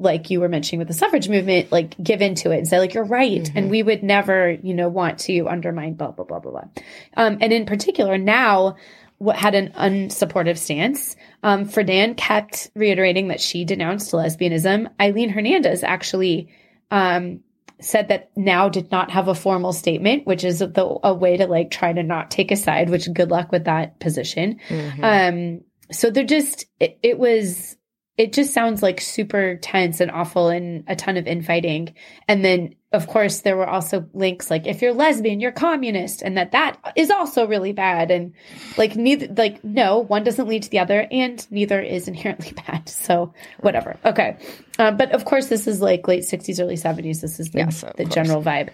like 0.01 0.29
you 0.29 0.39
were 0.39 0.49
mentioning 0.49 0.79
with 0.79 0.87
the 0.87 0.93
suffrage 0.93 1.29
movement, 1.29 1.71
like 1.71 1.95
give 2.01 2.21
into 2.21 2.51
it 2.51 2.57
and 2.57 2.67
say, 2.67 2.79
like, 2.79 2.93
you're 2.93 3.03
right. 3.03 3.41
Mm-hmm. 3.43 3.57
And 3.57 3.69
we 3.69 3.83
would 3.83 4.03
never, 4.03 4.51
you 4.51 4.73
know, 4.73 4.89
want 4.89 5.19
to 5.19 5.47
undermine 5.47 5.93
blah, 5.93 6.11
blah, 6.11 6.25
blah, 6.25 6.39
blah, 6.39 6.51
blah. 6.51 6.67
Um, 7.15 7.37
and 7.41 7.53
in 7.53 7.65
particular, 7.65 8.17
now 8.17 8.75
what 9.21 9.35
had 9.35 9.53
an 9.53 9.71
unsupportive 9.73 10.57
stance. 10.57 11.15
Um, 11.43 11.65
Friedan 11.65 12.17
kept 12.17 12.71
reiterating 12.73 13.27
that 13.27 13.39
she 13.39 13.65
denounced 13.65 14.11
lesbianism. 14.13 14.89
Aileen 14.99 15.29
Hernandez 15.29 15.83
actually 15.83 16.49
um, 16.89 17.41
said 17.79 18.07
that 18.07 18.31
now 18.35 18.67
did 18.67 18.89
not 18.89 19.11
have 19.11 19.27
a 19.27 19.35
formal 19.35 19.73
statement, 19.73 20.25
which 20.25 20.43
is 20.43 20.57
the, 20.57 20.99
a 21.03 21.13
way 21.13 21.37
to 21.37 21.45
like 21.45 21.69
try 21.69 21.93
to 21.93 22.01
not 22.01 22.31
take 22.31 22.49
a 22.49 22.55
side, 22.55 22.89
which 22.89 23.13
good 23.13 23.29
luck 23.29 23.51
with 23.51 23.65
that 23.65 23.99
position. 23.99 24.59
Mm-hmm. 24.67 25.03
Um, 25.03 25.61
so 25.91 26.09
they're 26.09 26.23
just, 26.23 26.65
it, 26.79 26.97
it 27.03 27.19
was 27.19 27.77
it 28.17 28.33
just 28.33 28.53
sounds 28.53 28.83
like 28.83 28.99
super 28.99 29.55
tense 29.55 30.01
and 30.01 30.11
awful 30.11 30.49
and 30.49 30.83
a 30.87 30.95
ton 30.95 31.15
of 31.15 31.27
infighting. 31.27 31.95
And 32.27 32.43
then, 32.43 32.75
of 32.91 33.07
course, 33.07 33.41
there 33.41 33.55
were 33.55 33.67
also 33.67 34.05
links 34.13 34.51
like 34.51 34.67
if 34.67 34.81
you're 34.81 34.93
lesbian, 34.93 35.39
you're 35.39 35.53
communist, 35.53 36.21
and 36.21 36.37
that 36.37 36.51
that 36.51 36.77
is 36.97 37.09
also 37.09 37.47
really 37.47 37.71
bad. 37.71 38.11
And 38.11 38.33
like 38.77 38.97
neither, 38.97 39.27
like 39.33 39.63
no, 39.63 39.99
one 39.99 40.25
doesn't 40.25 40.47
lead 40.47 40.63
to 40.63 40.69
the 40.69 40.79
other, 40.79 41.07
and 41.09 41.45
neither 41.51 41.79
is 41.81 42.09
inherently 42.09 42.51
bad. 42.67 42.89
So 42.89 43.33
whatever. 43.61 43.97
Okay, 44.03 44.37
um, 44.77 44.97
but 44.97 45.13
of 45.13 45.23
course, 45.23 45.47
this 45.47 45.65
is 45.65 45.81
like 45.81 46.07
late 46.07 46.23
'60s, 46.23 46.61
early 46.61 46.75
'70s. 46.75 47.21
This 47.21 47.39
is 47.39 47.49
the, 47.51 47.93
the 47.95 48.05
general 48.05 48.43
vibe. 48.43 48.69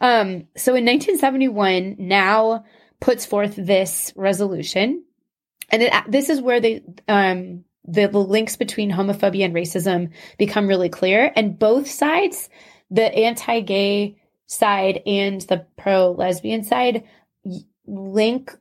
Um, 0.00 0.48
so 0.54 0.74
in 0.74 0.84
1971, 0.84 1.96
now 1.98 2.66
puts 3.00 3.24
forth 3.24 3.56
this 3.56 4.12
resolution, 4.16 5.02
and 5.70 5.82
it, 5.82 5.92
this 6.08 6.28
is 6.28 6.42
where 6.42 6.60
they 6.60 6.82
um 7.08 7.64
the, 7.84 8.06
the 8.06 8.18
links 8.18 8.56
between 8.56 8.90
homophobia 8.90 9.44
and 9.44 9.54
racism 9.54 10.10
become 10.38 10.68
really 10.68 10.88
clear. 10.88 11.32
And 11.34 11.58
both 11.58 11.90
sides, 11.90 12.48
the 12.90 13.12
anti 13.14 13.60
gay 13.60 14.16
side 14.46 15.02
and 15.06 15.40
the 15.42 15.66
pro 15.76 16.12
lesbian 16.12 16.64
side, 16.64 17.04
link 17.86 18.56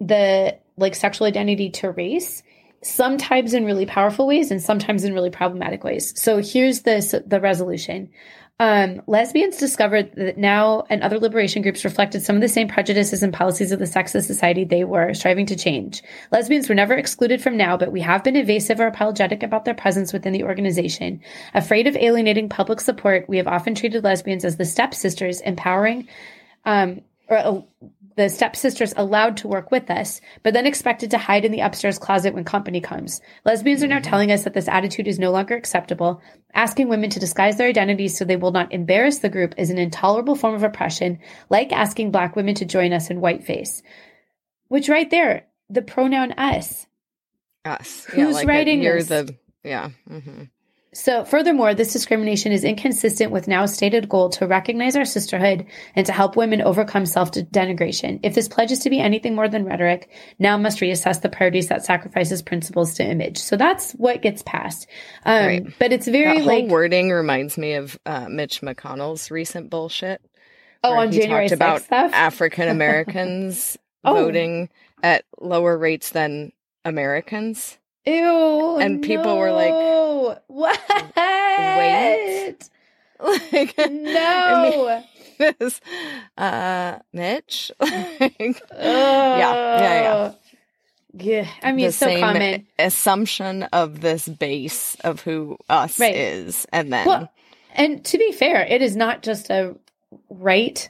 the 0.00 0.58
like 0.76 0.94
sexual 0.94 1.26
identity 1.26 1.70
to 1.70 1.90
race 1.90 2.42
sometimes 2.82 3.54
in 3.54 3.64
really 3.64 3.86
powerful 3.86 4.26
ways 4.26 4.50
and 4.50 4.60
sometimes 4.60 5.04
in 5.04 5.14
really 5.14 5.30
problematic 5.30 5.84
ways. 5.84 6.12
So 6.20 6.38
here's 6.38 6.82
this 6.82 7.14
the 7.26 7.40
resolution. 7.40 8.10
Um, 8.60 9.02
lesbians 9.08 9.56
discovered 9.56 10.12
that 10.14 10.38
now 10.38 10.84
and 10.88 11.02
other 11.02 11.18
liberation 11.18 11.62
groups 11.62 11.84
reflected 11.84 12.22
some 12.22 12.36
of 12.36 12.42
the 12.42 12.48
same 12.48 12.68
prejudices 12.68 13.22
and 13.22 13.32
policies 13.32 13.72
of 13.72 13.80
the 13.80 13.86
sexist 13.86 14.26
society 14.26 14.62
they 14.62 14.84
were 14.84 15.14
striving 15.14 15.46
to 15.46 15.56
change. 15.56 16.00
Lesbians 16.30 16.68
were 16.68 16.74
never 16.74 16.94
excluded 16.94 17.42
from 17.42 17.56
now, 17.56 17.76
but 17.76 17.90
we 17.90 18.00
have 18.00 18.22
been 18.22 18.36
evasive 18.36 18.78
or 18.78 18.86
apologetic 18.86 19.42
about 19.42 19.64
their 19.64 19.74
presence 19.74 20.12
within 20.12 20.32
the 20.32 20.44
organization. 20.44 21.20
Afraid 21.54 21.88
of 21.88 21.96
alienating 21.96 22.48
public 22.48 22.80
support, 22.80 23.28
we 23.28 23.38
have 23.38 23.48
often 23.48 23.74
treated 23.74 24.04
lesbians 24.04 24.44
as 24.44 24.58
the 24.58 24.64
stepsisters, 24.64 25.40
empowering 25.40 26.06
um, 26.64 27.00
or 27.28 27.38
uh, 27.38 27.60
the 28.16 28.28
stepsisters 28.28 28.92
allowed 28.96 29.36
to 29.38 29.48
work 29.48 29.70
with 29.70 29.90
us, 29.90 30.20
but 30.42 30.54
then 30.54 30.66
expected 30.66 31.10
to 31.10 31.18
hide 31.18 31.44
in 31.44 31.52
the 31.52 31.60
upstairs 31.60 31.98
closet 31.98 32.34
when 32.34 32.44
company 32.44 32.80
comes. 32.80 33.20
Lesbians 33.44 33.82
are 33.82 33.86
now 33.88 33.98
mm-hmm. 33.98 34.10
telling 34.10 34.32
us 34.32 34.44
that 34.44 34.54
this 34.54 34.68
attitude 34.68 35.08
is 35.08 35.18
no 35.18 35.30
longer 35.30 35.54
acceptable. 35.54 36.20
Asking 36.54 36.88
women 36.88 37.10
to 37.10 37.20
disguise 37.20 37.56
their 37.56 37.68
identities 37.68 38.16
so 38.16 38.24
they 38.24 38.36
will 38.36 38.52
not 38.52 38.72
embarrass 38.72 39.18
the 39.18 39.28
group 39.28 39.54
is 39.56 39.70
an 39.70 39.78
intolerable 39.78 40.34
form 40.34 40.54
of 40.54 40.62
oppression, 40.62 41.18
like 41.48 41.72
asking 41.72 42.10
black 42.10 42.36
women 42.36 42.54
to 42.56 42.64
join 42.64 42.92
us 42.92 43.10
in 43.10 43.20
whiteface. 43.20 43.82
Which 44.68 44.88
right 44.88 45.10
there, 45.10 45.46
the 45.68 45.82
pronoun 45.82 46.32
us. 46.32 46.86
Us. 47.64 48.04
Who's 48.06 48.18
yeah, 48.18 48.26
like 48.28 48.48
writing 48.48 48.80
it, 48.80 48.84
You're 48.84 49.02
this? 49.02 49.08
the 49.08 49.36
yeah. 49.64 49.90
Mm-hmm. 50.08 50.44
So, 50.94 51.24
furthermore, 51.24 51.72
this 51.72 51.92
discrimination 51.92 52.52
is 52.52 52.64
inconsistent 52.64 53.32
with 53.32 53.48
now 53.48 53.64
stated 53.64 54.10
goal 54.10 54.28
to 54.30 54.46
recognize 54.46 54.94
our 54.94 55.06
sisterhood 55.06 55.64
and 55.96 56.04
to 56.04 56.12
help 56.12 56.36
women 56.36 56.60
overcome 56.60 57.06
self 57.06 57.30
denigration. 57.32 58.20
If 58.22 58.34
this 58.34 58.46
pledge 58.46 58.70
is 58.70 58.80
to 58.80 58.90
be 58.90 59.00
anything 59.00 59.34
more 59.34 59.48
than 59.48 59.64
rhetoric, 59.64 60.10
now 60.38 60.58
must 60.58 60.80
reassess 60.80 61.22
the 61.22 61.30
priorities 61.30 61.68
that 61.68 61.86
sacrifices 61.86 62.42
principles 62.42 62.94
to 62.94 63.04
image. 63.04 63.38
So 63.38 63.56
that's 63.56 63.92
what 63.92 64.20
gets 64.20 64.42
passed. 64.42 64.86
Um, 65.24 65.46
right. 65.46 65.66
But 65.78 65.94
it's 65.94 66.06
very 66.06 66.40
that 66.40 66.46
like 66.46 66.66
wording 66.66 67.10
reminds 67.10 67.56
me 67.56 67.72
of 67.74 67.98
uh, 68.04 68.28
Mitch 68.28 68.60
McConnell's 68.60 69.30
recent 69.30 69.70
bullshit. 69.70 70.20
Oh, 70.84 70.92
on 70.92 71.10
January 71.10 71.48
talked 71.48 71.86
about? 71.86 72.12
African 72.12 72.68
Americans 72.68 73.78
oh. 74.04 74.12
voting 74.12 74.68
at 75.02 75.24
lower 75.40 75.78
rates 75.78 76.10
than 76.10 76.52
Americans. 76.84 77.78
Ew. 78.04 78.78
And 78.78 79.02
people 79.02 79.24
no. 79.24 79.36
were 79.36 79.52
like, 79.52 80.42
What? 80.48 80.80
Wait. 81.16 82.56
Like, 83.52 83.78
no. 83.78 85.04
this, 85.58 85.80
uh, 86.36 86.98
Mitch? 87.12 87.70
like, 87.80 88.62
yeah, 88.72 89.38
yeah, 89.38 89.78
yeah. 89.78 90.32
Yeah, 91.14 91.48
I 91.62 91.72
mean, 91.72 91.86
the 91.86 91.92
so 91.92 92.18
common 92.18 92.66
assumption 92.78 93.64
of 93.64 94.00
this 94.00 94.26
base 94.26 94.94
of 95.04 95.20
who 95.20 95.58
us 95.68 96.00
right. 96.00 96.16
is, 96.16 96.66
and 96.72 96.90
then, 96.90 97.06
well, 97.06 97.32
and 97.74 98.02
to 98.06 98.16
be 98.16 98.32
fair, 98.32 98.62
it 98.62 98.80
is 98.80 98.96
not 98.96 99.22
just 99.22 99.50
a 99.50 99.76
right, 100.30 100.88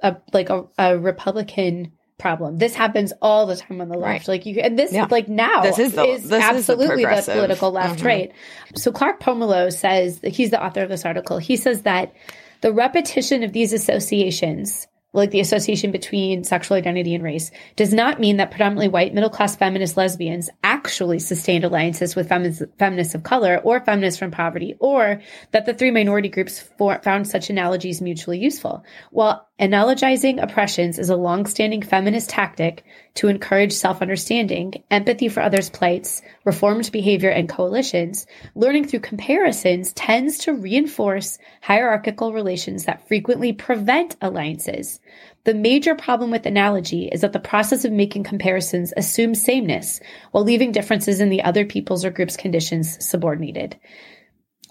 a 0.00 0.16
like 0.34 0.50
a, 0.50 0.66
a 0.76 0.98
Republican 0.98 1.92
problem. 2.22 2.56
This 2.56 2.74
happens 2.74 3.12
all 3.20 3.46
the 3.46 3.56
time 3.56 3.80
on 3.80 3.88
the 3.88 3.98
left. 3.98 4.28
Right. 4.28 4.28
Like 4.28 4.46
you 4.46 4.60
and 4.60 4.78
this 4.78 4.92
yeah. 4.92 5.08
like 5.10 5.28
now 5.28 5.62
this 5.62 5.78
is, 5.78 5.92
the, 5.92 6.04
is 6.04 6.28
this 6.28 6.42
absolutely 6.42 7.02
is 7.02 7.26
the, 7.26 7.32
the, 7.32 7.38
political 7.38 7.70
left, 7.72 7.98
mm-hmm. 7.98 8.06
right? 8.06 8.32
So 8.76 8.92
Clark 8.92 9.20
Pomerleau 9.20 9.70
says 9.70 10.20
he's 10.24 10.50
the 10.50 10.64
author 10.64 10.82
of 10.82 10.88
this 10.88 11.04
article. 11.04 11.38
He 11.38 11.56
says 11.56 11.82
that 11.82 12.14
the 12.62 12.72
repetition 12.72 13.42
of 13.42 13.52
these 13.52 13.72
associations 13.72 14.86
like 15.12 15.30
the 15.30 15.40
association 15.40 15.90
between 15.90 16.44
sexual 16.44 16.76
identity 16.76 17.14
and 17.14 17.22
race, 17.22 17.50
does 17.76 17.92
not 17.92 18.18
mean 18.18 18.38
that 18.38 18.50
predominantly 18.50 18.88
white 18.88 19.12
middle 19.12 19.30
class 19.30 19.56
feminist 19.56 19.96
lesbians 19.96 20.48
actually 20.64 21.18
sustained 21.18 21.64
alliances 21.64 22.16
with 22.16 22.28
feminists, 22.28 22.64
feminists 22.78 23.14
of 23.14 23.22
color 23.22 23.60
or 23.62 23.80
feminists 23.80 24.18
from 24.18 24.30
poverty, 24.30 24.74
or 24.78 25.20
that 25.50 25.66
the 25.66 25.74
three 25.74 25.90
minority 25.90 26.28
groups 26.28 26.60
for, 26.60 26.98
found 27.02 27.28
such 27.28 27.50
analogies 27.50 28.00
mutually 28.00 28.38
useful. 28.38 28.84
While 29.10 29.46
analogizing 29.60 30.42
oppressions 30.42 30.98
is 30.98 31.10
a 31.10 31.16
long-standing 31.16 31.82
feminist 31.82 32.30
tactic 32.30 32.84
to 33.14 33.28
encourage 33.28 33.72
self-understanding, 33.72 34.82
empathy 34.90 35.28
for 35.28 35.42
others' 35.42 35.70
plights, 35.70 36.22
reformed 36.44 36.90
behavior, 36.90 37.30
and 37.30 37.48
coalitions, 37.48 38.26
learning 38.54 38.86
through 38.86 39.00
comparisons 39.00 39.92
tends 39.92 40.38
to 40.38 40.54
reinforce 40.54 41.38
hierarchical 41.60 42.32
relations 42.32 42.86
that 42.86 43.06
frequently 43.06 43.52
prevent 43.52 44.16
alliances. 44.22 45.00
The 45.44 45.54
major 45.54 45.94
problem 45.94 46.30
with 46.30 46.46
analogy 46.46 47.08
is 47.08 47.20
that 47.20 47.32
the 47.32 47.40
process 47.40 47.84
of 47.84 47.92
making 47.92 48.24
comparisons 48.24 48.92
assumes 48.96 49.42
sameness 49.42 50.00
while 50.30 50.44
leaving 50.44 50.72
differences 50.72 51.20
in 51.20 51.28
the 51.28 51.42
other 51.42 51.66
people's 51.66 52.04
or 52.04 52.10
group's 52.10 52.36
conditions 52.36 53.04
subordinated. 53.04 53.76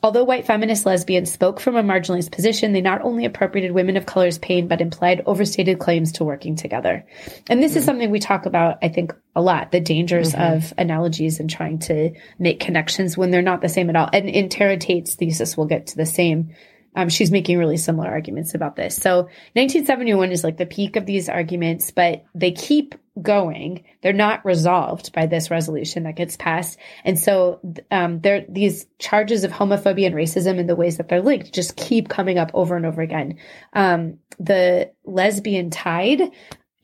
Although 0.04 0.24
white 0.24 0.48
feminist 0.48 0.86
lesbians 0.86 1.32
spoke 1.32 1.60
from 1.60 1.76
a 1.76 1.84
marginalized 1.84 2.32
position, 2.32 2.74
they 2.74 2.82
not 2.82 3.02
only 3.02 3.26
appropriated 3.26 3.72
women 3.72 3.98
of 3.98 4.08
color's 4.08 4.40
pain, 4.40 4.68
but 4.68 4.82
implied 4.82 5.22
overstated 5.28 5.78
claims 5.78 6.12
to 6.14 6.24
working 6.24 6.56
together. 6.56 7.06
And 7.50 7.62
this 7.62 7.72
mm-hmm. 7.72 7.80
is 7.80 7.86
something 7.86 8.10
we 8.10 8.20
talk 8.20 8.48
about, 8.48 8.80
I 8.82 8.90
think, 8.90 9.14
a 9.36 9.42
lot 9.42 9.72
the 9.72 9.80
dangers 9.80 10.34
mm-hmm. 10.34 10.58
of 10.58 10.74
analogies 10.78 11.40
and 11.40 11.50
trying 11.50 11.80
to 11.80 12.12
make 12.40 12.60
connections 12.60 13.16
when 13.18 13.30
they're 13.30 13.42
not 13.42 13.62
the 13.62 13.70
same 13.70 13.90
at 13.90 13.96
all. 13.96 14.10
And 14.12 14.28
in 14.28 14.50
Tara 14.50 14.78
Tate's 14.78 15.14
thesis, 15.16 15.56
we'll 15.56 15.68
get 15.68 15.88
to 15.88 15.98
the 15.98 16.06
same 16.06 16.56
um, 16.96 17.10
she's 17.10 17.32
making 17.32 17.58
really 17.58 17.78
similar 17.78 18.08
arguments 18.08 18.54
about 18.54 18.76
this. 18.76 18.96
So 18.96 19.24
1971 19.54 20.32
is 20.32 20.44
like 20.44 20.58
the 20.58 20.66
peak 20.66 20.96
of 20.96 21.06
these 21.06 21.30
arguments, 21.30 21.92
but 21.92 22.26
they 22.36 22.52
keep 22.52 22.96
going. 23.22 23.84
They're 24.02 24.14
not 24.14 24.46
resolved 24.46 25.12
by 25.14 25.26
this 25.26 25.52
resolution 25.52 26.04
that 26.04 26.16
gets 26.16 26.38
passed. 26.38 26.78
And 27.04 27.20
so 27.20 27.60
um, 27.92 28.22
there 28.22 28.46
these 28.48 28.86
charges 29.00 29.44
of 29.44 29.52
homophobia 29.52 30.08
and 30.08 30.16
racism 30.16 30.60
and 30.60 30.70
the 30.70 30.76
ways 30.76 30.98
that 30.98 31.10
they're 31.10 31.22
linked 31.22 31.54
just 31.54 31.76
keep 31.76 32.08
coming 32.08 32.38
up 32.38 32.52
over 32.54 32.76
and 32.76 32.86
over 32.86 33.02
again. 33.02 33.38
Um, 33.74 34.20
the 34.40 34.92
lesbian 35.06 35.70
tide 35.70 36.22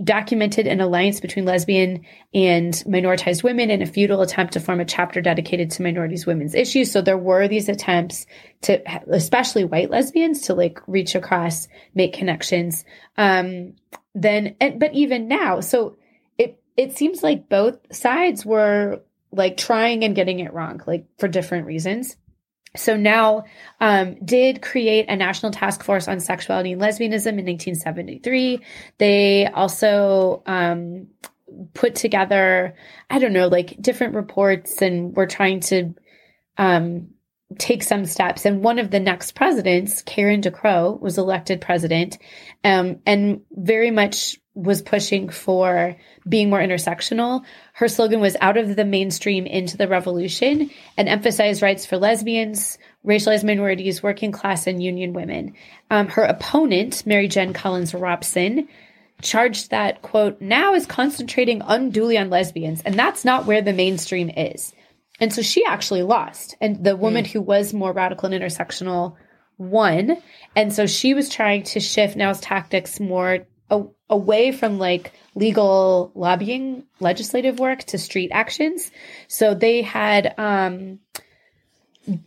documented 0.03 0.67
an 0.67 0.79
alliance 0.79 1.19
between 1.19 1.45
lesbian 1.45 2.05
and 2.33 2.73
minoritized 2.87 3.43
women 3.43 3.71
in 3.71 3.81
a 3.81 3.87
futile 3.87 4.21
attempt 4.21 4.53
to 4.53 4.59
form 4.59 4.79
a 4.79 4.85
chapter 4.85 5.21
dedicated 5.21 5.71
to 5.71 5.81
minorities 5.81 6.25
women's 6.25 6.53
issues. 6.53 6.91
So 6.91 7.01
there 7.01 7.17
were 7.17 7.47
these 7.47 7.67
attempts 7.67 8.27
to 8.61 8.81
especially 9.11 9.65
white 9.65 9.89
lesbians 9.89 10.41
to 10.43 10.53
like 10.53 10.79
reach 10.87 11.15
across 11.15 11.67
make 11.95 12.13
connections. 12.13 12.85
Um 13.17 13.73
then 14.13 14.55
and, 14.61 14.79
but 14.79 14.93
even 14.93 15.27
now 15.27 15.61
so 15.61 15.97
it 16.37 16.59
it 16.75 16.95
seems 16.97 17.23
like 17.23 17.49
both 17.49 17.77
sides 17.91 18.45
were 18.45 19.01
like 19.31 19.57
trying 19.57 20.03
and 20.03 20.15
getting 20.15 20.39
it 20.39 20.53
wrong 20.53 20.81
like 20.87 21.05
for 21.17 21.27
different 21.27 21.65
reasons 21.65 22.17
so 22.77 22.95
now 22.95 23.43
um, 23.81 24.15
did 24.23 24.61
create 24.61 25.05
a 25.09 25.15
national 25.15 25.51
task 25.51 25.83
force 25.83 26.07
on 26.07 26.19
sexuality 26.19 26.73
and 26.73 26.81
lesbianism 26.81 27.37
in 27.39 27.45
1973 27.45 28.59
they 28.97 29.47
also 29.47 30.43
um, 30.45 31.07
put 31.73 31.95
together 31.95 32.75
i 33.09 33.19
don't 33.19 33.33
know 33.33 33.47
like 33.47 33.81
different 33.81 34.15
reports 34.15 34.81
and 34.81 35.15
we're 35.15 35.25
trying 35.25 35.59
to 35.59 35.93
um, 36.57 37.07
take 37.57 37.81
some 37.83 38.05
steps. 38.05 38.45
And 38.45 38.61
one 38.61 38.79
of 38.79 38.91
the 38.91 38.99
next 38.99 39.35
presidents 39.35 40.01
karen 40.01 40.41
decrow 40.41 40.99
was 40.99 41.17
elected 41.17 41.61
president 41.61 42.17
um, 42.63 42.99
and 43.05 43.41
very 43.51 43.91
much 43.91 44.37
was 44.57 44.81
pushing 44.81 45.29
for 45.29 45.95
being 46.27 46.49
more 46.49 46.59
intersectional. 46.59 47.43
Her 47.73 47.87
slogan 47.87 48.19
was 48.19 48.35
out 48.41 48.57
of 48.57 48.75
the 48.75 48.85
mainstream 48.85 49.45
into 49.45 49.77
the 49.77 49.87
revolution 49.87 50.71
and 50.97 51.07
emphasized 51.07 51.61
rights 51.61 51.85
for 51.85 51.97
lesbians, 51.97 52.79
racialized 53.05 53.43
minorities, 53.43 54.01
working 54.01 54.31
class, 54.31 54.65
and 54.65 54.81
union 54.81 55.13
women. 55.13 55.53
Um, 55.91 56.07
her 56.07 56.23
opponent, 56.23 57.05
Mary 57.05 57.27
Jen 57.27 57.53
Collins 57.53 57.93
Robson, 57.93 58.67
charged 59.21 59.69
that, 59.69 60.01
quote, 60.01 60.41
now 60.41 60.73
is 60.73 60.87
concentrating 60.87 61.61
unduly 61.63 62.17
on 62.17 62.31
lesbians, 62.31 62.81
and 62.81 62.95
that's 62.95 63.23
not 63.23 63.45
where 63.45 63.61
the 63.61 63.73
mainstream 63.73 64.29
is. 64.29 64.73
And 65.19 65.31
so 65.31 65.43
she 65.43 65.63
actually 65.65 66.03
lost. 66.03 66.55
And 66.59 66.83
the 66.83 66.95
woman 66.95 67.25
mm. 67.25 67.27
who 67.27 67.41
was 67.41 67.73
more 67.73 67.93
radical 67.93 68.31
and 68.31 68.43
intersectional 68.43 69.15
won. 69.57 70.17
And 70.55 70.73
so 70.73 70.85
she 70.85 71.13
was 71.13 71.29
trying 71.29 71.63
to 71.63 71.79
shift 71.79 72.15
now's 72.15 72.39
tactics 72.39 72.99
more 72.99 73.47
away 74.09 74.51
from 74.51 74.79
like 74.79 75.13
legal 75.35 76.11
lobbying 76.15 76.83
legislative 76.99 77.59
work 77.59 77.83
to 77.83 77.97
street 77.97 78.31
actions. 78.33 78.91
So 79.27 79.53
they 79.53 79.81
had 79.81 80.33
um, 80.37 80.99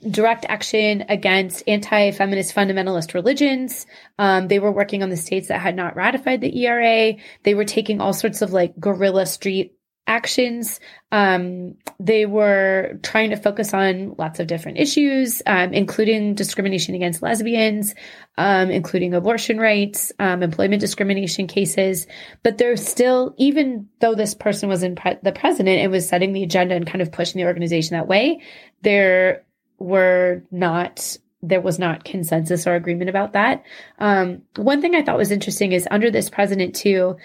direct 0.08 0.44
action 0.48 1.04
against 1.08 1.62
anti-feminist 1.66 2.54
fundamentalist 2.54 3.14
religions. 3.14 3.86
Um, 4.18 4.48
they 4.48 4.58
were 4.58 4.72
working 4.72 5.02
on 5.02 5.10
the 5.10 5.16
states 5.16 5.48
that 5.48 5.60
had 5.60 5.74
not 5.74 5.96
ratified 5.96 6.40
the 6.40 6.66
era 6.66 7.14
they 7.42 7.54
were 7.54 7.64
taking 7.64 8.00
all 8.00 8.12
sorts 8.12 8.42
of 8.42 8.52
like 8.52 8.78
guerrilla 8.78 9.26
street 9.26 9.76
actions. 10.06 10.80
Um, 11.12 11.76
they 11.98 12.26
were 12.26 12.98
trying 13.02 13.30
to 13.30 13.36
focus 13.36 13.72
on 13.72 14.14
lots 14.18 14.40
of 14.40 14.46
different 14.46 14.78
issues, 14.78 15.42
um, 15.46 15.72
including 15.72 16.34
discrimination 16.34 16.94
against 16.94 17.22
lesbians, 17.22 17.94
um, 18.36 18.70
including 18.70 19.14
abortion 19.14 19.58
rights, 19.58 20.12
um, 20.18 20.42
employment 20.42 20.80
discrimination 20.80 21.46
cases. 21.46 22.06
But 22.42 22.58
there's 22.58 22.86
still, 22.86 23.34
even 23.38 23.88
though 24.00 24.14
this 24.14 24.34
person 24.34 24.68
was 24.68 24.82
in 24.82 24.96
pre- 24.96 25.18
the 25.22 25.32
president 25.32 25.80
and 25.80 25.92
was 25.92 26.08
setting 26.08 26.32
the 26.32 26.42
agenda 26.42 26.74
and 26.74 26.86
kind 26.86 27.02
of 27.02 27.12
pushing 27.12 27.40
the 27.40 27.46
organization 27.46 27.96
that 27.96 28.08
way, 28.08 28.40
there 28.82 29.44
were 29.78 30.42
not 30.50 31.16
there 31.42 31.60
was 31.60 31.78
not 31.78 32.04
consensus 32.04 32.66
or 32.66 32.74
agreement 32.74 33.10
about 33.10 33.32
that. 33.32 33.64
Um, 33.98 34.42
one 34.56 34.80
thing 34.80 34.94
I 34.94 35.02
thought 35.02 35.16
was 35.16 35.30
interesting 35.30 35.72
is 35.72 35.88
under 35.90 36.10
this 36.10 36.28
president 36.28 36.74
too, 36.74 37.16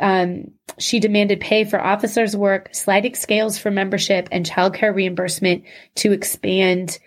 um, 0.00 0.52
she 0.78 1.00
demanded 1.00 1.40
pay 1.40 1.64
for 1.64 1.80
officers' 1.80 2.36
work, 2.36 2.68
sliding 2.72 3.14
scales 3.14 3.58
for 3.58 3.70
membership, 3.70 4.28
and 4.30 4.46
childcare 4.46 4.94
reimbursement 4.94 5.64
to 5.96 6.12
expand 6.12 6.98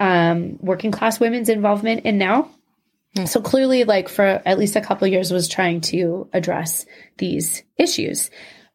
um, 0.00 0.58
working 0.60 0.90
class 0.90 1.18
women's 1.18 1.48
involvement 1.48 2.04
in 2.04 2.18
now. 2.18 2.50
Mm. 3.16 3.28
So 3.28 3.40
clearly, 3.40 3.84
like 3.84 4.08
for 4.08 4.42
at 4.44 4.58
least 4.58 4.76
a 4.76 4.80
couple 4.80 5.08
years, 5.08 5.32
was 5.32 5.48
trying 5.48 5.80
to 5.82 6.28
address 6.32 6.86
these 7.18 7.62
issues. 7.78 8.30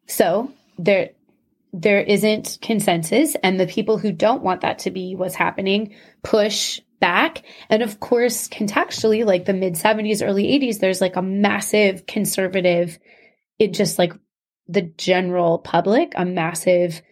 So 0.07 0.51
there, 0.77 1.11
there 1.73 2.01
isn't 2.01 2.57
consensus, 2.61 3.35
and 3.43 3.59
the 3.59 3.67
people 3.67 3.97
who 3.97 4.11
don't 4.11 4.43
want 4.43 4.61
that 4.61 4.79
to 4.79 4.91
be 4.91 5.15
what's 5.15 5.35
happening 5.35 5.95
push 6.23 6.81
back. 7.01 7.43
And 7.69 7.83
of 7.83 7.99
course, 7.99 8.47
contextually, 8.47 9.25
like 9.25 9.43
the 9.43 9.53
mid 9.53 9.73
70s, 9.73 10.25
early 10.25 10.45
80s, 10.45 10.79
there's 10.79 11.01
like 11.01 11.17
a 11.17 11.21
massive 11.21 12.05
conservative 12.05 12.97
it 13.61 13.75
just 13.75 13.99
like 13.99 14.13
the 14.67 14.81
general 14.81 15.59
public, 15.59 16.13
a 16.15 16.25
massive 16.25 17.03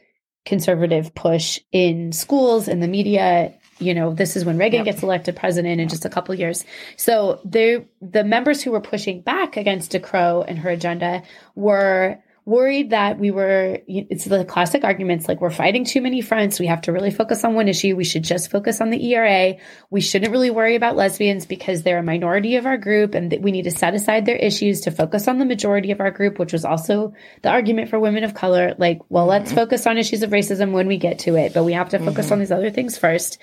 conservative 0.45 1.13
push 1.13 1.59
in 1.71 2.11
schools 2.11 2.67
and 2.67 2.81
the 2.81 2.87
media. 2.87 3.53
You 3.77 3.93
know, 3.93 4.15
this 4.15 4.35
is 4.35 4.43
when 4.43 4.57
Reagan 4.57 4.79
yep. 4.79 4.85
gets 4.85 5.03
elected 5.03 5.35
president 5.35 5.79
in 5.79 5.89
just 5.89 6.05
a 6.05 6.09
couple 6.09 6.33
years. 6.33 6.65
So 6.97 7.39
the 7.45 7.85
the 8.01 8.23
members 8.23 8.63
who 8.63 8.71
were 8.71 8.81
pushing 8.81 9.21
back 9.21 9.57
against 9.57 9.91
DeCrow 9.91 10.43
and 10.47 10.57
her 10.57 10.71
agenda 10.71 11.21
were 11.53 12.17
worried 12.49 12.89
that 12.89 13.19
we 13.19 13.29
were 13.29 13.79
it's 13.87 14.25
the 14.25 14.43
classic 14.43 14.83
arguments 14.83 15.27
like 15.27 15.39
we're 15.39 15.51
fighting 15.51 15.85
too 15.85 16.01
many 16.01 16.19
fronts. 16.19 16.59
We 16.59 16.65
have 16.65 16.81
to 16.81 16.91
really 16.91 17.11
focus 17.11 17.43
on 17.43 17.53
one 17.53 17.67
issue. 17.67 17.95
We 17.95 18.03
should 18.03 18.23
just 18.23 18.49
focus 18.49 18.81
on 18.81 18.89
the 18.89 19.13
era 19.13 19.55
we 19.91 20.01
shouldn't 20.01 20.31
really 20.31 20.49
worry 20.49 20.75
about 20.75 20.95
lesbians 20.95 21.45
because 21.45 21.83
they're 21.83 21.99
a 21.99 22.03
minority 22.03 22.55
of 22.55 22.65
our 22.65 22.77
group 22.77 23.13
and 23.13 23.37
we 23.41 23.51
need 23.51 23.63
to 23.63 23.71
set 23.71 23.93
aside 23.93 24.25
their 24.25 24.35
issues 24.35 24.81
to 24.81 24.91
focus 24.91 25.27
on 25.27 25.37
the 25.37 25.45
majority 25.45 25.91
of 25.91 26.01
our 26.01 26.11
group 26.11 26.39
which 26.39 26.51
was 26.51 26.65
also 26.65 27.13
the 27.43 27.49
argument 27.49 27.89
for 27.89 27.99
women 27.99 28.23
of 28.23 28.33
color. 28.33 28.73
Like 28.77 28.99
well 29.09 29.23
mm-hmm. 29.23 29.31
let's 29.31 29.53
focus 29.53 29.85
on 29.85 29.97
issues 29.97 30.23
of 30.23 30.31
racism 30.31 30.71
when 30.71 30.87
we 30.87 30.97
get 30.97 31.19
to 31.19 31.35
it 31.35 31.53
but 31.53 31.63
we 31.63 31.73
have 31.73 31.89
to 31.89 31.99
focus 31.99 32.25
mm-hmm. 32.25 32.33
on 32.33 32.39
these 32.39 32.51
other 32.51 32.71
things 32.71 32.97
first. 32.97 33.37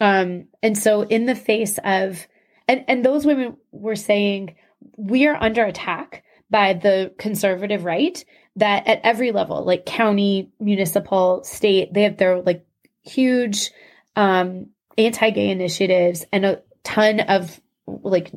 Um 0.00 0.46
and 0.62 0.78
so 0.78 1.02
in 1.02 1.26
the 1.26 1.34
face 1.34 1.78
of 1.82 2.26
and 2.68 2.84
and 2.86 3.04
those 3.04 3.26
women 3.26 3.56
were 3.72 3.96
saying 3.96 4.54
we 4.96 5.26
are 5.26 5.36
under 5.42 5.64
attack 5.64 6.22
by 6.50 6.74
the 6.74 7.12
conservative 7.18 7.84
right 7.84 8.24
that 8.56 8.86
at 8.86 9.00
every 9.04 9.32
level, 9.32 9.64
like 9.64 9.84
county, 9.84 10.50
municipal, 10.58 11.44
state, 11.44 11.92
they 11.92 12.02
have 12.02 12.16
their 12.16 12.40
like 12.40 12.64
huge 13.02 13.70
um, 14.16 14.70
anti-gay 14.96 15.50
initiatives 15.50 16.24
and 16.32 16.44
a 16.44 16.62
ton 16.82 17.20
of 17.20 17.60
like 17.86 18.32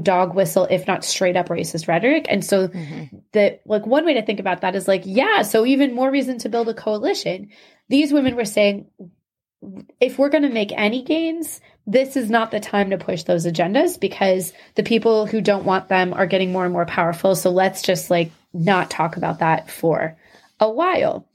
dog 0.00 0.34
whistle 0.34 0.66
if 0.70 0.86
not 0.86 1.04
straight 1.04 1.36
up 1.36 1.48
racist 1.48 1.86
rhetoric 1.86 2.24
and 2.30 2.42
so 2.42 2.68
mm-hmm. 2.68 3.16
the 3.32 3.58
like 3.66 3.86
one 3.86 4.06
way 4.06 4.14
to 4.14 4.22
think 4.24 4.40
about 4.40 4.62
that 4.62 4.74
is 4.74 4.88
like 4.88 5.02
yeah 5.04 5.42
so 5.42 5.66
even 5.66 5.94
more 5.94 6.10
reason 6.10 6.38
to 6.38 6.48
build 6.48 6.66
a 6.68 6.74
coalition 6.74 7.50
these 7.90 8.10
women 8.10 8.34
were 8.34 8.46
saying 8.46 8.86
if 10.00 10.18
we're 10.18 10.30
going 10.30 10.42
to 10.42 10.48
make 10.48 10.72
any 10.72 11.02
gains 11.02 11.60
this 11.86 12.16
is 12.16 12.30
not 12.30 12.50
the 12.50 12.60
time 12.60 12.90
to 12.90 12.98
push 12.98 13.24
those 13.24 13.46
agendas 13.46 13.98
because 13.98 14.52
the 14.76 14.82
people 14.82 15.26
who 15.26 15.40
don't 15.40 15.64
want 15.64 15.88
them 15.88 16.14
are 16.14 16.26
getting 16.26 16.52
more 16.52 16.64
and 16.64 16.72
more 16.72 16.86
powerful. 16.86 17.34
So 17.34 17.50
let's 17.50 17.82
just 17.82 18.10
like 18.10 18.30
not 18.52 18.90
talk 18.90 19.16
about 19.16 19.40
that 19.40 19.70
for 19.70 20.16
a 20.60 20.70
while. 20.70 21.26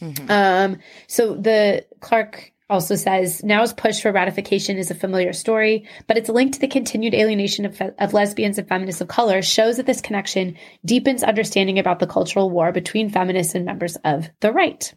Mm-hmm. 0.00 0.30
Um, 0.30 0.78
so 1.06 1.34
the 1.34 1.86
Clark 2.00 2.52
also 2.68 2.96
says 2.96 3.44
now's 3.44 3.72
push 3.72 4.00
for 4.00 4.12
ratification 4.12 4.76
is 4.76 4.90
a 4.90 4.94
familiar 4.94 5.32
story, 5.32 5.88
but 6.06 6.16
its 6.16 6.28
link 6.28 6.52
to 6.52 6.60
the 6.60 6.68
continued 6.68 7.14
alienation 7.14 7.64
of, 7.64 7.80
of, 7.98 8.12
lesbians 8.12 8.58
and 8.58 8.68
feminists 8.68 9.00
of 9.00 9.08
color 9.08 9.40
shows 9.40 9.76
that 9.76 9.86
this 9.86 10.00
connection 10.00 10.56
deepens 10.84 11.22
understanding 11.22 11.78
about 11.78 12.00
the 12.00 12.06
cultural 12.06 12.50
war 12.50 12.72
between 12.72 13.08
feminists 13.08 13.54
and 13.54 13.64
members 13.64 13.96
of 14.04 14.28
the 14.40 14.52
right. 14.52 14.92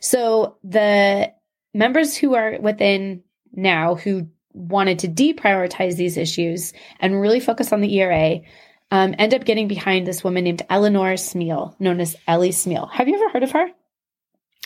So 0.00 0.58
the 0.64 1.32
members 1.72 2.16
who 2.16 2.34
are 2.34 2.58
within 2.60 3.22
now 3.52 3.94
who 3.94 4.28
wanted 4.52 4.98
to 5.00 5.08
deprioritize 5.08 5.96
these 5.96 6.16
issues 6.16 6.72
and 7.00 7.20
really 7.20 7.40
focus 7.40 7.72
on 7.72 7.80
the 7.80 7.94
ERA 8.00 8.40
um, 8.90 9.14
end 9.18 9.34
up 9.34 9.44
getting 9.44 9.68
behind 9.68 10.06
this 10.06 10.24
woman 10.24 10.44
named 10.44 10.62
Eleanor 10.70 11.14
Smeal, 11.14 11.78
known 11.78 12.00
as 12.00 12.16
Ellie 12.26 12.50
Smeal. 12.50 12.90
Have 12.90 13.08
you 13.08 13.16
ever 13.16 13.28
heard 13.30 13.42
of 13.42 13.50
her? 13.52 13.68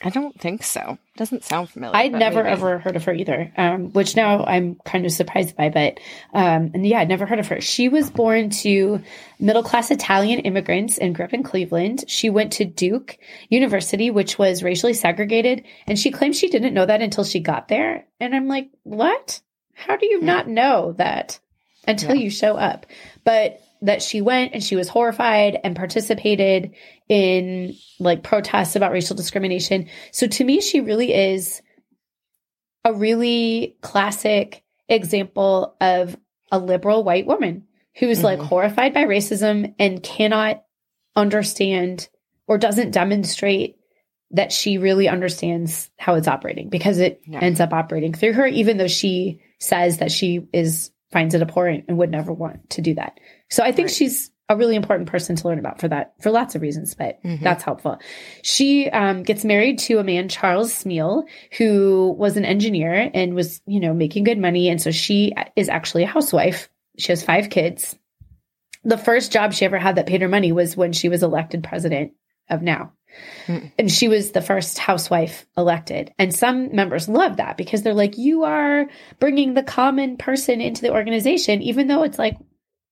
I 0.05 0.11
don't 0.11 0.39
think 0.39 0.63
so. 0.63 0.99
Doesn't 1.17 1.45
sound 1.45 1.71
familiar. 1.71 1.97
I'd 1.97 2.13
never 2.13 2.43
maybe. 2.43 2.53
ever 2.53 2.79
heard 2.79 2.97
of 2.97 3.05
her 3.05 3.13
either, 3.13 3.53
um, 3.57 3.93
which 3.93 4.17
now 4.17 4.45
I'm 4.45 4.77
kind 4.85 5.07
of 5.07 5.13
surprised 5.13 5.57
by. 5.57 5.69
But 5.69 6.01
um, 6.33 6.71
and 6.75 6.87
yeah, 6.87 7.01
I'd 7.01 7.09
never 7.09 7.27
heard 7.27 7.39
of 7.39 7.49
her. 7.49 7.61
She 7.61 7.89
was 7.89 8.11
born 8.11 8.51
to 8.51 9.01
middle 9.39 9.63
class 9.63 9.91
Italian 9.91 10.41
immigrants 10.41 10.99
and 10.99 11.15
grew 11.15 11.25
up 11.25 11.35
in 11.35 11.43
Cleveland. 11.43 12.05
She 12.09 12.31
went 12.31 12.53
to 12.55 12.65
Duke 12.65 13.19
University, 13.49 14.11
which 14.11 14.39
was 14.39 14.63
racially 14.63 14.95
segregated, 14.95 15.65
and 15.87 15.99
she 15.99 16.11
claims 16.11 16.39
she 16.39 16.49
didn't 16.49 16.75
know 16.75 16.87
that 16.87 17.03
until 17.03 17.25
she 17.25 17.41
got 17.41 17.69
there. 17.69 18.07
And 18.21 18.35
I'm 18.35 18.49
like, 18.49 18.71
what? 18.83 19.41
How 19.75 19.97
do 19.97 20.07
you 20.07 20.21
not 20.21 20.49
know 20.49 20.93
that 20.99 21.41
until 21.87 22.15
yeah. 22.15 22.23
you 22.23 22.31
show 22.31 22.57
up. 22.57 22.87
But 23.25 23.61
that 23.83 24.01
she 24.01 24.21
went 24.21 24.55
and 24.55 24.63
she 24.63 24.77
was 24.77 24.89
horrified 24.89 25.59
and 25.63 25.77
participated 25.77 26.75
in 27.09 27.75
like 27.99 28.23
protests 28.23 28.77
about 28.77 28.93
racial 28.93 29.17
discrimination. 29.17 29.89
So 30.13 30.27
to 30.29 30.45
me, 30.45 30.61
she 30.61 30.81
really 30.81 31.13
is 31.13 31.61
a 32.85 32.93
really 32.93 33.77
classic 33.83 34.63
example 34.89 35.77
of 35.81 36.17
a 36.51 36.59
liberal 36.59 37.05
white 37.05 37.27
woman 37.27 37.65
who's 37.97 38.19
mm-hmm. 38.19 38.27
like 38.27 38.39
horrified 38.39 38.95
by 38.95 39.05
racism 39.05 39.75
and 39.79 40.03
cannot 40.03 40.65
understand 41.17 42.09
or 42.47 42.59
doesn't 42.59 42.93
demonstrate 42.93 43.77
that 44.31 44.53
she 44.53 44.79
really 44.79 45.09
understands 45.09 45.91
how 45.99 46.15
it's 46.15 46.29
operating 46.29 46.71
because 46.71 46.99
it 46.99 47.21
ends 47.33 47.61
up 47.61 47.73
operating 47.73 48.15
through 48.15 48.33
her, 48.33 48.47
even 48.47 48.79
though 48.79 48.89
she 48.89 49.43
says 49.59 49.99
that 49.99 50.11
she 50.11 50.49
is 50.53 50.91
finds 51.13 51.35
it 51.35 51.43
abhorrent 51.43 51.85
and 51.89 51.99
would 51.99 52.11
never 52.11 52.33
want 52.33 52.71
to 52.71 52.81
do 52.81 52.95
that. 52.95 53.21
So 53.53 53.63
I 53.63 53.71
think 53.71 53.89
right. 53.89 53.95
she's 53.95 54.31
a 54.49 54.57
really 54.57 54.77
important 54.77 55.11
person 55.11 55.37
to 55.37 55.47
learn 55.47 55.59
about 55.59 55.79
for 55.79 55.89
that 55.89 56.15
for 56.23 56.31
lots 56.31 56.55
of 56.55 56.63
reasons, 56.63 56.95
but 56.95 57.23
mm-hmm. 57.23 57.45
that's 57.45 57.63
helpful. 57.63 57.99
She 58.43 58.89
um, 58.89 59.23
gets 59.23 59.45
married 59.45 59.79
to 59.81 59.99
a 59.99 60.05
man, 60.05 60.31
Charles 60.31 60.73
Smeal, 60.73 61.25
who 61.59 62.15
was 62.19 62.39
an 62.39 62.47
engineer 62.47 63.11
and 63.13 63.35
was, 63.35 63.61
you 63.67 63.79
know, 63.79 63.93
making 63.93 64.25
good 64.25 64.39
money. 64.39 64.71
And 64.71 64.81
so 64.81 64.91
she 64.91 65.35
is 65.55 65.69
actually 65.69 66.05
a 66.05 66.07
housewife. 66.07 66.71
She 66.99 67.13
has 67.13 67.23
five 67.23 67.51
kids. 67.51 67.95
The 68.85 68.99
first 68.99 69.33
job 69.33 69.53
she 69.53 69.67
ever 69.67 69.79
had 69.79 69.97
that 69.97 70.07
paid 70.07 70.23
her 70.23 70.29
money 70.29 70.51
was 70.51 70.77
when 70.77 70.95
she 70.95 71.11
was 71.11 71.23
elected 71.23 71.63
president 71.63 72.13
of 72.49 72.63
now. 72.63 72.93
Mm. 73.47 73.71
And 73.79 73.93
she 73.93 74.09
was 74.09 74.33
the 74.33 74.41
first 74.41 74.79
housewife 74.79 75.47
elected. 75.59 76.13
And 76.19 76.35
some 76.35 76.75
members 76.75 77.07
love 77.07 77.37
that 77.37 77.59
because 77.59 77.83
they're 77.83 77.93
like, 77.93 78.17
you 78.17 78.45
are 78.45 78.87
bringing 79.21 79.53
the 79.53 79.63
common 79.63 80.17
person 80.17 80.63
into 80.63 80.81
the 80.81 80.93
organization, 80.93 81.61
even 81.61 81.87
though 81.87 82.03
it's 82.03 82.19
like, 82.19 82.39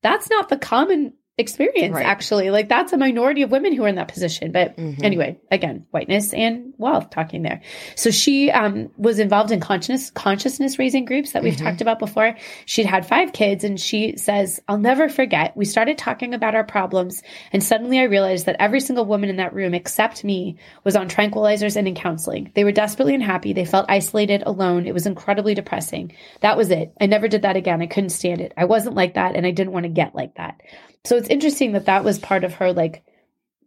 that's 0.03 0.31
not 0.31 0.49
the 0.49 0.59
common 0.59 1.15
experience 1.41 1.95
right. 1.95 2.07
actually. 2.07 2.51
Like 2.51 2.68
that's 2.68 2.93
a 2.93 2.97
minority 2.97 3.43
of 3.43 3.51
women 3.51 3.74
who 3.74 3.84
are 3.84 3.88
in 3.88 3.97
that 3.97 4.09
position. 4.09 4.53
But 4.53 4.76
mm-hmm. 4.76 5.05
anyway 5.05 5.38
again 5.51 5.86
whiteness 5.91 6.32
and 6.32 6.72
wealth 6.78 7.11
talking 7.11 7.43
there. 7.43 7.62
So 7.97 8.11
she 8.11 8.51
um, 8.51 8.91
was 8.97 9.18
involved 9.18 9.51
in 9.51 9.59
consciousness 9.59 10.11
consciousness 10.11 10.78
raising 10.78 11.05
groups 11.05 11.32
that 11.32 11.43
we've 11.43 11.55
mm-hmm. 11.55 11.64
talked 11.64 11.80
about 11.80 11.99
before. 11.99 12.36
She'd 12.66 12.86
had 12.86 13.05
five 13.05 13.32
kids 13.32 13.64
and 13.64 13.80
she 13.80 14.16
says 14.16 14.61
i'll 14.68 14.78
never 14.78 15.09
forget. 15.09 15.57
We 15.57 15.64
started 15.64 15.99
talking 15.99 16.34
about 16.34 16.55
our 16.55 16.64
problems 16.64 17.22
and 17.53 17.62
suddenly 17.62 17.99
i 17.99 18.05
realized 18.05 18.47
that 18.47 18.57
every 18.61 18.80
single 18.80 19.07
woman 19.07 19.30
in 19.30 19.36
that 19.36 19.55
room 19.55 19.74
except 19.74 20.22
me 20.22 20.57
was 20.84 20.95
on 20.95 21.09
tranquilizers 21.09 21.76
and 21.76 21.88
in 21.88 21.95
counseling. 21.95 22.53
They 22.55 22.64
were 22.64 22.72
desperately 22.72 23.14
unhappy. 23.14 23.53
They 23.53 23.64
felt 23.64 23.86
isolated 23.88 24.45
alone. 24.47 24.86
It 24.86 24.95
was 24.95 25.07
incredibly 25.07 25.55
depressing. 25.55 26.12
That 26.41 26.57
was 26.57 26.70
it. 26.70 26.93
I 27.01 27.07
never 27.07 27.26
did 27.26 27.43
that 27.43 27.57
again. 27.57 27.82
I 27.82 27.86
couldn't 27.86 28.11
stand 28.11 28.41
it. 28.41 28.53
I 28.57 28.66
wasn't 28.66 28.95
like 28.95 29.14
that 29.14 29.34
and 29.41 29.47
i 29.47 29.51
didn't 29.51 29.72
want 29.72 29.84
to 29.84 29.91
get 29.91 30.14
like 30.14 30.34
that 30.36 30.61
so 31.05 31.17
it's 31.17 31.29
interesting 31.29 31.73
that 31.73 31.87
that 31.87 32.05
was 32.05 32.19
part 32.19 32.45
of 32.45 32.55
her 32.55 32.73
like 32.73 33.05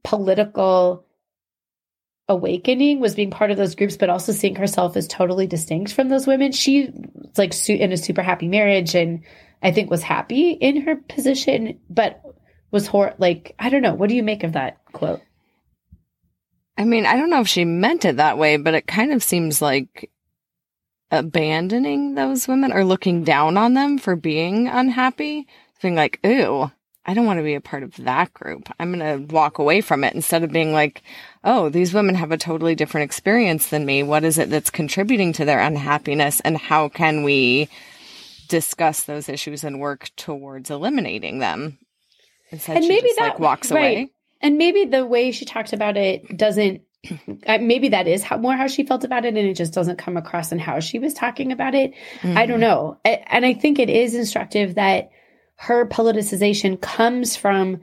political 0.04 1.06
awakening 2.30 3.00
was 3.00 3.16
being 3.16 3.32
part 3.32 3.52
of 3.52 3.58
those 3.58 3.76
groups, 3.76 3.98
but 3.98 4.10
also 4.10 4.32
seeing 4.32 4.56
herself 4.56 4.96
as 4.96 5.08
totally 5.08 5.48
distinct 5.48 5.94
from 5.94 6.10
those 6.10 6.28
women. 6.28 6.52
She 6.52 6.92
like 7.38 7.54
in 7.70 7.92
a 7.92 7.98
super 7.98 8.22
happy 8.22 8.48
marriage 8.48 8.96
and 8.96 9.24
I 9.62 9.72
think 9.72 9.90
was 9.90 10.04
happy 10.04 10.52
in 10.52 10.82
her 10.82 10.96
position, 10.96 11.80
but 11.90 12.22
was 12.72 12.88
hor- 12.88 13.16
like, 13.18 13.56
I 13.60 13.70
don't 13.70 13.82
know. 13.82 13.94
What 13.94 14.10
do 14.10 14.16
you 14.16 14.24
make 14.24 14.44
of 14.44 14.54
that 14.54 14.78
quote? 14.92 15.22
I 16.78 16.86
mean, 16.86 17.06
I 17.06 17.16
don't 17.16 17.30
know 17.30 17.42
if 17.42 17.48
she 17.48 17.66
meant 17.66 18.04
it 18.04 18.18
that 18.18 18.38
way, 18.38 18.58
but 18.58 18.74
it 18.74 18.88
kind 18.88 19.14
of 19.14 19.24
seems 19.24 19.62
like 19.62 20.10
abandoning 21.12 22.16
those 22.16 22.48
women 22.48 22.74
or 22.74 22.84
looking 22.84 23.24
down 23.24 23.58
on 23.58 23.76
them 23.76 24.00
for 24.00 24.16
being 24.16 24.68
unhappy, 24.68 25.48
being 25.82 25.96
like, 25.96 26.20
ooh, 26.26 26.72
I 27.06 27.14
don't 27.14 27.26
want 27.26 27.39
to 27.39 27.43
be 27.43 27.56
a 27.56 27.62
part 27.62 27.84
of 27.84 27.95
that 27.97 28.34
group. 28.34 28.70
I'm 28.80 28.97
going 28.97 29.28
to 29.28 29.34
walk 29.34 29.58
away 29.58 29.82
from 29.82 30.04
it 30.04 30.14
instead 30.14 30.43
of 30.43 30.51
being 30.51 30.72
like, 30.72 31.04
oh, 31.43 31.70
these 31.70 31.93
women 31.93 32.16
have 32.16 32.32
a 32.32 32.38
totally 32.38 32.76
different 32.76 33.06
experience 33.06 33.68
than 33.68 33.86
me. 33.86 34.04
What 34.04 34.24
is 34.24 34.38
it 34.38 34.49
that's 34.49 34.70
contributing 34.70 35.34
to 35.34 35.45
their 35.45 35.60
unhappiness? 35.60 36.39
And 36.39 36.58
how 36.58 36.88
can 36.88 37.24
we 37.24 37.68
discuss 38.47 39.04
those 39.04 39.28
issues 39.28 39.66
and 39.66 39.82
work 39.82 40.10
towards 40.16 40.70
eliminating 40.70 41.39
them? 41.39 41.78
Instead, 42.51 42.78
and 42.78 42.88
maybe 42.88 43.08
just, 43.08 43.20
that 43.20 43.30
like, 43.32 43.39
walks 43.39 43.72
right. 43.72 43.80
away. 43.80 44.12
And 44.41 44.58
maybe 44.58 44.86
the 44.86 45.06
way 45.06 45.32
she 45.32 45.43
talked 45.43 45.74
about 45.74 45.97
it 45.97 46.38
doesn't 46.38 46.84
uh, 47.47 47.58
maybe 47.58 47.89
that 47.89 48.08
is 48.08 48.24
how, 48.24 48.38
more 48.38 48.56
how 48.56 48.68
she 48.68 48.86
felt 48.86 49.04
about 49.04 49.26
it 49.26 49.36
and 49.36 49.47
it 49.47 49.56
just 49.56 49.74
doesn't 49.74 49.97
come 49.97 50.16
across 50.16 50.54
in 50.54 50.60
how 50.60 50.80
she 50.80 50.99
was 50.99 51.14
talking 51.14 51.51
about 51.51 51.76
it 51.76 51.93
mm-hmm. 52.22 52.38
i 52.38 52.45
don't 52.45 52.62
mm-hmm. 52.62 52.62
know 52.62 52.97
and 53.04 53.45
i 53.45 53.54
think 53.54 53.78
it 53.78 53.89
is 53.89 54.16
instructive 54.16 54.76
that 54.76 55.10
her 55.64 55.88
politicization 55.88 56.80
comes 56.80 57.38
from 57.38 57.80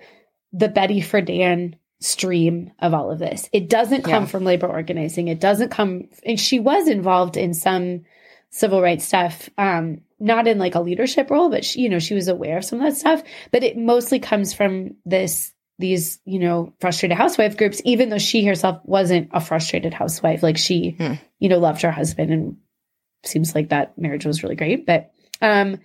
the 0.53 0.69
Betty 0.69 1.01
Friedan 1.01 1.77
stream 1.99 2.73
of 2.79 2.93
all 2.93 3.11
of 3.11 3.19
this. 3.19 3.49
It 3.55 3.71
doesn't 3.71 4.03
come 4.03 4.25
yeah. 4.25 4.29
from 4.29 4.45
labor 4.45 4.67
organizing. 4.67 5.29
It 5.29 5.41
doesn't 5.41 5.71
come, 5.71 6.09
and 6.27 6.39
she 6.39 6.61
was 6.61 6.89
involved 6.89 7.39
in 7.39 7.55
some 7.55 8.03
civil 8.51 8.83
rights 8.83 9.07
stuff, 9.07 9.49
um, 9.57 10.03
not 10.19 10.47
in 10.47 10.59
like 10.59 10.75
a 10.75 10.81
leadership 10.81 11.31
role, 11.31 11.49
but 11.49 11.65
she, 11.65 11.81
you 11.81 11.89
know, 11.89 11.99
she 11.99 12.13
was 12.13 12.29
aware 12.29 12.59
of 12.59 12.67
some 12.67 12.83
of 12.83 12.87
that 12.87 12.99
stuff. 12.99 13.23
But 13.51 13.65
it 13.65 13.79
mostly 13.79 14.19
comes 14.19 14.53
from 14.53 14.97
this, 15.07 15.51
these, 15.79 16.21
you 16.27 16.39
know, 16.39 16.75
frustrated 16.81 17.17
housewife 17.17 17.57
groups, 17.57 17.81
even 17.87 18.11
though 18.11 18.19
she 18.19 18.45
herself 18.45 18.83
wasn't 18.85 19.31
a 19.33 19.41
frustrated 19.41 19.95
housewife. 19.95 20.43
Like 20.43 20.59
she, 20.59 20.97
hmm. 20.99 21.15
you 21.39 21.49
know, 21.49 21.59
loved 21.59 21.81
her 21.81 21.93
husband 21.93 22.31
and 22.31 22.57
seems 23.25 23.55
like 23.55 23.71
that 23.71 23.97
marriage 23.97 24.27
was 24.27 24.43
really 24.43 24.57
great. 24.57 24.85
But, 24.85 25.13
um, 25.41 25.79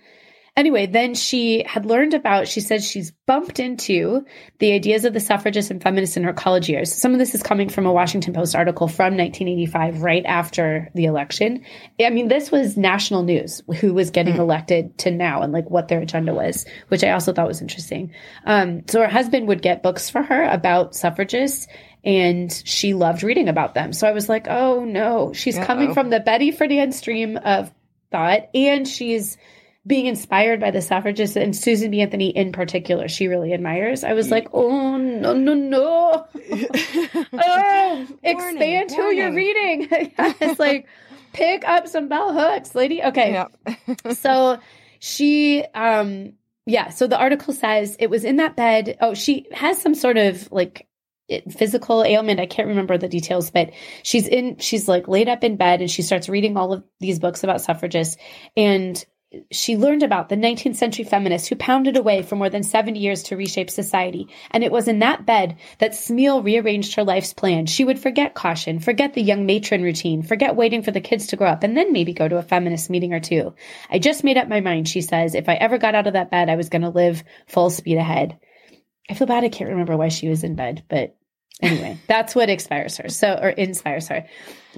Anyway, 0.56 0.86
then 0.86 1.14
she 1.14 1.62
had 1.66 1.84
learned 1.84 2.14
about, 2.14 2.48
she 2.48 2.60
said 2.60 2.82
she's 2.82 3.10
bumped 3.26 3.60
into 3.60 4.24
the 4.58 4.72
ideas 4.72 5.04
of 5.04 5.12
the 5.12 5.20
suffragists 5.20 5.70
and 5.70 5.82
feminists 5.82 6.16
in 6.16 6.24
her 6.24 6.32
college 6.32 6.66
years. 6.66 6.90
Some 6.90 7.12
of 7.12 7.18
this 7.18 7.34
is 7.34 7.42
coming 7.42 7.68
from 7.68 7.84
a 7.84 7.92
Washington 7.92 8.32
Post 8.32 8.56
article 8.56 8.88
from 8.88 9.18
1985, 9.18 10.00
right 10.00 10.24
after 10.24 10.90
the 10.94 11.04
election. 11.04 11.62
I 12.00 12.08
mean, 12.08 12.28
this 12.28 12.50
was 12.50 12.74
national 12.74 13.22
news 13.22 13.60
who 13.80 13.92
was 13.92 14.10
getting 14.10 14.36
mm. 14.36 14.38
elected 14.38 14.96
to 14.98 15.10
now 15.10 15.42
and 15.42 15.52
like 15.52 15.68
what 15.68 15.88
their 15.88 16.00
agenda 16.00 16.32
was, 16.32 16.64
which 16.88 17.04
I 17.04 17.10
also 17.10 17.34
thought 17.34 17.48
was 17.48 17.60
interesting. 17.60 18.14
Um, 18.46 18.88
so 18.88 19.02
her 19.02 19.08
husband 19.08 19.48
would 19.48 19.60
get 19.60 19.82
books 19.82 20.08
for 20.08 20.22
her 20.22 20.44
about 20.44 20.94
suffragists 20.94 21.66
and 22.02 22.50
she 22.64 22.94
loved 22.94 23.22
reading 23.22 23.48
about 23.48 23.74
them. 23.74 23.92
So 23.92 24.08
I 24.08 24.12
was 24.12 24.30
like, 24.30 24.46
oh 24.48 24.86
no, 24.86 25.34
she's 25.34 25.58
Uh-oh. 25.58 25.66
coming 25.66 25.92
from 25.92 26.08
the 26.08 26.20
Betty 26.20 26.50
Friedan 26.50 26.94
stream 26.94 27.36
of 27.36 27.70
thought 28.10 28.48
and 28.54 28.88
she's 28.88 29.36
being 29.86 30.06
inspired 30.06 30.60
by 30.60 30.70
the 30.70 30.82
suffragists 30.82 31.36
and 31.36 31.54
Susan 31.54 31.90
B. 31.90 32.00
Anthony 32.00 32.30
in 32.30 32.52
particular, 32.52 33.08
she 33.08 33.28
really 33.28 33.52
admires. 33.52 34.02
I 34.02 34.14
was 34.14 34.30
like, 34.30 34.48
oh 34.52 34.96
no 34.96 35.32
no 35.32 35.54
no, 35.54 36.26
oh, 37.32 38.06
expand 38.22 38.90
who 38.90 39.10
you're 39.10 39.34
reading. 39.34 39.88
it's 39.90 40.58
like 40.58 40.88
pick 41.32 41.66
up 41.68 41.86
some 41.86 42.08
bell 42.08 42.32
hooks, 42.32 42.74
lady. 42.74 43.02
Okay, 43.02 43.44
so 44.12 44.58
she, 44.98 45.64
um, 45.74 46.32
yeah. 46.64 46.88
So 46.88 47.06
the 47.06 47.18
article 47.18 47.54
says 47.54 47.96
it 48.00 48.10
was 48.10 48.24
in 48.24 48.36
that 48.36 48.56
bed. 48.56 48.96
Oh, 49.00 49.14
she 49.14 49.46
has 49.52 49.80
some 49.80 49.94
sort 49.94 50.16
of 50.16 50.50
like 50.50 50.88
physical 51.50 52.02
ailment. 52.02 52.40
I 52.40 52.46
can't 52.46 52.68
remember 52.68 52.98
the 52.98 53.08
details, 53.08 53.50
but 53.50 53.70
she's 54.02 54.26
in, 54.26 54.58
she's 54.58 54.88
like 54.88 55.06
laid 55.08 55.28
up 55.28 55.44
in 55.44 55.56
bed 55.56 55.80
and 55.80 55.90
she 55.90 56.02
starts 56.02 56.28
reading 56.28 56.56
all 56.56 56.72
of 56.72 56.84
these 57.00 57.18
books 57.18 57.44
about 57.44 57.60
suffragists. 57.60 58.16
And 58.56 59.04
she 59.50 59.76
learned 59.76 60.02
about 60.02 60.28
the 60.28 60.36
19th 60.36 60.76
century 60.76 61.04
feminists 61.04 61.48
who 61.48 61.56
pounded 61.56 61.96
away 61.96 62.22
for 62.22 62.36
more 62.36 62.48
than 62.48 62.62
70 62.62 62.98
years 62.98 63.24
to 63.24 63.36
reshape 63.36 63.70
society. 63.70 64.28
And 64.52 64.62
it 64.62 64.70
was 64.70 64.86
in 64.86 65.00
that 65.00 65.26
bed 65.26 65.56
that 65.78 65.92
Smeal 65.92 66.44
rearranged 66.44 66.94
her 66.94 67.04
life's 67.04 67.32
plan. 67.32 67.66
She 67.66 67.84
would 67.84 67.98
forget 67.98 68.34
caution, 68.34 68.78
forget 68.78 69.14
the 69.14 69.22
young 69.22 69.44
matron 69.44 69.82
routine, 69.82 70.22
forget 70.22 70.54
waiting 70.54 70.82
for 70.82 70.92
the 70.92 71.00
kids 71.00 71.26
to 71.28 71.36
grow 71.36 71.48
up, 71.48 71.64
and 71.64 71.76
then 71.76 71.92
maybe 71.92 72.12
go 72.12 72.28
to 72.28 72.38
a 72.38 72.42
feminist 72.42 72.88
meeting 72.88 73.12
or 73.12 73.20
two. 73.20 73.54
I 73.90 73.98
just 73.98 74.24
made 74.24 74.38
up 74.38 74.48
my 74.48 74.60
mind, 74.60 74.88
she 74.88 75.00
says. 75.00 75.34
If 75.34 75.48
I 75.48 75.54
ever 75.54 75.78
got 75.78 75.94
out 75.94 76.06
of 76.06 76.12
that 76.12 76.30
bed, 76.30 76.48
I 76.48 76.56
was 76.56 76.68
going 76.68 76.82
to 76.82 76.90
live 76.90 77.24
full 77.46 77.70
speed 77.70 77.98
ahead. 77.98 78.38
I 79.10 79.14
feel 79.14 79.26
bad 79.26 79.44
I 79.44 79.48
can't 79.48 79.70
remember 79.70 79.96
why 79.96 80.08
she 80.08 80.28
was 80.28 80.44
in 80.44 80.54
bed, 80.54 80.84
but 80.88 81.16
anyway, 81.62 81.98
that's 82.06 82.34
what 82.34 82.50
inspires 82.50 82.96
her. 82.98 83.08
So, 83.08 83.38
or 83.40 83.48
inspires 83.48 84.08
her. 84.08 84.26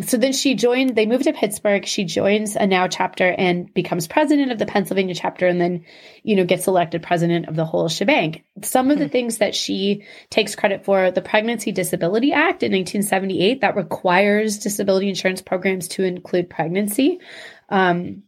So 0.07 0.17
then 0.17 0.33
she 0.33 0.55
joined, 0.55 0.95
they 0.95 1.07
moved 1.07 1.25
to 1.25 1.33
Pittsburgh. 1.33 1.85
She 1.85 2.05
joins 2.05 2.55
a 2.55 2.67
now 2.67 2.87
chapter 2.87 3.33
and 3.37 3.73
becomes 3.75 4.07
president 4.07 4.53
of 4.53 4.59
the 4.59 4.67
Pennsylvania 4.67 5.15
chapter 5.15 5.47
and 5.47 5.61
then, 5.61 5.85
you 6.23 6.37
know, 6.37 6.45
gets 6.45 6.69
elected 6.69 7.03
president 7.03 7.49
of 7.49 7.57
the 7.57 7.65
whole 7.65 7.89
shebang. 7.89 8.43
Some 8.63 8.93
of 8.93 8.99
the 8.99 9.07
hmm. 9.07 9.13
things 9.13 9.39
that 9.39 9.57
she 9.57 10.05
takes 10.31 10.55
credit 10.55 10.85
for 10.85 11.11
the 11.11 11.23
Pregnancy 11.23 11.73
Disability 11.73 12.33
Act 12.33 12.63
in 12.63 12.71
1978 12.71 13.61
that 13.63 13.77
requires 13.77 14.59
disability 14.59 15.09
insurance 15.09 15.43
programs 15.43 15.89
to 15.89 16.05
include 16.05 16.49
pregnancy. 16.49 17.19
Um, 17.69 18.23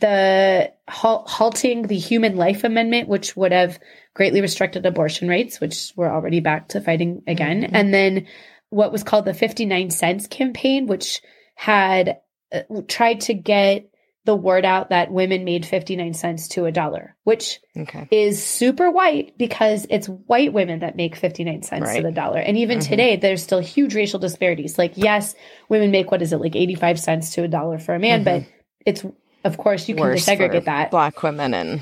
the 0.00 0.72
halting 0.88 1.82
the 1.86 1.96
Human 1.98 2.36
Life 2.36 2.64
Amendment, 2.64 3.08
which 3.08 3.36
would 3.36 3.52
have 3.52 3.78
greatly 4.14 4.40
restricted 4.40 4.84
abortion 4.86 5.28
rates, 5.28 5.60
which 5.60 5.92
we're 5.96 6.10
already 6.12 6.40
back 6.40 6.68
to 6.68 6.80
fighting 6.80 7.22
again. 7.26 7.62
Mm-hmm. 7.62 7.76
And 7.76 7.94
then 7.94 8.26
what 8.70 8.92
was 8.92 9.02
called 9.04 9.24
the 9.24 9.34
59 9.34 9.90
cents 9.90 10.26
campaign, 10.26 10.86
which 10.86 11.20
had 11.54 12.18
uh, 12.52 12.60
tried 12.88 13.20
to 13.22 13.34
get 13.34 13.86
the 14.26 14.36
word 14.36 14.64
out 14.66 14.90
that 14.90 15.10
women 15.10 15.44
made 15.44 15.64
59 15.64 16.12
cents 16.12 16.48
to 16.48 16.66
a 16.66 16.72
dollar, 16.72 17.16
which 17.24 17.58
Okay. 17.76 18.06
is 18.10 18.44
super 18.44 18.90
white 18.90 19.36
because 19.38 19.86
it's 19.88 20.08
white 20.08 20.52
women 20.52 20.80
that 20.80 20.94
make 20.94 21.16
59 21.16 21.62
cents 21.62 21.94
to 21.94 22.02
the 22.02 22.12
dollar. 22.12 22.38
And 22.38 22.58
even 22.58 22.78
Mhm. 22.80 22.88
today, 22.88 23.16
there's 23.16 23.42
still 23.42 23.60
huge 23.60 23.94
racial 23.94 24.18
disparities. 24.20 24.76
Like, 24.78 24.92
yes, 24.96 25.34
women 25.70 25.90
make 25.90 26.10
what 26.10 26.20
is 26.20 26.32
it, 26.34 26.38
like 26.40 26.54
85 26.54 27.00
cents 27.00 27.34
to 27.34 27.44
a 27.44 27.48
dollar 27.48 27.78
for 27.78 27.94
a 27.94 27.98
man, 27.98 28.20
Mhm. 28.20 28.24
but 28.24 28.42
it's, 28.84 29.04
of 29.44 29.56
course, 29.56 29.88
you 29.88 29.94
can 29.94 30.04
Worse 30.04 30.26
desegregate 30.26 30.64
that. 30.64 30.90
Black 30.90 31.22
women 31.22 31.54
and 31.54 31.80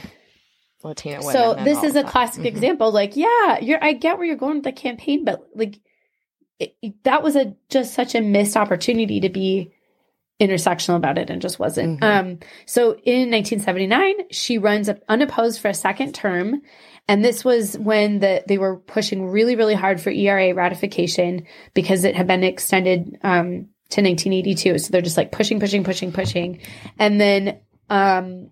Latina 0.82 1.18
women. 1.20 1.32
So 1.32 1.54
this 1.64 1.82
is 1.82 1.96
a 1.96 2.04
classic 2.04 2.42
Mhm. 2.44 2.46
example. 2.46 2.92
Like, 2.92 3.16
yeah, 3.16 3.58
you're. 3.60 3.82
I 3.82 3.92
get 3.92 4.18
where 4.18 4.26
you're 4.26 4.36
going 4.36 4.56
with 4.56 4.64
the 4.64 4.72
campaign, 4.72 5.24
but 5.24 5.46
like, 5.54 5.80
it, 6.58 6.74
that 7.04 7.22
was 7.22 7.36
a 7.36 7.54
just 7.68 7.94
such 7.94 8.14
a 8.14 8.20
missed 8.20 8.56
opportunity 8.56 9.20
to 9.20 9.28
be 9.28 9.72
intersectional 10.40 10.96
about 10.96 11.18
it, 11.18 11.30
and 11.30 11.42
just 11.42 11.58
wasn't. 11.58 12.00
Mhm. 12.00 12.04
Um. 12.04 12.38
So 12.66 12.92
in 13.04 13.30
1979, 13.30 14.14
she 14.30 14.58
runs 14.58 14.88
up 14.88 15.00
unopposed 15.08 15.60
for 15.60 15.68
a 15.68 15.74
second 15.74 16.14
term, 16.14 16.62
and 17.08 17.24
this 17.24 17.44
was 17.44 17.76
when 17.76 18.20
the 18.20 18.44
they 18.46 18.58
were 18.58 18.76
pushing 18.76 19.26
really, 19.26 19.56
really 19.56 19.74
hard 19.74 20.00
for 20.00 20.10
ERA 20.10 20.54
ratification 20.54 21.44
because 21.74 22.04
it 22.04 22.14
had 22.14 22.28
been 22.28 22.44
extended 22.44 23.18
um, 23.24 23.66
to 23.90 24.02
1982. 24.02 24.78
So 24.78 24.90
they're 24.90 25.00
just 25.02 25.16
like 25.16 25.32
pushing, 25.32 25.60
pushing, 25.60 25.84
pushing, 25.84 26.12
pushing, 26.12 26.60
and 26.98 27.20
then 27.20 27.58
um, 27.88 28.50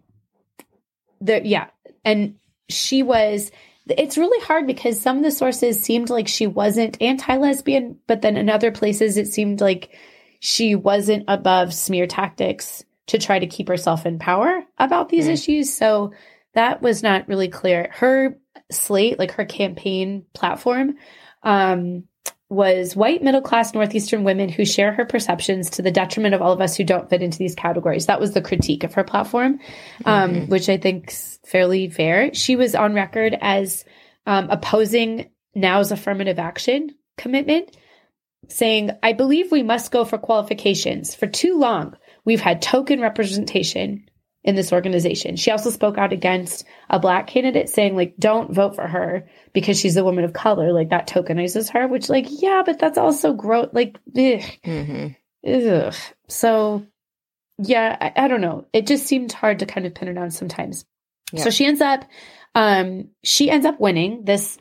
the 1.21 1.47
yeah, 1.47 1.67
and 2.05 2.37
she 2.69 3.03
was 3.03 3.51
it's 3.89 4.19
really 4.19 4.45
hard 4.45 4.67
because 4.67 5.01
some 5.01 5.19
of 5.19 5.23
the 5.23 5.31
sources 5.31 5.81
seemed 5.83 6.11
like 6.11 6.27
she 6.27 6.47
wasn't 6.47 7.01
anti-lesbian 7.01 7.97
but 8.09 8.21
then 8.21 8.37
in 8.37 8.51
other 8.51 8.73
places 8.73 9.17
it 9.17 9.29
seemed 9.29 9.61
like 9.61 9.91
she 10.41 10.75
wasn't 10.75 11.25
above 11.29 11.73
smear 11.73 12.07
tactics 12.07 12.85
to 13.07 13.19
try 13.19 13.39
to 13.39 13.47
keep 13.47 13.69
herself 13.69 14.05
in 14.05 14.19
power 14.19 14.65
about 14.79 15.09
these 15.09 15.27
Mm. 15.29 15.33
issues 15.35 15.73
so 15.73 16.13
that 16.55 16.83
was 16.83 17.05
not 17.05 17.29
really 17.29 17.47
clear 17.49 17.91
her 17.93 18.37
slate 18.73 19.19
like 19.21 19.31
her 19.33 19.45
campaign 19.45 20.25
platform 20.35 20.97
um 21.45 22.05
was 22.49 22.95
white 22.95 23.23
middle 23.25 23.41
class 23.41 23.75
northeastern 23.75 24.23
women 24.23 24.49
who 24.49 24.65
share 24.65 24.93
her 24.93 25.05
perceptions 25.05 25.69
to 25.71 25.83
the 25.83 25.91
detriment 25.91 26.33
of 26.35 26.41
all 26.41 26.53
of 26.53 26.61
us 26.61 26.77
who 26.77 26.85
don't 26.85 27.11
fit 27.11 27.21
into 27.23 27.39
these 27.39 27.57
categories 27.57 28.07
that 28.07 28.21
was 28.21 28.35
the 28.35 28.41
critique 28.41 28.85
of 28.85 28.95
her 28.95 29.03
platform 29.03 29.59
um, 30.05 30.31
Mhm. 30.33 30.49
which 30.49 30.69
I 30.69 30.77
think's 30.77 31.41
fairly 31.45 31.89
fair. 31.89 32.33
She 32.35 32.55
was 32.55 32.75
on 32.77 32.95
record 32.95 33.37
as 33.41 33.85
um, 34.27 34.49
opposing 34.51 35.31
now's 35.55 35.91
affirmative 35.93 36.39
action 36.39 36.91
commitment, 37.17 37.77
saying, 38.49 38.91
"I 39.03 39.13
believe 39.13 39.51
we 39.51 39.63
must 39.63 39.91
go 39.91 40.05
for 40.05 40.19
qualifications. 40.19 41.15
For 41.15 41.27
too 41.27 41.59
long, 41.59 41.97
we've 42.25 42.41
had 42.41 42.63
token 42.63 43.01
representation." 43.01 44.06
In 44.47 44.55
this 44.55 44.73
organization, 44.73 45.35
she 45.37 45.51
also 45.51 45.71
spoke 45.71 45.99
out 45.99 46.13
against 46.13 46.65
a 46.89 46.99
black 47.01 47.27
candidate, 47.27 47.69
saying, 47.69 47.97
"Like, 47.97 48.15
don't 48.17 48.55
vote 48.55 48.77
for 48.77 48.87
her 48.87 49.29
because 49.53 49.79
she's 49.79 49.97
a 49.97 50.05
woman 50.05 50.25
of 50.25 50.33
color. 50.33 50.73
Like 50.73 50.91
that 50.91 51.09
tokenizes 51.09 51.69
her." 51.73 51.89
Which, 51.89 52.09
like, 52.09 52.27
yeah, 52.29 52.63
but 52.65 52.79
that's 52.79 52.97
also 52.97 53.35
gross. 53.35 53.69
Like, 53.73 53.99
ugh. 54.17 54.43
Mhm. 54.65 55.17
Ugh. 55.47 55.95
So, 56.29 56.87
yeah, 57.59 57.97
I, 58.01 58.25
I 58.25 58.29
don't 58.29 58.41
know. 58.41 58.67
It 58.73 58.87
just 58.87 59.07
seemed 59.07 59.33
hard 59.33 59.59
to 59.59 59.67
kind 59.67 59.87
of 59.87 59.95
pin 59.95 60.09
her 60.09 60.15
down 60.15 60.31
sometimes. 60.31 60.85
Yeah. 61.33 61.43
So 61.43 61.51
she 61.51 61.67
ends 61.67 61.81
up, 61.81 62.05
um, 62.55 63.09
she 63.25 63.51
ends 63.51 63.67
up 63.67 63.81
winning 63.81 64.25
this 64.25 64.59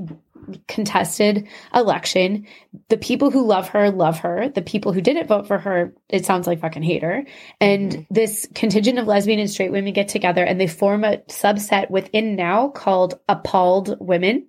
contested 0.68 1.48
election. 1.74 2.46
The 2.90 2.98
people 2.98 3.32
who 3.32 3.46
love 3.46 3.70
her 3.70 3.92
love 3.92 4.20
her. 4.20 4.50
The 4.50 4.62
people 4.62 4.94
who 4.94 5.02
didn't 5.02 5.28
vote 5.28 5.48
for 5.48 5.58
her, 5.58 5.94
it 6.10 6.26
sounds 6.26 6.48
like 6.48 6.60
fucking 6.60 6.84
hate 6.84 7.04
her. 7.04 7.24
And 7.60 7.92
Mhm. 7.92 8.08
this 8.10 8.48
contingent 8.56 9.00
of 9.00 9.08
lesbian 9.08 9.40
and 9.40 9.50
straight 9.50 9.72
women 9.72 9.94
get 9.94 10.08
together 10.08 10.44
and 10.44 10.60
they 10.60 10.68
form 10.68 11.04
a 11.04 11.18
subset 11.30 11.90
within 11.90 12.36
now 12.36 12.70
called 12.70 13.20
appalled 13.30 13.98
women 14.00 14.46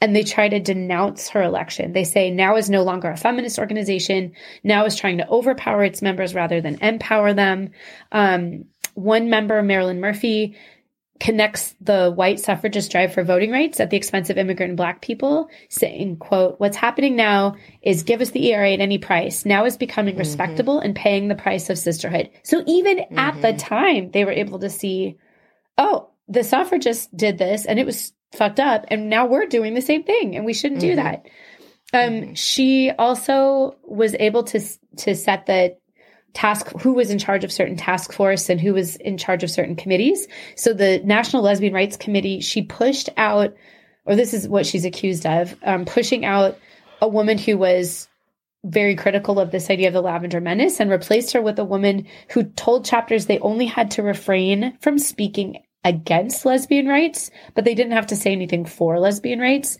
and 0.00 0.14
they 0.14 0.22
try 0.22 0.48
to 0.48 0.60
denounce 0.60 1.28
her 1.30 1.42
election. 1.42 1.92
They 1.92 2.04
say 2.04 2.30
now 2.30 2.56
is 2.56 2.70
no 2.70 2.82
longer 2.82 3.10
a 3.10 3.16
feminist 3.16 3.58
organization. 3.58 4.32
Now 4.64 4.84
is 4.84 4.96
trying 4.96 5.18
to 5.18 5.28
overpower 5.28 5.84
its 5.84 6.02
members 6.02 6.34
rather 6.34 6.60
than 6.60 6.78
empower 6.82 7.32
them. 7.32 7.70
Um, 8.12 8.64
one 8.94 9.30
member, 9.30 9.62
Marilyn 9.62 10.00
Murphy, 10.00 10.56
connects 11.20 11.74
the 11.82 12.10
white 12.10 12.40
suffragist 12.40 12.90
drive 12.90 13.12
for 13.12 13.22
voting 13.22 13.50
rights 13.50 13.78
at 13.78 13.90
the 13.90 13.96
expense 13.96 14.30
of 14.30 14.38
immigrant 14.38 14.70
and 14.70 14.76
black 14.76 15.02
people, 15.02 15.48
saying, 15.68 16.16
quote, 16.16 16.58
what's 16.58 16.78
happening 16.78 17.14
now 17.14 17.54
is 17.82 18.02
give 18.02 18.22
us 18.22 18.30
the 18.30 18.46
ERA 18.46 18.72
at 18.72 18.80
any 18.80 18.96
price. 18.96 19.44
Now 19.44 19.66
is 19.66 19.76
becoming 19.76 20.14
Mhm. 20.14 20.20
respectable 20.20 20.80
and 20.80 20.96
paying 20.96 21.28
the 21.28 21.34
price 21.34 21.68
of 21.68 21.78
sisterhood. 21.78 22.30
So 22.42 22.64
even 22.66 23.00
at 23.18 23.40
the 23.42 23.52
Mhm. 23.52 23.58
time, 23.58 24.10
they 24.10 24.24
were 24.24 24.32
able 24.32 24.58
to 24.60 24.70
see, 24.70 25.16
oh, 25.76 26.08
the 26.26 26.42
suffragists 26.42 27.08
did 27.14 27.36
this 27.36 27.66
and 27.66 27.78
it 27.78 27.84
was 27.86 28.12
fucked 28.32 28.60
up. 28.60 28.86
And 28.88 29.10
now 29.10 29.26
we're 29.26 29.46
doing 29.46 29.74
the 29.74 29.80
same 29.82 30.04
thing 30.04 30.36
and 30.36 30.46
we 30.46 30.54
shouldn't 30.54 30.80
do 30.80 30.92
Mhm. 30.92 30.96
that. 30.96 31.26
Um, 31.92 32.12
Mhm. 32.22 32.36
she 32.36 32.90
also 32.92 33.76
was 33.84 34.14
able 34.18 34.44
to, 34.44 34.60
to 34.98 35.14
set 35.14 35.46
the 35.46 35.76
task 36.34 36.68
who 36.80 36.92
was 36.92 37.10
in 37.10 37.18
charge 37.18 37.44
of 37.44 37.52
certain 37.52 37.76
task 37.76 38.12
force 38.12 38.48
and 38.48 38.60
who 38.60 38.74
was 38.74 38.96
in 38.96 39.18
charge 39.18 39.42
of 39.42 39.50
certain 39.50 39.76
committees. 39.76 40.26
So 40.56 40.72
the 40.72 41.00
National 41.04 41.42
Lesbian 41.42 41.72
Rights 41.72 41.96
Committee, 41.96 42.40
she 42.40 42.62
pushed 42.62 43.08
out, 43.16 43.54
or 44.04 44.16
this 44.16 44.32
is 44.32 44.48
what 44.48 44.66
she's 44.66 44.84
accused 44.84 45.26
of, 45.26 45.56
um, 45.62 45.84
pushing 45.84 46.24
out 46.24 46.58
a 47.00 47.08
woman 47.08 47.38
who 47.38 47.58
was 47.58 48.08
very 48.64 48.94
critical 48.94 49.40
of 49.40 49.50
this 49.50 49.70
idea 49.70 49.88
of 49.88 49.94
the 49.94 50.02
lavender 50.02 50.40
menace 50.40 50.80
and 50.80 50.90
replaced 50.90 51.32
her 51.32 51.40
with 51.40 51.58
a 51.58 51.64
woman 51.64 52.06
who 52.32 52.44
told 52.44 52.84
chapters 52.84 53.26
they 53.26 53.38
only 53.38 53.66
had 53.66 53.90
to 53.92 54.02
refrain 54.02 54.76
from 54.80 54.98
speaking 54.98 55.62
against 55.84 56.44
lesbian 56.44 56.86
rights, 56.86 57.30
but 57.54 57.64
they 57.64 57.74
didn't 57.74 57.92
have 57.92 58.06
to 58.06 58.16
say 58.16 58.32
anything 58.32 58.66
for 58.66 58.98
lesbian 59.00 59.38
rights, 59.38 59.78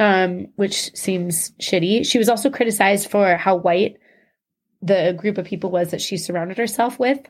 um, 0.00 0.46
which 0.56 0.94
seems 0.96 1.50
shitty. 1.60 2.06
She 2.06 2.18
was 2.18 2.30
also 2.30 2.48
criticized 2.48 3.10
for 3.10 3.36
how 3.36 3.56
white 3.56 3.98
the 4.84 5.14
group 5.16 5.38
of 5.38 5.46
people 5.46 5.70
was 5.70 5.90
that 5.90 6.02
she 6.02 6.16
surrounded 6.16 6.58
herself 6.58 6.98
with. 6.98 7.20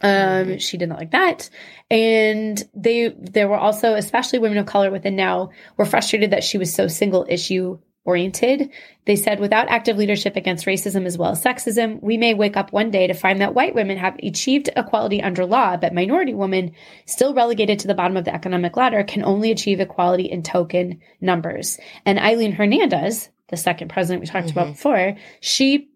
Um, 0.00 0.58
she 0.58 0.76
did 0.76 0.88
not 0.88 0.98
like 0.98 1.10
that. 1.10 1.50
And 1.90 2.62
they 2.72 3.08
there 3.18 3.48
were 3.48 3.58
also, 3.58 3.94
especially 3.94 4.38
women 4.38 4.58
of 4.58 4.66
color 4.66 4.90
within 4.90 5.16
now, 5.16 5.50
were 5.76 5.84
frustrated 5.84 6.30
that 6.30 6.44
she 6.44 6.56
was 6.56 6.72
so 6.72 6.86
single 6.86 7.26
issue 7.28 7.78
oriented. 8.04 8.70
They 9.04 9.16
said, 9.16 9.40
without 9.40 9.68
active 9.68 9.98
leadership 9.98 10.36
against 10.36 10.66
racism 10.66 11.04
as 11.04 11.18
well 11.18 11.32
as 11.32 11.42
sexism, 11.42 12.00
we 12.02 12.16
may 12.16 12.32
wake 12.32 12.56
up 12.56 12.72
one 12.72 12.90
day 12.90 13.06
to 13.06 13.12
find 13.12 13.40
that 13.40 13.54
white 13.54 13.74
women 13.74 13.98
have 13.98 14.16
achieved 14.22 14.70
equality 14.76 15.20
under 15.20 15.44
law, 15.44 15.76
but 15.76 15.92
minority 15.92 16.32
women, 16.32 16.72
still 17.04 17.34
relegated 17.34 17.80
to 17.80 17.86
the 17.86 17.94
bottom 17.94 18.16
of 18.16 18.24
the 18.24 18.34
economic 18.34 18.76
ladder, 18.76 19.02
can 19.04 19.24
only 19.24 19.50
achieve 19.50 19.80
equality 19.80 20.24
in 20.24 20.42
token 20.42 21.00
numbers. 21.20 21.78
And 22.06 22.18
Aileen 22.18 22.52
Hernandez, 22.52 23.28
the 23.48 23.58
second 23.58 23.88
president 23.88 24.20
we 24.20 24.26
talked 24.26 24.50
about 24.50 24.68
Mhm. 24.68 24.72
before, 24.72 25.16
she 25.40 25.90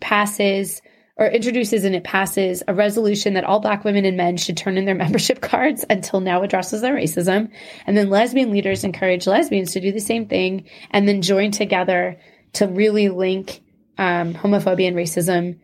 passes 0.00 0.82
or 1.16 1.26
introduces 1.26 1.84
and 1.84 1.94
it 1.94 2.04
passes 2.04 2.62
a 2.68 2.74
resolution 2.74 3.34
that 3.34 3.44
all 3.44 3.60
black 3.60 3.84
women 3.84 4.04
and 4.04 4.18
men 4.18 4.36
should 4.36 4.56
turn 4.56 4.76
in 4.76 4.84
their 4.84 4.94
membership 5.06 5.40
cards 5.40 5.84
until 5.88 6.20
now 6.20 6.42
addresses 6.42 6.82
their 6.82 6.94
racism. 6.94 7.50
And 7.86 7.96
then 7.96 8.10
lesbian 8.10 8.50
leaders 8.50 8.84
encourage 8.84 9.26
lesbians 9.26 9.72
to 9.72 9.80
do 9.80 9.92
the 9.92 10.00
same 10.00 10.26
thing 10.26 10.68
and 10.90 11.08
then 11.08 11.22
join 11.22 11.50
together 11.50 12.20
to 12.54 12.66
really 12.66 13.08
link 13.08 13.62
um, 13.98 14.34
homophobia 14.34 14.88
and 14.88 14.96
racism 14.96 15.58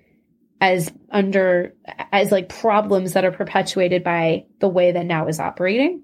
as 0.60 0.92
under 1.10 1.74
as 2.12 2.30
like 2.30 2.48
problems 2.48 3.14
that 3.14 3.24
are 3.24 3.32
perpetuated 3.32 4.04
by 4.04 4.46
the 4.60 4.68
way 4.68 4.92
that 4.92 5.04
now 5.04 5.26
is 5.26 5.40
operating. 5.40 6.02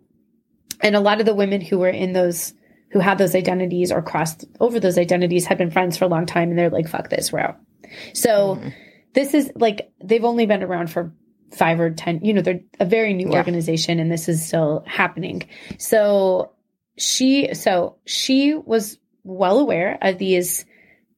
And 0.80 0.94
a 0.94 1.00
lot 1.00 1.20
of 1.20 1.26
the 1.26 1.34
women 1.34 1.60
who 1.60 1.78
were 1.78 1.88
in 1.88 2.12
those 2.12 2.52
who 2.90 3.00
had 3.00 3.18
those 3.18 3.34
identities 3.34 3.92
or 3.92 4.02
crossed 4.02 4.44
over 4.60 4.80
those 4.80 4.98
identities 4.98 5.46
had 5.46 5.58
been 5.58 5.70
friends 5.70 5.96
for 5.96 6.06
a 6.06 6.08
long 6.08 6.26
time 6.26 6.50
and 6.50 6.58
they're 6.58 6.70
like, 6.70 6.88
fuck 6.88 7.08
this, 7.08 7.32
we're 7.32 7.40
out. 7.40 7.58
So 8.14 8.56
Mhm. 8.56 8.72
this 9.14 9.34
is 9.34 9.50
like 9.56 9.90
they've 10.02 10.24
only 10.24 10.46
been 10.46 10.62
around 10.62 10.90
for 10.90 11.12
five 11.50 11.80
or 11.80 11.90
ten 11.90 12.20
you 12.22 12.34
know 12.34 12.42
they're 12.42 12.60
a 12.78 12.84
very 12.84 13.14
new 13.14 13.30
Yeah. 13.30 13.38
organization 13.38 13.98
and 13.98 14.12
this 14.12 14.28
is 14.28 14.44
still 14.46 14.84
happening 14.86 15.42
so 15.78 16.50
she 16.98 17.54
so 17.54 17.96
she 18.04 18.52
was 18.54 18.98
well 19.24 19.58
aware 19.58 19.96
of 20.02 20.18
these 20.18 20.66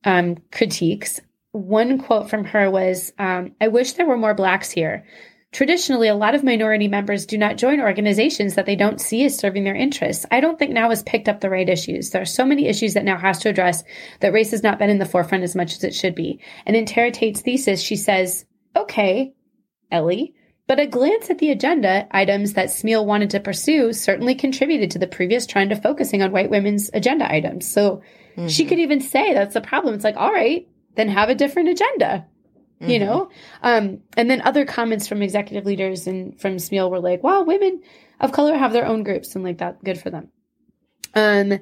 um 0.05 0.37
critiques 0.53 1.21
one 1.51 1.99
quote 1.99 2.31
from 2.31 2.45
her 2.45 2.71
was 2.71 3.13
um, 3.19 3.57
i 3.61 3.67
wish 3.67 3.95
there 3.95 4.07
were 4.07 4.17
more 4.17 4.35
blacks 4.35 4.71
here 4.71 5.05
Traditionally, 5.53 6.07
a 6.07 6.15
lot 6.15 6.37
of 6.37 6.45
minority 6.45 6.87
members 6.87 7.27
do 7.27 7.37
not 7.37 7.57
join 7.57 7.81
organizations 7.81 8.55
that 8.55 8.67
they 8.67 8.77
don't 8.77 9.01
see 9.01 9.25
as 9.25 9.37
serving 9.37 9.65
their 9.65 9.75
interests. 9.75 10.25
I 10.31 10.39
don't 10.41 10.59
think 10.61 10.71
now 10.71 10.91
has 10.91 11.03
picked 11.03 11.29
up 11.29 11.41
the 11.41 11.51
right 11.51 11.69
issues. 11.69 12.11
There 12.11 12.23
are 12.23 12.27
so 12.27 12.47
many 12.47 12.69
issues 12.69 12.95
that 12.95 13.05
now 13.05 13.19
has 13.19 13.41
to 13.41 13.49
address 13.49 13.83
that 14.21 14.33
race 14.33 14.53
has 14.53 14.63
not 14.63 14.79
been 14.79 14.91
in 14.91 14.99
the 14.99 15.07
forefront 15.07 15.43
as 15.43 15.57
much 15.57 15.73
as 15.73 15.83
it 15.83 15.93
should 15.95 16.15
be. 16.15 16.41
And 16.67 16.77
in 16.77 16.87
Tara 16.87 17.11
Tate's 17.11 17.41
thesis, 17.41 17.83
she 17.83 17.97
says, 17.97 18.45
okay, 18.77 19.35
Ellie, 19.91 20.35
but 20.69 20.79
a 20.79 20.87
glance 20.87 21.31
at 21.31 21.39
the 21.39 21.51
agenda 21.51 22.07
items 22.13 22.53
that 22.53 22.69
Smeal 22.69 23.05
wanted 23.05 23.31
to 23.31 23.41
pursue 23.41 23.93
certainly 23.93 24.37
contributed 24.37 24.93
to 24.93 25.01
the 25.01 25.09
previous 25.09 25.47
trend 25.47 25.73
of 25.73 25.83
focusing 25.83 26.23
on 26.23 26.31
white 26.31 26.51
women's 26.51 26.91
agenda 26.95 27.29
items. 27.31 27.69
So 27.69 28.03
she 28.47 28.65
Mhm. 28.65 28.69
could 28.69 28.79
even 28.79 29.01
say 29.01 29.35
that's 29.35 29.55
the 29.55 29.61
problem. 29.61 29.97
It's 29.97 30.05
like, 30.05 30.17
all 30.17 30.33
right, 30.33 30.69
then 30.95 31.09
have 31.09 31.29
a 31.29 31.35
different 31.35 31.71
agenda. 31.71 32.25
You 32.89 32.99
know? 32.99 33.31
Um, 33.62 34.01
and 34.16 34.31
then 34.31 34.41
other 34.43 34.64
comments 34.64 35.07
from 35.07 35.22
executive 35.22 35.66
leaders 35.66 36.07
and 36.07 36.41
from 36.41 36.57
Smeal 36.57 36.91
were 36.91 37.01
like, 37.01 37.22
wow, 37.22 37.43
women 37.43 37.83
of 38.20 38.33
color 38.33 38.57
have 38.57 38.72
their 38.72 38.87
own 38.87 39.03
groups 39.03 39.35
and 39.35 39.45
like 39.45 39.59
that, 39.59 39.83
good 39.85 40.01
for 40.01 40.11
them. 40.11 40.28
Um, 41.14 41.59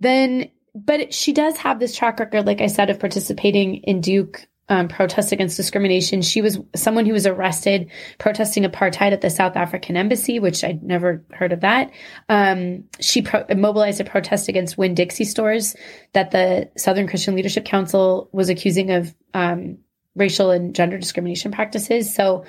then, 0.00 0.50
but 0.74 1.12
she 1.12 1.32
does 1.32 1.56
have 1.58 1.78
this 1.78 1.94
track 1.94 2.18
record, 2.18 2.46
like 2.46 2.60
I 2.60 2.66
said, 2.66 2.90
of 2.90 2.98
participating 2.98 3.76
in 3.76 4.00
Duke 4.00 4.46
um, 4.68 4.88
protest 4.88 5.32
against 5.32 5.56
discrimination. 5.56 6.22
She 6.22 6.40
was 6.40 6.58
someone 6.74 7.04
who 7.04 7.12
was 7.12 7.26
arrested 7.26 7.90
protesting 8.18 8.64
apartheid 8.64 9.12
at 9.12 9.20
the 9.20 9.28
South 9.28 9.56
African 9.56 9.96
embassy, 9.96 10.38
which 10.38 10.64
I'd 10.64 10.82
never 10.82 11.24
heard 11.32 11.52
of 11.52 11.60
that. 11.60 11.90
Um, 12.28 12.84
she 13.00 13.22
pro- 13.22 13.44
mobilized 13.54 14.00
a 14.00 14.04
protest 14.04 14.48
against 14.48 14.78
Winn 14.78 14.94
Dixie 14.94 15.24
stores 15.24 15.76
that 16.14 16.30
the 16.30 16.70
Southern 16.78 17.06
Christian 17.06 17.34
Leadership 17.34 17.64
Council 17.64 18.30
was 18.32 18.48
accusing 18.48 18.92
of 18.92 19.14
um, 19.34 19.78
racial 20.14 20.50
and 20.50 20.74
gender 20.74 20.98
discrimination 20.98 21.52
practices. 21.52 22.14
So, 22.14 22.44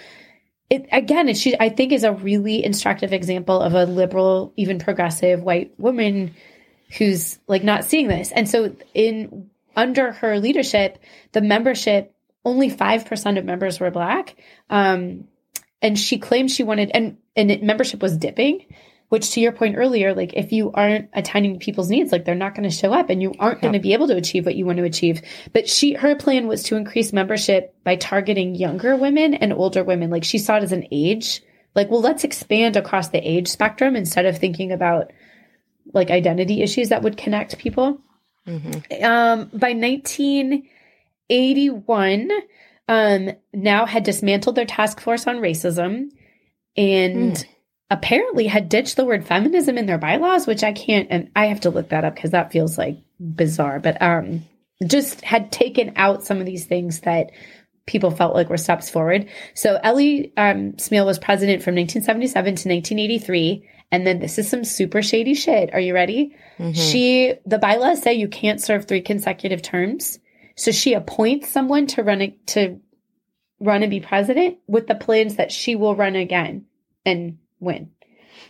it, 0.70 0.88
again, 0.92 1.34
she 1.36 1.60
I 1.60 1.70
think 1.70 1.92
is 1.92 2.04
a 2.04 2.14
really 2.14 2.64
instructive 2.64 3.14
example 3.14 3.62
of 3.62 3.74
a 3.74 3.86
liberal, 3.86 4.54
even 4.56 4.80
progressive 4.80 5.44
white 5.44 5.74
woman 5.78 6.34
who's 6.98 7.40
like 7.48 7.64
not 7.64 7.86
seeing 7.86 8.08
this. 8.08 8.32
And 8.32 8.50
so 8.50 8.76
in 8.94 9.50
under 9.76 10.12
her 10.14 10.40
leadership, 10.40 11.00
the 11.32 11.42
membership, 11.42 12.14
only 12.46 12.70
5% 12.70 13.38
of 13.38 13.46
members 13.46 13.80
were 13.80 13.92
black. 13.92 14.36
Um, 14.70 15.28
and 15.82 15.98
she 15.98 16.18
claimed 16.18 16.52
she 16.52 16.64
wanted, 16.64 16.92
and, 16.94 17.18
and 17.36 17.52
it, 17.52 17.64
membership 17.64 18.02
was 18.02 18.18
dipping, 18.18 18.66
which 19.10 19.32
to 19.32 19.40
your 19.40 19.52
point 19.52 19.76
earlier, 19.78 20.14
like 20.14 20.34
if 20.34 20.52
you 20.52 20.72
aren't 20.72 21.10
attending 21.14 21.60
people's 21.60 21.90
needs, 21.90 22.12
like 22.12 22.26
they're 22.26 22.36
not 22.36 22.56
going 22.56 22.68
to 22.68 22.76
show 22.76 22.92
up 22.92 23.10
and 23.10 23.22
you 23.22 23.34
aren't 23.40 23.62
going 23.62 23.74
to 23.74 23.80
be 23.80 23.94
able 23.94 24.08
to 24.08 24.16
achieve 24.16 24.46
what 24.46 24.56
you 24.56 24.66
want 24.66 24.78
to 24.78 24.84
achieve. 24.84 25.22
But 25.54 25.70
she, 25.70 25.94
her 25.94 26.16
plan 26.16 26.48
was 26.48 26.64
to 26.64 26.76
increase 26.76 27.14
membership 27.14 27.76
by 27.84 27.96
targeting 27.96 28.56
younger 28.56 28.96
women 28.96 29.36
and 29.36 29.54
older 29.54 29.84
women. 29.84 30.10
Like 30.10 30.24
she 30.24 30.40
saw 30.40 30.58
it 30.58 30.64
as 30.64 30.72
an 30.72 30.88
age, 30.92 31.44
like, 31.76 31.92
well, 31.92 32.02
let's 32.02 32.24
expand 32.24 32.76
across 32.76 33.10
the 33.10 33.20
age 33.20 33.48
spectrum 33.48 33.96
instead 33.96 34.26
of 34.26 34.38
thinking 34.38 34.72
about 34.72 35.12
like 35.94 36.10
identity 36.10 36.62
issues 36.62 36.90
that 36.90 37.04
would 37.04 37.18
connect 37.18 37.58
people. 37.58 38.02
Mm-hmm. 38.48 39.04
Um, 39.04 39.50
by 39.54 39.74
1981, 39.74 42.32
um, 42.88 43.32
now 43.54 43.86
had 43.86 44.04
dismantled 44.04 44.56
their 44.56 44.66
task 44.66 45.00
force 45.00 45.28
on 45.28 45.38
racism 45.38 46.10
and 46.76 47.34
mm. 47.34 47.46
Apparently 47.90 48.48
had 48.48 48.70
ditched 48.70 48.96
the 48.96 49.06
word 49.06 49.26
feminism 49.26 49.78
in 49.78 49.86
their 49.86 49.98
bylaws, 49.98 50.48
which 50.48 50.64
I 50.64 50.72
can't, 50.72 51.08
and 51.12 51.30
I 51.36 51.48
have 51.48 51.62
to 51.62 51.70
look 51.70 51.90
that 51.90 52.06
up 52.06 52.16
because 52.16 52.32
that 52.32 52.52
feels 52.52 52.78
like 52.78 52.98
bizarre, 53.20 53.80
but 53.80 54.02
um, 54.02 54.46
just 54.86 55.22
had 55.22 55.52
taken 55.52 55.94
out 55.96 56.24
some 56.24 56.40
of 56.40 56.46
these 56.46 56.66
things 56.66 57.02
that 57.02 57.32
people 57.86 58.12
felt 58.12 58.34
like 58.34 58.50
were 58.50 58.58
steps 58.58 58.90
forward. 58.90 59.28
So 59.54 59.80
Ellie 59.84 60.32
um, 60.38 60.74
Smeal 60.74 61.06
was 61.06 61.20
president 61.20 61.64
from 61.64 61.76
1977 61.76 62.44
to 62.44 62.70
1983. 62.70 63.70
And 63.92 64.08
then 64.08 64.20
this 64.20 64.40
is 64.40 64.50
some 64.50 64.64
super 64.64 65.02
shady 65.02 65.36
shit. 65.36 65.74
Are 65.74 65.80
you 65.80 65.94
ready? 65.94 66.36
Mm-hmm. 66.58 66.72
She, 66.72 67.34
the 67.46 67.60
bylaws 67.60 68.02
say 68.02 68.14
you 68.14 68.28
can't 68.28 68.62
serve 68.62 68.88
three 68.88 69.02
consecutive 69.02 69.62
terms. 69.62 70.20
So 70.56 70.72
she 70.72 70.94
appoints 70.94 71.50
someone 71.50 71.88
to 71.88 72.04
run 72.04 72.22
it, 72.22 72.48
to 72.48 72.80
run 73.60 73.84
and 73.84 73.92
be 73.92 74.00
president 74.00 74.58
with 74.68 74.88
the 74.88 74.96
plans 74.96 75.36
that 75.36 75.52
she 75.52 75.76
will 75.76 75.96
run 75.96 76.16
again 76.16 76.66
and 77.06 77.38
win. 77.64 77.92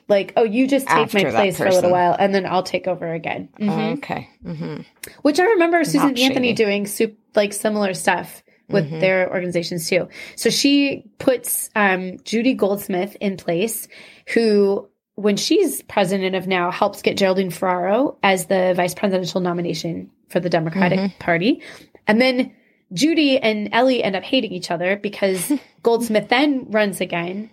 Like, 0.08 0.34
oh, 0.36 0.44
you 0.44 0.68
just 0.68 0.88
take 0.88 0.98
After 0.98 1.24
my 1.24 1.32
place 1.32 1.58
for 1.58 1.66
a 1.66 1.72
little 1.72 1.92
while 1.92 2.16
and 2.18 2.36
then 2.36 2.46
I'll 2.46 2.64
take 2.64 2.88
over 2.88 3.14
again. 3.14 3.50
Mm-hmm. 3.60 3.94
okay. 4.00 4.30
Mm-hmm. 4.46 4.82
Which 5.22 5.40
I 5.40 5.44
remember 5.44 5.84
Susan 5.84 6.10
Not 6.10 6.20
Anthony 6.20 6.50
shady. 6.50 6.64
doing 6.64 6.88
soup, 6.88 7.18
like 7.36 7.54
similar 7.54 7.94
stuff 7.94 8.44
with 8.68 8.86
mm-hmm. 8.86 9.00
their 9.00 9.32
organizations 9.32 9.88
too. 9.88 10.10
So 10.36 10.50
she 10.50 11.06
puts 11.20 11.70
um, 11.76 12.18
Judy 12.24 12.54
Goldsmith 12.54 13.16
in 13.22 13.38
place, 13.38 13.88
who 14.28 14.90
when 15.16 15.38
she's 15.38 15.82
president 15.84 16.36
of 16.36 16.48
now, 16.48 16.72
helps 16.72 17.02
get 17.02 17.18
Geraldine 17.18 17.52
Ferraro 17.52 18.18
as 18.24 18.48
the 18.48 18.74
vice 18.76 18.96
presidential 18.96 19.42
nomination 19.42 20.10
for 20.30 20.40
the 20.40 20.50
Democratic 20.50 21.00
mm-hmm. 21.00 21.20
Party. 21.20 21.62
And 22.08 22.20
then 22.20 22.54
Judy 22.94 23.38
and 23.38 23.70
Ellie 23.72 24.04
end 24.04 24.16
up 24.16 24.24
hating 24.24 24.52
each 24.52 24.72
other 24.72 24.98
because 24.98 25.52
Goldsmith 25.84 26.30
then 26.30 26.70
runs 26.72 27.00
again, 27.00 27.52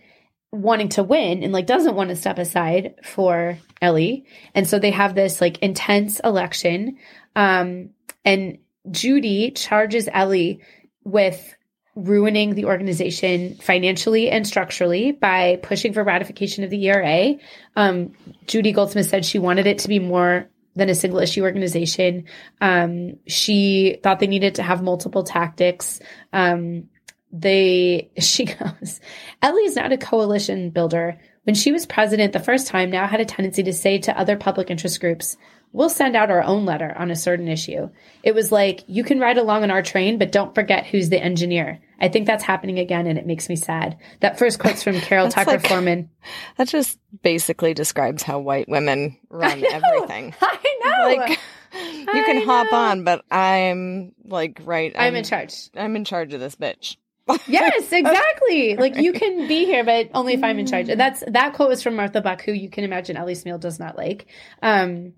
wanting 0.52 0.88
to 0.90 1.02
win 1.02 1.42
and 1.42 1.52
like 1.52 1.66
doesn't 1.66 1.94
want 1.94 2.10
to 2.10 2.16
step 2.16 2.38
aside 2.38 2.94
for 3.04 3.58
Ellie. 3.80 4.24
And 4.54 4.66
so 4.66 4.78
they 4.78 4.90
have 4.90 5.14
this 5.14 5.40
like 5.40 5.58
intense 5.58 6.20
election. 6.20 6.98
Um, 7.36 7.90
and 8.24 8.58
Judy 8.90 9.52
charges 9.52 10.08
Ellie 10.12 10.60
with 11.04 11.54
ruining 11.94 12.54
the 12.54 12.64
organization 12.64 13.56
financially 13.56 14.30
and 14.30 14.46
structurally 14.46 15.12
by 15.12 15.58
pushing 15.62 15.92
for 15.92 16.02
ratification 16.04 16.64
of 16.64 16.70
the 16.70 16.88
ERA. 16.88 17.34
Um, 17.76 18.12
Judy 18.46 18.72
Goldsmith 18.72 19.08
said 19.08 19.24
she 19.24 19.38
wanted 19.38 19.66
it 19.66 19.78
to 19.80 19.88
be 19.88 19.98
more 19.98 20.48
than 20.76 20.88
a 20.88 20.94
single 20.94 21.18
issue 21.18 21.42
organization. 21.42 22.24
Um, 22.60 23.18
she 23.26 23.98
thought 24.02 24.20
they 24.20 24.26
needed 24.26 24.56
to 24.56 24.62
have 24.62 24.82
multiple 24.82 25.24
tactics. 25.24 26.00
Um, 26.32 26.88
they, 27.32 28.10
she 28.18 28.44
goes, 28.44 29.00
Ellie 29.42 29.64
is 29.64 29.76
not 29.76 29.92
a 29.92 29.98
coalition 29.98 30.70
builder. 30.70 31.18
When 31.44 31.54
she 31.54 31.72
was 31.72 31.86
president 31.86 32.32
the 32.32 32.40
first 32.40 32.66
time, 32.66 32.90
now 32.90 33.06
had 33.06 33.20
a 33.20 33.24
tendency 33.24 33.62
to 33.64 33.72
say 33.72 33.98
to 33.98 34.18
other 34.18 34.36
public 34.36 34.70
interest 34.70 35.00
groups, 35.00 35.36
we'll 35.72 35.88
send 35.88 36.16
out 36.16 36.30
our 36.30 36.42
own 36.42 36.64
letter 36.64 36.94
on 36.96 37.10
a 37.10 37.16
certain 37.16 37.48
issue. 37.48 37.88
It 38.22 38.34
was 38.34 38.52
like, 38.52 38.84
you 38.86 39.04
can 39.04 39.20
ride 39.20 39.38
along 39.38 39.62
on 39.62 39.70
our 39.70 39.82
train, 39.82 40.18
but 40.18 40.32
don't 40.32 40.54
forget 40.54 40.86
who's 40.86 41.08
the 41.08 41.22
engineer. 41.22 41.80
I 42.00 42.08
think 42.08 42.26
that's 42.26 42.44
happening 42.44 42.78
again, 42.78 43.06
and 43.06 43.18
it 43.18 43.26
makes 43.26 43.48
me 43.48 43.56
sad. 43.56 43.98
That 44.20 44.38
first 44.38 44.58
quote's 44.58 44.82
from 44.82 44.94
Carol 45.00 45.28
Tucker 45.28 45.52
like, 45.52 45.66
Foreman. 45.66 46.10
That 46.56 46.68
just 46.68 46.98
basically 47.22 47.74
describes 47.74 48.22
how 48.22 48.40
white 48.40 48.68
women 48.68 49.18
run 49.28 49.64
I 49.64 49.68
everything. 49.70 50.34
I 50.42 50.78
know. 50.84 51.16
Like, 51.16 51.38
you 51.72 52.24
can 52.24 52.44
hop 52.44 52.72
on, 52.72 53.04
but 53.04 53.24
I'm 53.30 54.12
like, 54.24 54.60
right. 54.64 54.92
I'm, 54.96 55.08
I'm 55.08 55.16
in 55.16 55.24
charge. 55.24 55.70
I'm 55.76 55.94
in 55.94 56.04
charge 56.04 56.34
of 56.34 56.40
this 56.40 56.56
bitch. 56.56 56.96
yes, 57.46 57.92
exactly. 57.92 58.76
Like 58.76 58.96
you 58.96 59.12
can 59.14 59.48
be 59.48 59.64
here, 59.64 59.84
but 59.84 60.10
only 60.14 60.34
if 60.34 60.42
I'm 60.42 60.58
in 60.58 60.66
charge. 60.66 60.88
And 60.88 61.00
that's 61.00 61.22
that 61.26 61.54
quote 61.54 61.68
was 61.68 61.82
from 61.82 61.96
Martha 61.96 62.20
Buck, 62.20 62.42
who 62.42 62.52
you 62.52 62.70
can 62.70 62.84
imagine 62.84 63.16
Ellie 63.16 63.34
Smeal 63.34 63.60
does 63.60 63.78
not 63.78 63.96
like. 63.96 64.26
Um, 64.62 65.14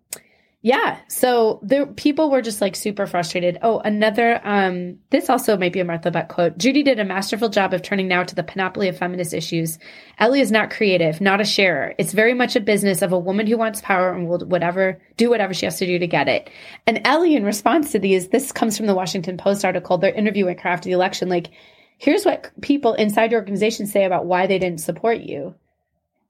yeah. 0.64 1.00
So 1.08 1.58
the 1.64 1.92
people 1.96 2.30
were 2.30 2.40
just 2.40 2.60
like 2.60 2.76
super 2.76 3.08
frustrated. 3.08 3.58
Oh, 3.62 3.80
another 3.80 4.40
um 4.46 4.98
this 5.10 5.28
also 5.28 5.56
might 5.56 5.72
be 5.72 5.80
a 5.80 5.84
Martha 5.84 6.12
Buck 6.12 6.28
quote. 6.28 6.56
Judy 6.56 6.84
did 6.84 7.00
a 7.00 7.04
masterful 7.04 7.48
job 7.48 7.74
of 7.74 7.82
turning 7.82 8.06
now 8.06 8.22
to 8.22 8.34
the 8.34 8.44
panoply 8.44 8.86
of 8.86 8.96
feminist 8.96 9.34
issues. 9.34 9.80
Ellie 10.18 10.40
is 10.40 10.52
not 10.52 10.70
creative, 10.70 11.20
not 11.20 11.40
a 11.40 11.44
sharer. 11.44 11.96
It's 11.98 12.12
very 12.12 12.32
much 12.32 12.54
a 12.54 12.60
business 12.60 13.02
of 13.02 13.12
a 13.12 13.18
woman 13.18 13.48
who 13.48 13.58
wants 13.58 13.80
power 13.80 14.12
and 14.12 14.28
will 14.28 14.38
whatever 14.46 15.02
do 15.16 15.28
whatever 15.30 15.52
she 15.52 15.66
has 15.66 15.78
to 15.78 15.86
do 15.86 15.98
to 15.98 16.06
get 16.06 16.28
it. 16.28 16.48
And 16.86 17.00
Ellie 17.04 17.34
in 17.34 17.44
response 17.44 17.90
to 17.90 17.98
these, 17.98 18.28
this 18.28 18.52
comes 18.52 18.76
from 18.76 18.86
the 18.86 18.94
Washington 18.94 19.38
Post 19.38 19.64
article, 19.64 19.98
They're 19.98 20.14
interviewing 20.14 20.58
her 20.58 20.68
after 20.68 20.88
the 20.88 20.94
election, 20.94 21.28
like, 21.28 21.50
here's 22.03 22.24
what 22.24 22.50
people 22.61 22.94
inside 22.94 23.30
your 23.30 23.40
organization 23.40 23.86
say 23.86 24.05
about 24.05 24.26
why 24.26 24.48
they 24.48 24.59
didn't 24.59 24.80
support 24.80 25.20
you. 25.20 25.55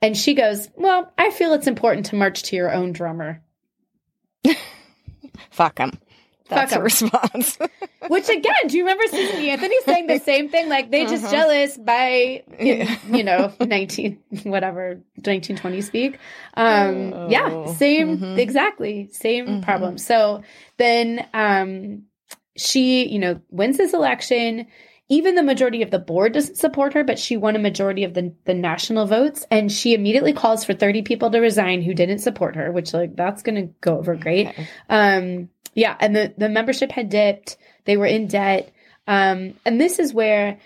And 0.03 0.15
she 0.17 0.35
goes, 0.35 0.69
Well, 0.77 1.11
I 1.17 1.31
feel 1.31 1.55
it's 1.55 1.67
important 1.67 2.07
to 2.07 2.17
march 2.17 2.43
to 2.45 2.57
your 2.57 2.71
own 2.71 2.93
drummer. 2.93 3.43
Fuck 5.51 5.79
him. 5.79 5.99
That's 6.51 6.73
Fuck 6.73 6.81
a 6.81 6.83
response. 6.83 7.57
Which 8.09 8.29
again, 8.29 8.67
do 8.67 8.77
you 8.77 8.85
remember 8.85 9.05
Susan 9.07 9.41
Anthony 9.41 9.81
saying 9.87 10.09
the 10.09 10.19
same 10.19 10.51
thing? 10.51 10.69
Like 10.69 10.91
they 10.91 11.07
just 11.07 11.25
uh-huh. 11.25 11.33
jealous 11.33 11.79
by 11.79 12.43
in, 12.59 12.89
you 13.11 13.25
know 13.25 13.55
nineteen 13.59 14.19
whatever 14.43 15.01
nineteen 15.25 15.57
twenty 15.57 15.81
speak. 15.81 16.19
Um, 16.55 17.15
oh. 17.15 17.29
Yeah, 17.31 17.73
same 17.73 18.19
mm-hmm. 18.19 18.39
exactly 18.39 19.09
same 19.13 19.47
mm-hmm. 19.47 19.61
problem. 19.63 19.97
So 19.97 20.43
then 20.77 21.27
um, 21.33 22.03
she 22.59 23.09
you 23.09 23.21
know 23.21 23.41
wins 23.49 23.79
this 23.79 23.95
election 23.95 24.67
even 25.13 25.35
the 25.35 25.43
majority 25.43 25.83
of 25.83 25.91
the 25.91 25.99
board 25.99 26.33
doesn't 26.33 26.57
support 26.57 26.95
her, 26.95 27.05
but 27.05 27.19
she 27.19 27.37
won 27.37 27.55
a 27.55 27.59
majority 27.59 28.05
of 28.05 28.15
the, 28.15 28.33
the 28.47 28.55
national 28.55 29.07
votes. 29.07 29.45
And 29.51 29.71
she 29.71 29.93
immediately 29.93 30.33
calls 30.33 30.65
for 30.65 30.73
30 30.73 31.03
people 31.03 31.31
to 31.31 31.39
resign 31.39 31.83
who 31.83 31.93
didn't 31.93 32.21
support 32.21 32.57
her, 32.57 32.73
which 32.73 32.95
like 32.95 33.15
that's 33.15 33.43
going 33.43 33.57
to 33.57 33.75
go 33.83 33.99
over 33.99 34.17
great. 34.17 34.49
Okay. 34.49 34.69
Um, 34.89 35.51
yeah. 35.75 35.99
And 36.01 36.17
the, 36.17 36.33
the 36.39 36.49
membership 36.49 36.91
had 36.91 37.11
dipped. 37.11 37.59
They 37.85 37.99
were 37.99 38.07
in 38.07 38.27
debt. 38.27 38.73
Um, 39.07 39.53
and 39.67 39.79
this 39.79 39.99
is 39.99 40.15
where 40.15 40.59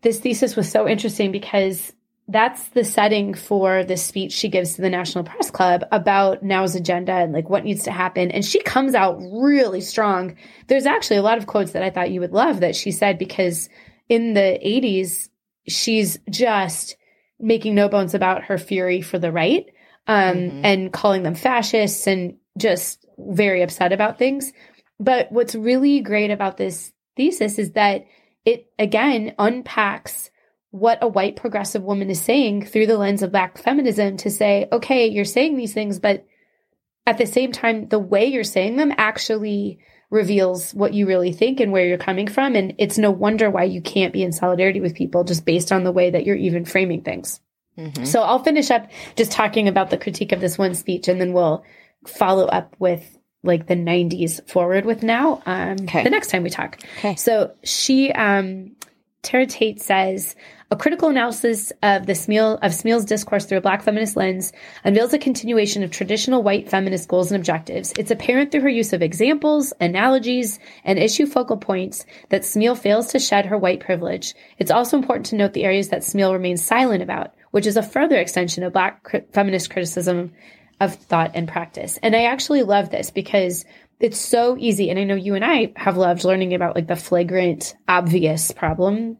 this 0.00 0.18
thesis 0.18 0.56
was 0.56 0.70
so 0.70 0.88
interesting 0.88 1.30
because 1.30 1.92
that's 2.26 2.68
the 2.68 2.84
setting 2.84 3.34
for 3.34 3.84
the 3.84 3.98
speech 3.98 4.32
she 4.32 4.48
gives 4.48 4.76
to 4.76 4.82
the 4.82 4.88
National 4.88 5.24
Press 5.24 5.50
Club 5.50 5.84
about 5.92 6.42
now's 6.42 6.74
agenda 6.74 7.12
and 7.12 7.34
like 7.34 7.50
what 7.50 7.64
needs 7.64 7.82
to 7.82 7.90
happen. 7.90 8.30
And 8.30 8.46
she 8.46 8.62
comes 8.62 8.94
out 8.94 9.20
really 9.20 9.82
strong. 9.82 10.36
There's 10.68 10.86
actually 10.86 11.18
a 11.18 11.22
lot 11.22 11.36
of 11.36 11.46
quotes 11.46 11.72
that 11.72 11.82
I 11.82 11.90
thought 11.90 12.12
you 12.12 12.20
would 12.20 12.32
love 12.32 12.60
that 12.60 12.74
she 12.74 12.92
said 12.92 13.18
because 13.18 13.68
in 14.10 14.34
the 14.34 14.58
80s, 14.62 15.28
she's 15.66 16.18
just 16.28 16.96
making 17.38 17.74
no 17.74 17.88
bones 17.88 18.12
about 18.12 18.44
her 18.44 18.58
fury 18.58 19.00
for 19.00 19.18
the 19.18 19.32
right 19.32 19.66
um, 20.06 20.36
mm-hmm. 20.36 20.64
and 20.64 20.92
calling 20.92 21.22
them 21.22 21.36
fascists 21.36 22.06
and 22.06 22.36
just 22.58 23.06
very 23.16 23.62
upset 23.62 23.92
about 23.92 24.18
things. 24.18 24.52
But 24.98 25.30
what's 25.30 25.54
really 25.54 26.00
great 26.00 26.30
about 26.30 26.56
this 26.58 26.92
thesis 27.16 27.58
is 27.58 27.72
that 27.72 28.04
it 28.44 28.70
again 28.78 29.34
unpacks 29.38 30.30
what 30.70 30.98
a 31.02 31.08
white 31.08 31.36
progressive 31.36 31.82
woman 31.82 32.10
is 32.10 32.20
saying 32.20 32.64
through 32.66 32.86
the 32.86 32.98
lens 32.98 33.22
of 33.22 33.32
black 33.32 33.58
feminism 33.58 34.16
to 34.18 34.30
say, 34.30 34.68
okay, 34.70 35.06
you're 35.06 35.24
saying 35.24 35.56
these 35.56 35.74
things, 35.74 35.98
but 35.98 36.26
at 37.06 37.18
the 37.18 37.26
same 37.26 37.50
time, 37.50 37.88
the 37.88 37.98
way 37.98 38.26
you're 38.26 38.44
saying 38.44 38.76
them 38.76 38.92
actually 38.96 39.80
reveals 40.10 40.74
what 40.74 40.92
you 40.92 41.06
really 41.06 41.32
think 41.32 41.60
and 41.60 41.72
where 41.72 41.86
you're 41.86 41.96
coming 41.96 42.26
from. 42.26 42.56
And 42.56 42.74
it's 42.78 42.98
no 42.98 43.10
wonder 43.10 43.48
why 43.48 43.64
you 43.64 43.80
can't 43.80 44.12
be 44.12 44.22
in 44.22 44.32
solidarity 44.32 44.80
with 44.80 44.94
people 44.94 45.24
just 45.24 45.44
based 45.44 45.70
on 45.70 45.84
the 45.84 45.92
way 45.92 46.10
that 46.10 46.26
you're 46.26 46.36
even 46.36 46.64
framing 46.64 47.02
things. 47.02 47.40
Mm-hmm. 47.78 48.04
So 48.04 48.22
I'll 48.22 48.42
finish 48.42 48.70
up 48.70 48.90
just 49.16 49.30
talking 49.30 49.68
about 49.68 49.90
the 49.90 49.98
critique 49.98 50.32
of 50.32 50.40
this 50.40 50.58
one 50.58 50.74
speech 50.74 51.08
and 51.08 51.20
then 51.20 51.32
we'll 51.32 51.64
follow 52.06 52.46
up 52.46 52.74
with 52.78 53.18
like 53.42 53.68
the 53.68 53.74
90s 53.74 54.46
forward 54.48 54.84
with 54.84 55.02
now 55.02 55.42
um, 55.46 55.76
okay. 55.82 56.02
the 56.02 56.10
next 56.10 56.28
time 56.28 56.42
we 56.42 56.50
talk. 56.50 56.78
Okay. 56.98 57.14
So 57.14 57.54
she, 57.62 58.12
um, 58.12 58.72
Tara 59.22 59.44
Tate 59.44 59.80
says, 59.80 60.34
a 60.70 60.76
critical 60.76 61.08
analysis 61.10 61.72
of 61.82 62.06
the 62.06 62.14
Smeal 62.14 62.54
of 62.62 62.72
Smeal's 62.72 63.04
discourse 63.04 63.44
through 63.44 63.58
a 63.58 63.60
black 63.60 63.82
feminist 63.82 64.16
lens 64.16 64.52
unveils 64.82 65.12
a 65.12 65.18
continuation 65.18 65.82
of 65.82 65.90
traditional 65.90 66.42
white 66.42 66.70
feminist 66.70 67.08
goals 67.08 67.30
and 67.30 67.38
objectives. 67.38 67.92
It's 67.98 68.10
apparent 68.10 68.50
through 68.50 68.62
her 68.62 68.68
use 68.70 68.94
of 68.94 69.02
examples, 69.02 69.74
analogies, 69.78 70.58
and 70.84 70.98
issue 70.98 71.26
focal 71.26 71.58
points 71.58 72.06
that 72.30 72.42
Smeal 72.42 72.78
fails 72.78 73.08
to 73.08 73.18
shed 73.18 73.46
her 73.46 73.58
white 73.58 73.80
privilege. 73.80 74.34
It's 74.58 74.70
also 74.70 74.96
important 74.96 75.26
to 75.26 75.36
note 75.36 75.52
the 75.52 75.64
areas 75.64 75.90
that 75.90 76.02
Smeal 76.02 76.32
remains 76.32 76.64
silent 76.64 77.02
about, 77.02 77.34
which 77.50 77.66
is 77.66 77.76
a 77.76 77.82
further 77.82 78.16
extension 78.16 78.62
of 78.62 78.72
black 78.72 79.04
feminist 79.32 79.70
criticism 79.70 80.32
of 80.80 80.94
thought 80.94 81.32
and 81.34 81.46
practice. 81.46 81.98
And 82.02 82.16
I 82.16 82.24
actually 82.24 82.62
love 82.62 82.90
this 82.90 83.10
because 83.10 83.66
it's 84.00 84.18
so 84.18 84.56
easy. 84.58 84.90
And 84.90 84.98
I 84.98 85.04
know 85.04 85.14
you 85.14 85.34
and 85.34 85.44
I 85.44 85.72
have 85.76 85.96
loved 85.96 86.24
learning 86.24 86.54
about 86.54 86.74
like 86.74 86.86
the 86.86 86.96
flagrant, 86.96 87.74
obvious 87.86 88.50
problem 88.50 89.18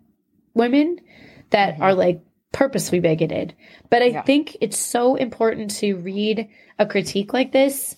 women 0.55 0.99
that 1.51 1.75
mm-hmm. 1.75 1.83
are 1.83 1.95
like 1.95 2.23
purposely 2.53 3.01
bigoted. 3.01 3.55
But 3.91 4.03
I 4.03 4.07
yeah. 4.07 4.23
think 4.23 4.57
it's 4.61 4.79
so 4.79 5.15
important 5.17 5.71
to 5.77 5.95
read 5.95 6.49
a 6.79 6.87
critique 6.87 7.33
like 7.33 7.53
this 7.53 7.97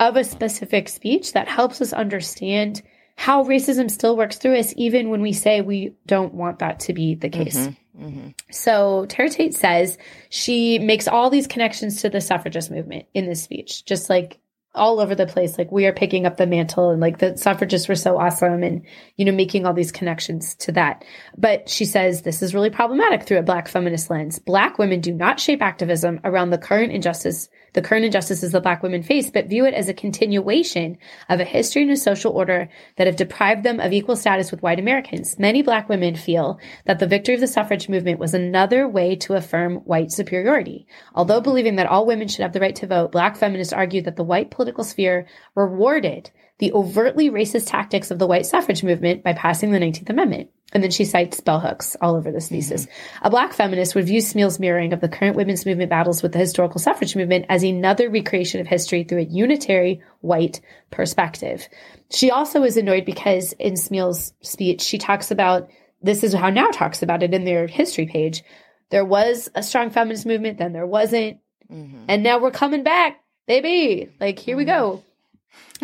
of 0.00 0.16
a 0.16 0.24
specific 0.24 0.88
speech 0.88 1.32
that 1.32 1.48
helps 1.48 1.80
us 1.80 1.92
understand 1.92 2.82
how 3.16 3.44
racism 3.44 3.90
still 3.90 4.16
works 4.16 4.38
through 4.38 4.56
us, 4.56 4.72
even 4.76 5.10
when 5.10 5.20
we 5.20 5.32
say 5.32 5.60
we 5.60 5.94
don't 6.06 6.34
want 6.34 6.60
that 6.60 6.80
to 6.80 6.92
be 6.92 7.14
the 7.14 7.28
case. 7.28 7.56
Mm-hmm. 7.56 8.04
Mm-hmm. 8.04 8.28
So 8.50 9.06
Tara 9.06 9.28
Tate 9.28 9.54
says 9.54 9.98
she 10.30 10.78
makes 10.78 11.06
all 11.06 11.28
these 11.28 11.46
connections 11.46 12.02
to 12.02 12.08
the 12.08 12.20
suffragist 12.20 12.70
movement 12.70 13.06
in 13.12 13.26
this 13.26 13.42
speech, 13.42 13.84
just 13.84 14.08
like 14.08 14.38
all 14.74 15.00
over 15.00 15.14
the 15.14 15.26
place. 15.26 15.58
Like 15.58 15.70
we 15.70 15.86
are 15.86 15.92
picking 15.92 16.26
up 16.26 16.36
the 16.36 16.46
mantle 16.46 16.90
and 16.90 17.00
like 17.00 17.18
the 17.18 17.36
suffragists 17.36 17.88
were 17.88 17.94
so 17.94 18.18
awesome 18.18 18.62
and, 18.62 18.82
you 19.16 19.24
know, 19.24 19.32
making 19.32 19.66
all 19.66 19.74
these 19.74 19.92
connections 19.92 20.54
to 20.56 20.72
that. 20.72 21.04
But 21.36 21.68
she 21.68 21.84
says 21.84 22.22
this 22.22 22.42
is 22.42 22.54
really 22.54 22.70
problematic 22.70 23.24
through 23.24 23.38
a 23.38 23.42
black 23.42 23.68
feminist 23.68 24.10
lens. 24.10 24.38
Black 24.38 24.78
women 24.78 25.00
do 25.00 25.12
not 25.12 25.40
shape 25.40 25.62
activism 25.62 26.20
around 26.24 26.50
the 26.50 26.58
current 26.58 26.92
injustice 26.92 27.48
the 27.72 27.82
current 27.82 28.04
injustices 28.04 28.52
that 28.52 28.62
black 28.62 28.82
women 28.82 29.02
face, 29.02 29.30
but 29.30 29.46
view 29.46 29.64
it 29.64 29.74
as 29.74 29.88
a 29.88 29.94
continuation 29.94 30.98
of 31.28 31.40
a 31.40 31.44
history 31.44 31.82
and 31.82 31.90
a 31.90 31.96
social 31.96 32.32
order 32.32 32.68
that 32.96 33.06
have 33.06 33.16
deprived 33.16 33.62
them 33.62 33.80
of 33.80 33.92
equal 33.92 34.16
status 34.16 34.50
with 34.50 34.62
white 34.62 34.78
Americans. 34.78 35.38
Many 35.38 35.62
black 35.62 35.88
women 35.88 36.14
feel 36.14 36.58
that 36.84 36.98
the 36.98 37.06
victory 37.06 37.34
of 37.34 37.40
the 37.40 37.46
suffrage 37.46 37.88
movement 37.88 38.18
was 38.18 38.34
another 38.34 38.86
way 38.88 39.16
to 39.16 39.34
affirm 39.34 39.76
white 39.76 40.12
superiority. 40.12 40.86
Although 41.14 41.40
believing 41.40 41.76
that 41.76 41.86
all 41.86 42.06
women 42.06 42.28
should 42.28 42.42
have 42.42 42.52
the 42.52 42.60
right 42.60 42.76
to 42.76 42.86
vote, 42.86 43.12
black 43.12 43.36
feminists 43.36 43.72
argue 43.72 44.02
that 44.02 44.16
the 44.16 44.24
white 44.24 44.50
political 44.50 44.84
sphere 44.84 45.26
rewarded 45.54 46.30
the 46.58 46.72
overtly 46.72 47.30
racist 47.30 47.68
tactics 47.68 48.10
of 48.10 48.18
the 48.18 48.26
white 48.26 48.46
suffrage 48.46 48.84
movement 48.84 49.24
by 49.24 49.32
passing 49.32 49.72
the 49.72 49.78
19th 49.78 50.10
Amendment. 50.10 50.50
And 50.72 50.82
then 50.82 50.90
she 50.90 51.04
cites 51.04 51.40
bell 51.40 51.60
hooks 51.60 51.96
all 52.00 52.16
over 52.16 52.32
this 52.32 52.48
thesis. 52.48 52.86
Mm-hmm. 52.86 53.26
A 53.26 53.30
black 53.30 53.52
feminist 53.52 53.94
would 53.94 54.06
view 54.06 54.20
Smeal's 54.20 54.58
mirroring 54.58 54.92
of 54.92 55.00
the 55.00 55.08
current 55.08 55.36
women's 55.36 55.66
movement 55.66 55.90
battles 55.90 56.22
with 56.22 56.32
the 56.32 56.38
historical 56.38 56.80
suffrage 56.80 57.14
movement 57.14 57.46
as 57.48 57.62
another 57.62 58.08
recreation 58.08 58.60
of 58.60 58.66
history 58.66 59.04
through 59.04 59.18
a 59.18 59.24
unitary 59.24 60.00
white 60.20 60.60
perspective. 60.90 61.68
She 62.10 62.30
also 62.30 62.62
is 62.62 62.76
annoyed 62.76 63.04
because 63.04 63.52
in 63.54 63.76
Smeal's 63.76 64.32
speech, 64.40 64.80
she 64.80 64.98
talks 64.98 65.30
about 65.30 65.68
this 66.02 66.24
is 66.24 66.32
how 66.32 66.50
Now 66.50 66.68
talks 66.70 67.02
about 67.02 67.22
it 67.22 67.34
in 67.34 67.44
their 67.44 67.66
history 67.66 68.06
page. 68.06 68.42
There 68.90 69.04
was 69.04 69.48
a 69.54 69.62
strong 69.62 69.90
feminist 69.90 70.26
movement, 70.26 70.58
then 70.58 70.72
there 70.72 70.86
wasn't. 70.86 71.38
Mm-hmm. 71.70 72.04
And 72.08 72.22
now 72.22 72.38
we're 72.38 72.50
coming 72.50 72.82
back, 72.82 73.20
baby. 73.46 74.10
Like, 74.20 74.38
here 74.38 74.52
mm-hmm. 74.52 74.58
we 74.58 74.64
go. 74.64 75.04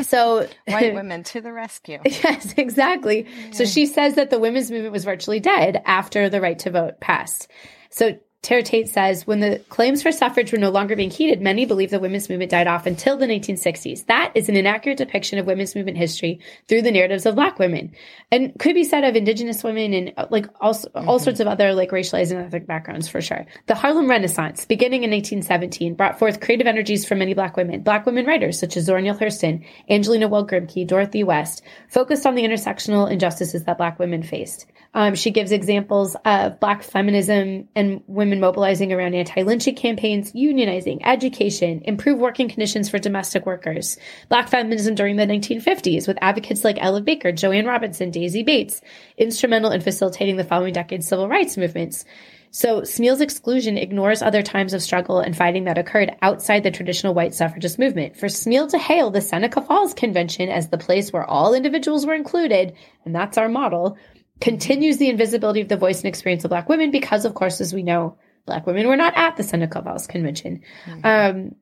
So 0.03 0.49
white 0.67 0.95
women 0.95 1.23
to 1.25 1.41
the 1.41 1.53
rescue. 1.53 1.99
Yes, 2.05 2.55
exactly. 2.57 3.27
Yeah. 3.27 3.53
So 3.53 3.65
she 3.65 3.87
says 3.87 4.15
that 4.15 4.31
the 4.31 4.39
women's 4.39 4.71
movement 4.71 4.93
was 4.93 5.05
virtually 5.05 5.41
dead 5.41 5.83
after 5.85 6.29
the 6.29 6.41
right 6.41 6.59
to 6.61 6.71
vote 6.71 7.01
passed. 7.01 7.49
So 7.91 8.19
Tara 8.49 8.63
Tate 8.63 8.89
says 8.89 9.27
when 9.27 9.41
the 9.41 9.59
claims 9.69 10.03
for 10.03 10.11
suffrage 10.11 10.53
were 10.53 10.59
no 10.59 10.71
longer 10.71 10.97
being 10.97 11.11
heeded, 11.11 11.43
many 11.43 11.67
believe 11.67 11.91
the 11.91 12.01
women's 12.01 12.31
movement 12.31 12.51
died 12.51 12.67
off 12.67 12.87
until 12.87 13.19
the 13.19 13.27
1960s. 13.27 14.07
That 14.07 14.33
is 14.35 14.49
an 14.49 14.57
inaccurate 14.57 14.97
depiction 14.97 15.39
of 15.39 15.45
women's 15.45 15.75
movement 15.75 15.99
history 15.99 16.41
through 16.67 16.81
the 16.81 16.91
narratives 16.91 17.27
of 17.27 17.35
black 17.35 17.59
women 17.59 17.93
and 18.33 18.59
could 18.59 18.73
be 18.73 18.85
said 18.85 19.05
of 19.05 19.17
indigenous 19.17 19.63
women 19.63 19.93
and 19.93 20.15
uh, 20.17 20.29
like 20.31 20.47
all, 20.63 20.73
mm-hmm. 20.73 21.07
all 21.07 21.19
sorts 21.19 21.41
of 21.41 21.47
other 21.47 21.75
like 21.75 21.91
racialized 21.91 22.31
and 22.31 22.41
ethnic 22.41 22.67
backgrounds 22.67 23.07
for 23.07 23.21
sure. 23.21 23.45
The 23.67 23.75
Harlem 23.75 24.09
Renaissance, 24.09 24.65
beginning 24.65 25.03
in 25.03 25.11
1817, 25.11 25.93
brought 25.93 26.19
forth 26.19 26.41
creative 26.41 26.67
energies 26.67 27.07
from 27.07 27.19
many 27.19 27.35
black 27.35 27.55
women. 27.55 27.83
Black 27.83 28.07
women 28.07 28.25
writers 28.25 28.59
such 28.59 28.79
as 28.79 28.87
Zora 28.87 29.03
Neale 29.03 29.15
Hurston, 29.15 29.63
Angelina 29.91 30.27
Weld 30.27 30.51
Grimke, 30.51 30.87
Dorothy 30.87 31.23
West 31.23 31.63
focused 31.91 32.25
on 32.25 32.35
the 32.35 32.45
intersectional 32.45 33.11
injustices 33.11 33.65
that 33.65 33.77
black 33.77 33.99
women 33.99 34.23
faced. 34.23 34.65
Um, 34.95 35.15
she 35.15 35.31
gives 35.31 35.53
examples 35.53 36.17
of 36.25 36.59
Black 36.61 36.83
feminism 36.83 37.69
and 37.75 38.03
women 38.07 38.41
mobilizing 38.41 38.93
around 38.93 39.15
anti 39.15 39.43
lynching 39.43 39.75
campaigns, 39.75 40.33
unionizing, 40.33 41.01
education, 41.05 41.83
improved 41.85 42.21
working 42.21 42.49
conditions 42.49 42.89
for 42.89 42.99
domestic 42.99 43.45
workers. 43.45 43.99
Black 44.29 44.49
feminism 44.49 44.95
during 44.95 45.17
the 45.17 45.27
1950s 45.27 46.09
with 46.09 46.19
advocates 46.21 46.65
like 46.65 46.79
Ella 46.81 47.03
Baker, 47.03 47.33
Joanne 47.33 47.67
Robinson, 47.67 48.11
Daisy 48.11 48.43
Bates, 48.43 48.81
instrumental 49.17 49.71
in 49.71 49.81
facilitating 49.83 50.37
the 50.37 50.45
following 50.45 50.73
decade's 50.73 51.07
civil 51.07 51.29
rights 51.29 51.57
movements. 51.57 52.05
So 52.51 52.81
Smeal's 52.81 53.21
exclusion 53.21 53.77
ignores 53.77 54.23
other 54.23 54.43
times 54.43 54.73
of 54.73 54.83
struggle 54.83 55.21
and 55.21 55.37
fighting 55.37 55.65
that 55.65 55.77
occurred 55.77 56.17
outside 56.23 56.63
the 56.63 56.71
traditional 56.71 57.13
white 57.13 57.35
suffragist 57.35 57.79
movement. 57.79 58.17
For 58.17 58.27
Smeal 58.27 58.71
to 58.71 58.79
hail 58.79 59.11
the 59.11 59.21
Seneca 59.21 59.61
Falls 59.61 59.93
Convention 59.93 60.49
as 60.49 60.69
the 60.69 60.79
place 60.79 61.13
where 61.13 61.25
all 61.25 61.53
individuals 61.53 62.07
were 62.07 62.15
included, 62.15 62.75
and 63.05 63.15
that's 63.15 63.37
our 63.37 63.51
model, 63.51 63.99
continues 64.41 64.99
the 64.99 65.09
invisibility 65.09 65.61
of 65.61 65.69
the 65.69 65.77
voice 65.77 65.99
and 65.99 66.07
experience 66.07 66.45
of 66.45 66.51
Black 66.51 66.69
women 66.69 66.91
because, 66.91 67.25
of 67.25 67.35
course, 67.35 67.61
as 67.61 67.73
we 67.73 67.83
know, 67.83 68.17
Black 68.47 68.67
women 68.67 68.89
were 68.89 68.97
not 68.97 69.17
at 69.17 69.37
the 69.37 69.43
Seneca 69.43 69.83
Falls 69.83 70.07
Convention. 70.07 70.63
Mm-hmm. 70.87 71.07
Um, 71.07 71.55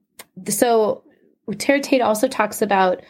so 0.49 1.05
Tara 1.59 1.81
Tate 1.81 2.03
also 2.03 2.29
talks 2.29 2.63
about 2.63 3.03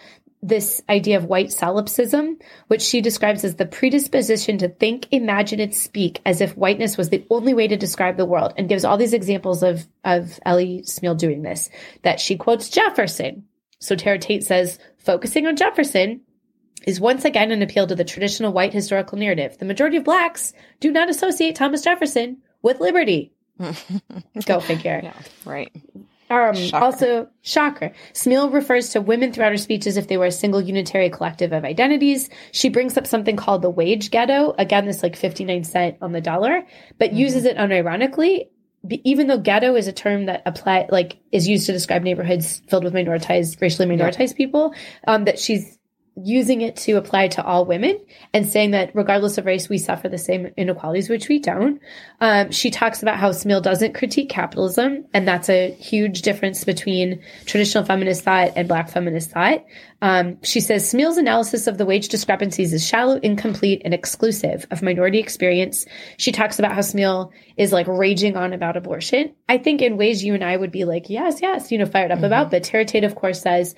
this 0.43 0.83
idea 0.89 1.17
of 1.17 1.25
white 1.25 1.51
solipsism, 1.51 2.39
which 2.69 2.83
she 2.83 3.01
describes 3.01 3.43
as 3.45 3.57
the 3.57 3.67
predisposition 3.67 4.59
to 4.59 4.69
think, 4.69 5.09
imagine, 5.11 5.61
and 5.61 5.75
speak 5.75 6.21
as 6.25 6.41
if 6.41 6.57
whiteness 6.57 6.97
was 6.97 7.09
the 7.09 7.27
only 7.31 7.53
way 7.53 7.67
to 7.67 7.77
describe 7.77 8.17
the 8.17 8.27
world, 8.27 8.53
and 8.57 8.69
gives 8.69 8.85
all 8.85 8.97
these 8.97 9.15
examples 9.15 9.63
of, 9.63 9.87
of 10.05 10.39
Ellie 10.45 10.83
Smeal 10.83 11.19
doing 11.19 11.43
this. 11.43 11.69
That 12.03 12.21
she 12.21 12.37
quotes 12.37 12.69
Jefferson. 12.69 13.45
So 13.81 13.97
Tara 13.97 14.19
Tate 14.19 14.45
says, 14.45 14.79
focusing 14.99 15.47
on 15.47 15.57
Jefferson, 15.57 16.21
is 16.87 17.01
once 17.01 17.25
again 17.25 17.51
an 17.51 17.63
appeal 17.63 17.87
to 17.87 17.95
the 17.95 18.05
traditional 18.05 18.53
white 18.53 18.73
historical 18.73 19.19
narrative. 19.19 19.59
The 19.59 19.65
majority 19.65 19.97
of 19.99 20.05
blacks 20.05 20.53
do 20.81 20.91
not 20.91 21.11
associate 21.11 21.57
Thomas 21.57 21.83
Jefferson 21.83 22.39
with 22.63 22.81
liberty. 22.81 23.33
Go 24.47 24.61
figure. 24.61 25.01
Yeah, 25.03 25.15
right. 25.45 25.73
Um, 26.29 26.55
shocker. 26.55 26.85
Also, 26.85 27.29
shocker. 27.43 27.93
Smeal 28.13 28.53
refers 28.53 28.91
to 28.91 29.01
women 29.01 29.33
throughout 29.33 29.53
her 29.53 29.59
speech 29.59 29.87
as 29.87 29.97
if 29.97 30.09
they 30.09 30.17
were 30.17 30.27
a 30.27 30.33
single 30.33 30.61
unitary 30.61 31.09
collective 31.11 31.53
of 31.53 31.65
identities. 31.65 32.29
She 32.53 32.69
brings 32.69 32.97
up 32.97 33.07
something 33.07 33.37
called 33.37 33.63
the 33.63 33.71
wage 33.71 34.11
ghetto. 34.11 34.55
Again, 34.59 34.87
this 34.87 35.03
like 35.03 35.17
59 35.17 35.65
cent 35.65 35.99
on 36.01 36.13
the 36.13 36.21
dollar, 36.21 36.65
but 36.99 37.11
mm-hmm. 37.11 37.19
uses 37.19 37.45
it 37.45 37.57
unironically. 37.57 38.49
Even 38.89 39.27
though 39.27 39.39
ghetto 39.39 39.75
is 39.75 39.89
a 39.89 39.93
term 39.93 40.27
that 40.27 40.43
apply 40.47 40.87
like 40.91 41.19
is 41.33 41.49
used 41.49 41.67
to 41.67 41.73
describe 41.73 42.03
neighborhoods 42.03 42.63
filled 42.69 42.85
with 42.85 42.95
minoritized, 42.95 43.61
racially 43.61 43.89
minoritized 43.89 44.31
yeah. 44.31 44.37
people, 44.37 44.75
um, 45.09 45.25
that 45.25 45.39
she's 45.41 45.76
using 46.17 46.63
it 46.63 46.77
to 46.77 46.93
apply 46.93 47.29
to 47.29 47.45
all 47.45 47.67
women 47.67 48.01
and 48.33 48.49
saying 48.49 48.71
that 48.71 48.91
regardless 48.95 49.37
of 49.37 49.45
race, 49.45 49.69
we 49.69 49.77
suffer 49.77 50.09
the 50.09 50.19
same 50.19 50.51
inequalities, 50.57 51.11
which 51.11 51.29
we 51.29 51.39
don't. 51.39 51.81
Um, 52.21 52.51
she 52.51 52.71
talks 52.71 53.03
about 53.03 53.19
how 53.19 53.31
Smeal 53.31 53.63
doesn't 53.63 53.95
critique 53.95 54.31
capitalism, 54.31 55.05
and 55.13 55.29
that's 55.29 55.51
a 55.51 55.73
huge 55.73 56.23
difference 56.23 56.65
between 56.65 57.23
traditional 57.45 57.85
feminist 57.85 58.23
thought 58.23 58.53
and 58.57 58.67
Black 58.67 58.89
feminist 58.89 59.31
thought. 59.31 59.65
Um, 60.03 60.43
she 60.43 60.61
says 60.61 60.91
Smeal's 60.91 61.17
analysis 61.19 61.67
of 61.67 61.79
the 61.79 61.87
wage 61.87 62.09
discrepancies 62.09 62.73
is 62.73 62.87
shallow, 62.87 63.17
incomplete, 63.17 63.83
and 63.85 63.93
exclusive 63.93 64.67
of 64.71 64.83
minority 64.83 65.19
experience. 65.19 65.87
She 66.17 66.33
talks 66.33 66.59
about 66.59 66.73
how 66.73 66.81
Smeal 66.81 67.31
is 67.57 67.73
like 67.73 67.87
raging 67.89 68.37
on 68.37 68.53
about 68.53 68.77
abortion. 68.77 69.35
I 69.49 69.59
think 69.59 69.83
in 69.83 69.97
ways 69.97 70.25
you 70.25 70.35
and 70.35 70.45
I 70.45 70.57
would 70.57 70.73
be 70.73 70.85
like, 70.85 71.09
yes, 71.09 71.41
yes, 71.41 71.73
you 71.73 71.79
know, 71.79 71.87
fired 71.87 72.11
up 72.11 72.19
mm-hmm. 72.19 72.27
about. 72.27 72.51
But 72.51 72.65
Tara 72.65 72.85
Tate, 72.85 73.05
of 73.05 73.15
course, 73.15 73.41
says 73.43 73.75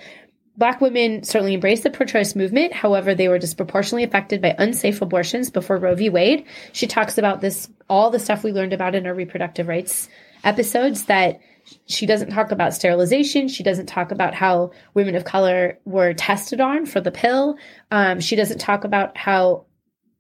Black 0.59 0.81
women 0.81 1.23
certainly 1.23 1.55
embraced 1.55 1.85
the 1.85 1.91
pro 1.91 2.05
choice 2.05 2.35
movement. 2.35 2.73
However, 2.73 3.15
they 3.15 3.29
were 3.29 3.39
disproportionately 3.39 4.03
affected 4.03 4.43
by 4.43 4.57
unsafe 4.59 5.01
abortions 5.01 5.51
before 5.51 5.79
Roe 5.79 5.95
v. 5.95 6.11
Wade. 6.11 6.45
She 6.73 6.89
talks 6.89 7.17
about 7.17 7.41
this, 7.41 7.71
all 7.89 8.11
the 8.11 8.19
stuff 8.19 8.43
we 8.43 8.53
learned 8.53 8.73
about 8.73 8.97
in 8.97 9.07
our 9.07 9.15
reproductive 9.15 9.69
rights 9.69 10.09
episodes 10.43 11.05
that 11.05 11.41
she 11.87 12.07
doesn't 12.07 12.31
talk 12.31 12.51
about 12.51 12.75
sterilization. 12.75 13.49
She 13.49 13.63
doesn't 13.63 13.87
talk 13.87 14.11
about 14.11 14.35
how 14.35 14.73
women 14.95 15.15
of 15.15 15.25
color 15.25 15.79
were 15.85 16.13
tested 16.13 16.61
on 16.61 16.87
for 16.87 17.01
the 17.01 17.13
pill. 17.13 17.57
Um, 17.91 18.21
she 18.21 18.37
doesn't 18.37 18.59
talk 18.59 18.85
about 18.85 19.17
how 19.17 19.67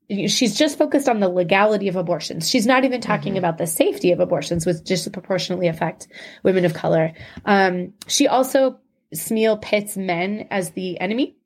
she's 0.08 0.56
just 0.56 0.78
focused 0.78 1.08
on 1.08 1.20
the 1.20 1.28
legality 1.28 1.88
of 1.88 1.96
abortions. 1.96 2.48
She's 2.48 2.66
not 2.66 2.84
even 2.84 3.00
talking 3.00 3.32
mm-hmm. 3.32 3.38
about 3.38 3.58
the 3.58 3.66
safety 3.66 4.12
of 4.12 4.20
abortions, 4.20 4.66
which 4.66 4.82
disproportionately 4.84 5.68
affect 5.68 6.08
women 6.42 6.64
of 6.64 6.74
color. 6.74 7.12
Um, 7.44 7.92
she 8.06 8.26
also 8.26 8.78
Smeal 9.14 9.60
pits 9.60 9.96
men 9.96 10.46
as 10.50 10.70
the 10.70 11.00
enemy, 11.00 11.36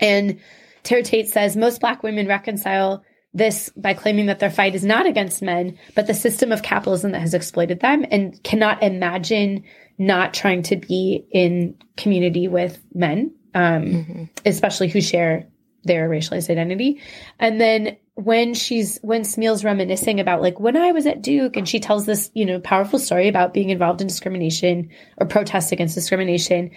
and 0.00 0.40
Tara 0.82 1.02
Tate 1.02 1.28
says 1.28 1.56
most 1.56 1.80
Black 1.80 2.02
women 2.02 2.26
reconcile 2.26 3.04
this 3.32 3.70
by 3.76 3.94
claiming 3.94 4.26
that 4.26 4.40
their 4.40 4.50
fight 4.50 4.74
is 4.74 4.84
not 4.84 5.06
against 5.06 5.42
men, 5.42 5.78
but 5.94 6.06
the 6.06 6.14
system 6.14 6.50
of 6.50 6.62
capitalism 6.62 7.12
that 7.12 7.20
has 7.20 7.34
exploited 7.34 7.80
them, 7.80 8.04
and 8.10 8.42
cannot 8.42 8.82
imagine 8.82 9.64
not 9.98 10.34
trying 10.34 10.62
to 10.62 10.76
be 10.76 11.26
in 11.30 11.76
community 11.96 12.48
with 12.48 12.82
men, 12.94 13.32
um, 13.54 13.82
mm-hmm. 13.82 14.24
especially 14.44 14.88
who 14.88 15.00
share 15.00 15.46
their 15.84 16.08
racialized 16.08 16.50
identity. 16.50 17.00
And 17.38 17.60
then 17.60 17.96
when 18.14 18.54
she's 18.54 18.98
when 19.02 19.22
Smeal's 19.22 19.64
reminiscing 19.64 20.20
about 20.20 20.42
like 20.42 20.60
when 20.60 20.76
I 20.76 20.92
was 20.92 21.06
at 21.06 21.22
Duke 21.22 21.56
and 21.56 21.68
she 21.68 21.80
tells 21.80 22.06
this, 22.06 22.30
you 22.34 22.44
know, 22.44 22.60
powerful 22.60 22.98
story 22.98 23.28
about 23.28 23.54
being 23.54 23.70
involved 23.70 24.00
in 24.00 24.06
discrimination 24.06 24.90
or 25.16 25.26
protest 25.26 25.72
against 25.72 25.94
discrimination. 25.94 26.70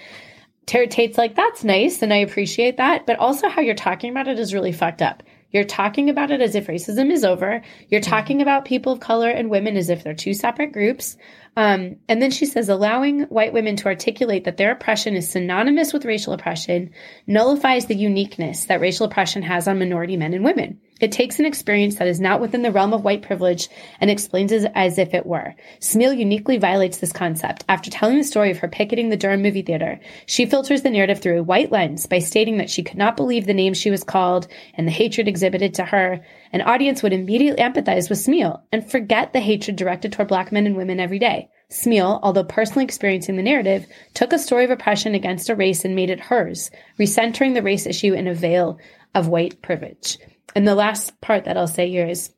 Tara 0.66 0.88
Tate's 0.88 1.18
like, 1.18 1.36
that's 1.36 1.64
nice 1.66 2.02
and 2.02 2.14
I 2.14 2.18
appreciate 2.18 2.78
that. 2.78 3.06
But 3.06 3.20
also 3.20 3.50
how 3.50 3.62
you're 3.62 3.76
talking 3.76 4.12
about 4.12 4.30
it 4.30 4.40
is 4.40 4.54
really 4.54 4.72
fucked 4.72 5.02
up. 5.02 5.24
You're 5.54 5.64
talking 5.64 6.10
about 6.10 6.32
it 6.32 6.42
as 6.42 6.56
if 6.56 6.68
racism 6.68 7.12
is 7.12 7.24
over. 7.24 7.62
You're 7.88 8.02
mm-hmm. 8.02 8.10
talking 8.10 8.42
about 8.42 8.66
people 8.66 8.94
of 8.94 9.00
color 9.00 9.30
and 9.30 9.50
women 9.50 9.78
as 9.78 9.90
if 9.90 10.04
they're 10.04 10.16
two 10.16 10.34
separate 10.34 10.74
groups. 10.74 11.16
Um, 11.56 11.98
and 12.10 12.22
then 12.22 12.32
she 12.32 12.46
says, 12.46 12.68
allowing 12.68 13.22
white 13.24 13.54
women 13.54 13.76
to 13.78 13.86
articulate 13.86 14.46
that 14.46 14.58
their 14.58 14.72
oppression 14.72 15.16
is 15.16 15.30
synonymous 15.30 15.94
with 15.94 16.06
racial 16.06 16.34
oppression 16.34 16.92
nullifies 17.28 17.86
the 17.86 17.96
uniqueness 17.96 18.66
that 18.66 18.82
racial 18.82 19.06
oppression 19.06 19.44
has 19.44 19.68
on 19.68 19.80
minority 19.80 20.18
men 20.18 20.34
and 20.34 20.44
women. 20.44 20.80
It 21.04 21.12
takes 21.12 21.38
an 21.38 21.46
experience 21.46 21.96
that 21.96 22.08
is 22.08 22.22
not 22.22 22.40
within 22.40 22.62
the 22.62 22.72
realm 22.72 22.94
of 22.94 23.04
white 23.04 23.24
privilege 23.24 23.68
and 24.00 24.10
explains 24.10 24.54
it 24.54 24.72
as 24.74 24.98
if 24.98 25.14
it 25.14 25.26
were. 25.26 25.54
Smeal 25.80 26.18
uniquely 26.18 26.58
violates 26.58 27.00
this 27.00 27.12
concept. 27.12 27.66
After 27.68 27.92
telling 27.92 28.18
the 28.18 28.24
story 28.24 28.52
of 28.52 28.60
her 28.60 28.70
picketing 28.70 29.10
the 29.10 29.18
Durham 29.18 29.42
movie 29.42 29.64
theater, 29.64 30.00
she 30.28 30.46
filters 30.46 30.82
the 30.82 30.90
narrative 30.90 31.20
through 31.20 31.40
a 31.40 31.44
white 31.44 31.74
lens 31.74 32.06
by 32.06 32.20
stating 32.20 32.58
that 32.58 32.70
she 32.70 32.84
could 32.84 32.98
not 32.98 33.18
believe 33.18 33.46
the 33.46 33.54
name 33.54 33.74
she 33.74 33.92
was 33.92 34.04
called 34.04 34.48
and 34.76 34.88
the 34.88 34.92
hatred 34.92 35.28
exhibited 35.28 35.74
to 35.74 35.84
her. 35.84 36.22
An 36.54 36.62
audience 36.62 37.04
would 37.04 37.12
immediately 37.12 37.62
empathize 37.62 38.10
with 38.10 38.20
Smeal 38.20 38.62
and 38.72 38.90
forget 38.90 39.34
the 39.34 39.42
hatred 39.42 39.76
directed 39.76 40.14
toward 40.14 40.30
black 40.30 40.54
men 40.54 40.66
and 40.66 40.78
women 40.78 41.02
every 41.02 41.20
day. 41.20 41.43
Smeal, 41.72 42.20
although 42.22 42.44
personally 42.44 42.84
experiencing 42.84 43.36
the 43.36 43.44
narrative, 43.44 43.86
took 44.14 44.34
a 44.34 44.40
story 44.40 44.66
of 44.66 44.72
oppression 44.72 45.16
against 45.16 45.50
a 45.50 45.56
race 45.56 45.86
and 45.86 45.96
made 45.96 46.10
it 46.10 46.20
hers, 46.20 46.70
recentering 47.00 47.54
the 47.54 47.64
race 47.64 47.86
issue 47.86 48.14
in 48.14 48.28
a 48.28 48.34
veil 48.34 48.80
of 49.16 49.28
white 49.28 49.62
privilege. 49.62 50.18
And 50.56 50.68
the 50.68 50.76
last 50.76 51.20
part 51.22 51.46
that 51.46 51.58
I'll 51.58 51.68
say 51.68 51.90
here 51.90 52.08
is 52.08 52.32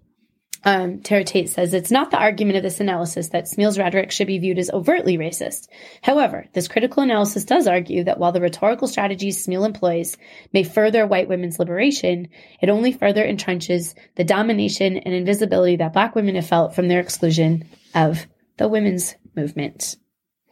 um, 0.66 1.02
Tara 1.02 1.24
Tate 1.24 1.50
says 1.50 1.74
it's 1.74 1.92
not 1.92 2.10
the 2.10 2.18
argument 2.18 2.58
of 2.58 2.64
this 2.64 2.80
analysis 2.80 3.30
that 3.30 3.46
Smeal's 3.46 3.78
rhetoric 3.78 4.12
should 4.12 4.26
be 4.26 4.40
viewed 4.40 4.58
as 4.58 4.72
overtly 4.72 5.16
racist. 5.16 5.68
However, 6.02 6.48
this 6.54 6.68
critical 6.68 7.04
analysis 7.04 7.46
does 7.46 7.68
argue 7.68 8.04
that 8.06 8.18
while 8.18 8.32
the 8.32 8.42
rhetorical 8.42 8.88
strategies 8.88 9.46
Smeal 9.46 9.66
employs 9.66 10.18
may 10.54 10.64
further 10.64 11.06
white 11.06 11.30
women's 11.30 11.60
liberation, 11.60 12.30
it 12.62 12.70
only 12.70 12.92
further 12.92 13.24
entrenches 13.24 13.94
the 14.16 14.24
domination 14.24 14.98
and 14.98 15.14
invisibility 15.14 15.76
that 15.76 15.94
black 15.94 16.16
women 16.16 16.34
have 16.34 16.48
felt 16.48 16.74
from 16.74 16.88
their 16.88 17.00
exclusion 17.00 17.70
of 17.94 18.26
the 18.58 18.68
women's 18.68 19.16
movement. 19.36 19.96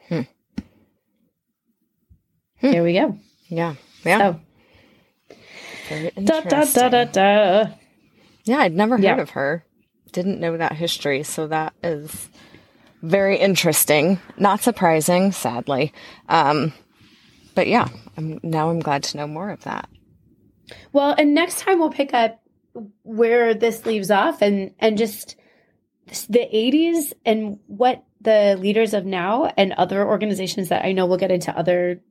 Hmm. 0.09 0.21
Hmm. 2.59 2.71
There 2.71 2.83
we 2.83 2.93
go. 2.93 3.17
Yeah. 3.47 3.75
Yeah. 4.03 4.17
So, 4.17 4.39
Da, 5.89 6.41
da, 6.41 6.65
da, 6.65 6.89
da, 6.89 7.03
da. 7.05 7.65
Yeah, 8.45 8.59
I'd 8.59 8.73
never 8.73 8.95
heard 8.95 9.03
yeah. 9.03 9.21
of 9.21 9.31
her. 9.31 9.65
Didn't 10.11 10.39
know 10.39 10.57
that 10.57 10.73
history, 10.73 11.23
so 11.23 11.47
that 11.47 11.73
is 11.83 12.29
very 13.01 13.37
interesting. 13.37 14.19
Not 14.37 14.61
surprising, 14.61 15.31
sadly. 15.31 15.93
Um, 16.29 16.73
but 17.55 17.67
yeah, 17.67 17.87
I'm, 18.17 18.39
now 18.43 18.69
I'm 18.69 18.79
glad 18.79 19.03
to 19.03 19.17
know 19.17 19.27
more 19.27 19.49
of 19.49 19.63
that. 19.63 19.89
Well, 20.93 21.13
and 21.17 21.33
next 21.33 21.59
time 21.59 21.79
we'll 21.79 21.91
pick 21.91 22.13
up 22.13 22.39
where 23.03 23.53
this 23.53 23.85
leaves 23.85 24.09
off 24.09 24.41
and 24.41 24.73
and 24.79 24.97
just 24.97 25.35
the 26.29 26.39
80s 26.39 27.13
and 27.25 27.59
what 27.67 28.03
the 28.21 28.57
leaders 28.59 28.93
of 28.93 29.05
now 29.05 29.51
and 29.57 29.73
other 29.73 30.05
organizations 30.05 30.69
that 30.69 30.85
I 30.85 30.91
know 30.91 31.05
we'll 31.05 31.17
get 31.17 31.31
into 31.31 31.55
other 31.57 32.01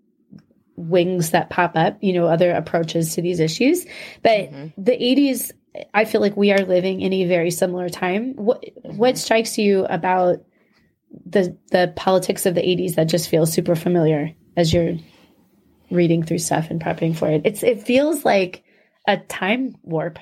wings 0.76 1.30
that 1.30 1.50
pop 1.50 1.72
up, 1.76 1.98
you 2.00 2.12
know, 2.12 2.26
other 2.26 2.50
approaches 2.50 3.14
to 3.14 3.22
these 3.22 3.40
issues. 3.40 3.86
But 4.22 4.50
mm-hmm. 4.50 4.82
the 4.82 4.92
80s, 4.92 5.52
I 5.94 6.04
feel 6.04 6.20
like 6.20 6.36
we 6.36 6.52
are 6.52 6.64
living 6.64 7.00
in 7.00 7.12
a 7.12 7.26
very 7.26 7.50
similar 7.50 7.88
time. 7.88 8.34
What 8.34 8.62
mm-hmm. 8.62 8.96
what 8.96 9.18
strikes 9.18 9.58
you 9.58 9.84
about 9.86 10.44
the 11.26 11.56
the 11.70 11.92
politics 11.96 12.46
of 12.46 12.54
the 12.54 12.62
80s 12.62 12.94
that 12.94 13.04
just 13.04 13.28
feels 13.28 13.52
super 13.52 13.74
familiar 13.74 14.34
as 14.56 14.72
you're 14.72 14.96
reading 15.90 16.22
through 16.22 16.38
stuff 16.38 16.70
and 16.70 16.80
prepping 16.80 17.16
for 17.16 17.30
it? 17.30 17.42
It's 17.44 17.62
it 17.62 17.82
feels 17.82 18.24
like 18.24 18.64
a 19.06 19.18
time 19.18 19.76
warp. 19.82 20.18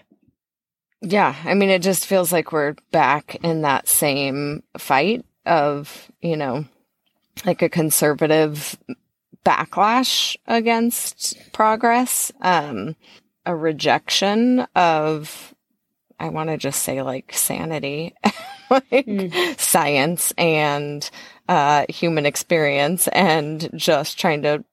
Yeah, 1.02 1.34
I 1.44 1.54
mean 1.54 1.70
it 1.70 1.82
just 1.82 2.06
feels 2.06 2.32
like 2.32 2.52
we're 2.52 2.74
back 2.92 3.36
in 3.42 3.62
that 3.62 3.88
same 3.88 4.62
fight 4.76 5.24
of, 5.46 6.10
you 6.20 6.36
know, 6.36 6.66
like 7.46 7.62
a 7.62 7.68
conservative 7.68 8.78
backlash 9.44 10.36
against 10.46 11.52
progress, 11.52 12.30
um, 12.42 12.96
a 13.46 13.56
rejection 13.56 14.60
of, 14.76 15.54
I 16.18 16.28
want 16.28 16.50
to 16.50 16.58
just 16.58 16.82
say 16.82 17.00
like 17.02 17.32
sanity, 17.32 18.14
like 18.70 19.06
mm. 19.06 19.58
science 19.58 20.32
and 20.36 21.08
uh, 21.48 21.86
human 21.88 22.26
experience, 22.26 23.08
and 23.08 23.70
just 23.74 24.18
trying 24.18 24.42
to 24.42 24.64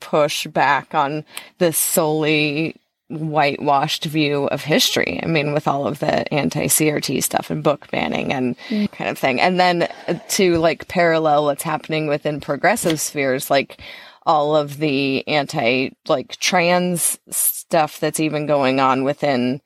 push 0.00 0.46
back 0.46 0.94
on 0.94 1.24
this 1.58 1.76
solely 1.76 2.76
whitewashed 3.18 4.04
view 4.04 4.46
of 4.46 4.62
history. 4.62 5.20
I 5.22 5.26
mean, 5.26 5.52
with 5.52 5.66
all 5.68 5.86
of 5.86 5.98
the 5.98 6.32
anti 6.32 6.66
CRT 6.66 7.22
stuff 7.22 7.50
and 7.50 7.62
book 7.62 7.90
banning 7.90 8.32
and 8.32 8.56
mm. 8.68 8.90
kind 8.92 9.10
of 9.10 9.18
thing. 9.18 9.40
And 9.40 9.58
then 9.58 9.88
to 10.30 10.56
like 10.58 10.88
parallel 10.88 11.44
what's 11.44 11.62
happening 11.62 12.06
within 12.06 12.40
progressive 12.40 13.00
spheres, 13.00 13.50
like 13.50 13.80
all 14.26 14.56
of 14.56 14.78
the 14.78 15.26
anti 15.28 15.90
like 16.08 16.36
trans 16.36 17.18
stuff 17.30 18.00
that's 18.00 18.20
even 18.20 18.46
going 18.46 18.80
on 18.80 19.04
within 19.04 19.60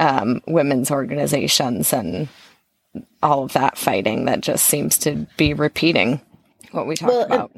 um, 0.00 0.40
women's 0.46 0.90
organizations 0.90 1.92
and 1.92 2.28
all 3.22 3.44
of 3.44 3.52
that 3.54 3.78
fighting 3.78 4.26
that 4.26 4.40
just 4.40 4.66
seems 4.66 4.98
to 4.98 5.26
be 5.36 5.54
repeating 5.54 6.20
what 6.72 6.86
we 6.86 6.96
talked 6.96 7.12
well, 7.12 7.24
about. 7.24 7.52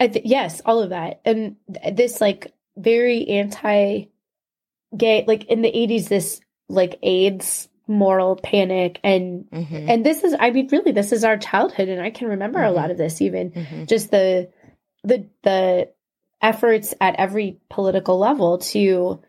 th- 0.00 0.24
yes, 0.24 0.60
all 0.64 0.82
of 0.82 0.90
that. 0.90 1.20
And 1.24 1.56
this 1.92 2.20
like 2.20 2.52
very 2.76 3.26
anti 3.28 4.06
gay, 4.96 5.24
like 5.26 5.44
in 5.44 5.62
the 5.62 5.70
80s, 5.70 6.08
this 6.08 6.40
like 6.68 6.98
AIDS 7.02 7.68
moral 7.88 8.34
panic 8.34 8.98
and 9.04 9.44
mm-hmm. 9.48 9.88
and 9.88 10.04
this 10.04 10.24
is 10.24 10.34
i 10.40 10.50
mean 10.50 10.68
really 10.72 10.90
this 10.90 11.12
is 11.12 11.22
our 11.22 11.36
childhood 11.36 11.88
and 11.88 12.02
i 12.02 12.10
can 12.10 12.26
remember 12.26 12.58
mm-hmm. 12.58 12.70
a 12.70 12.72
lot 12.72 12.90
of 12.90 12.98
this 12.98 13.22
even 13.22 13.52
mm-hmm. 13.52 13.84
just 13.84 14.10
the 14.10 14.50
the 15.04 15.24
the 15.44 15.88
efforts 16.42 16.94
at 17.00 17.14
every 17.16 17.60
political 17.70 18.18
level 18.18 18.58
to 18.58 19.20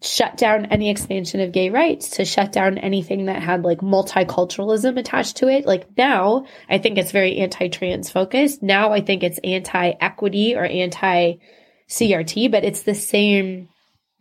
shut 0.00 0.36
down 0.36 0.66
any 0.66 0.90
expansion 0.90 1.40
of 1.40 1.52
gay 1.52 1.70
rights, 1.70 2.10
to 2.10 2.24
shut 2.24 2.52
down 2.52 2.78
anything 2.78 3.26
that 3.26 3.42
had 3.42 3.64
like 3.64 3.78
multiculturalism 3.78 4.98
attached 4.98 5.38
to 5.38 5.48
it. 5.48 5.66
Like 5.66 5.96
now, 5.96 6.46
I 6.68 6.78
think 6.78 6.98
it's 6.98 7.10
very 7.10 7.38
anti-trans 7.38 8.10
focused. 8.10 8.62
Now 8.62 8.92
I 8.92 9.00
think 9.00 9.22
it's 9.22 9.40
anti-equity 9.42 10.54
or 10.54 10.64
anti-CRT, 10.64 12.50
but 12.50 12.64
it's 12.64 12.82
the 12.82 12.94
same 12.94 13.68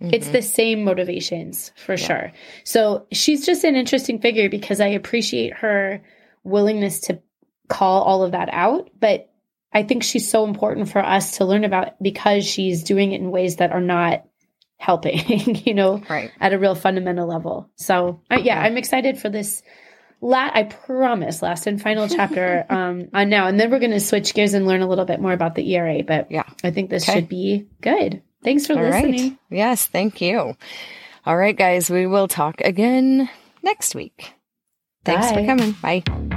Mm-hmm. 0.02 0.14
It's 0.14 0.30
the 0.30 0.42
same 0.42 0.84
motivations 0.84 1.72
for 1.76 1.94
yeah. 1.94 2.06
sure. 2.08 2.32
So 2.64 3.08
she's 3.12 3.46
just 3.46 3.64
an 3.64 3.76
interesting 3.76 4.20
figure 4.20 4.50
because 4.50 4.80
I 4.80 4.88
appreciate 4.88 5.54
her 5.54 6.04
willingness 6.44 7.00
to 7.02 7.20
call 7.68 8.04
all 8.04 8.24
of 8.24 8.32
that 8.34 8.50
out, 8.52 8.90
but 9.00 9.30
I 9.74 9.84
think 9.84 10.04
she's 10.04 10.30
so 10.30 10.46
important 10.46 10.90
for 10.90 11.04
us 11.04 11.38
to 11.38 11.46
learn 11.46 11.64
about 11.64 12.02
because 12.02 12.46
she's 12.46 12.84
doing 12.84 13.12
it 13.12 13.22
in 13.22 13.32
ways 13.32 13.58
that 13.58 13.72
are 13.72 13.82
not 13.82 14.24
helping, 14.78 15.20
you 15.66 15.74
know, 15.74 16.02
right. 16.10 16.32
at 16.40 16.54
a 16.54 16.60
real 16.60 16.76
fundamental 16.76 17.28
level. 17.28 17.70
So, 17.76 18.22
uh, 18.32 18.40
yeah, 18.42 18.62
I'm 18.62 18.78
excited 18.78 19.20
for 19.20 19.30
this 19.30 19.64
la- 20.22 20.52
I 20.54 20.64
promise, 20.64 21.42
last 21.42 21.68
and 21.68 21.82
final 21.82 22.08
chapter 22.08 22.66
um, 22.70 23.10
on 23.14 23.30
now, 23.30 23.48
and 23.48 23.60
then 23.60 23.72
we're 23.72 23.80
going 23.80 23.92
to 23.92 24.00
switch 24.00 24.34
gears 24.34 24.54
and 24.54 24.66
learn 24.68 24.82
a 24.82 24.88
little 24.88 25.06
bit 25.06 25.20
more 25.20 25.34
about 25.34 25.56
the 25.56 25.70
ERA. 25.76 26.04
But 26.04 26.32
Yeah. 26.32 26.44
I 26.64 26.72
think 26.72 26.90
this 26.90 27.08
Okay. 27.10 27.20
should 27.20 27.30
be 27.30 27.68
good. 27.82 28.22
Thanks 28.48 28.66
for 28.66 28.78
All 28.78 28.84
right. 28.84 29.06
listening. 29.06 29.38
Yes, 29.50 29.88
thank 29.88 30.22
you. 30.22 30.56
All 31.26 31.36
right, 31.36 31.58
guys, 31.58 31.90
we 31.90 32.08
will 32.08 32.30
talk 32.30 32.62
again 32.62 33.30
next 33.62 33.94
week. 33.94 34.36
Thanks 35.04 35.30
for 35.34 35.46
coming. 35.46 35.74
Bye. 35.82 36.37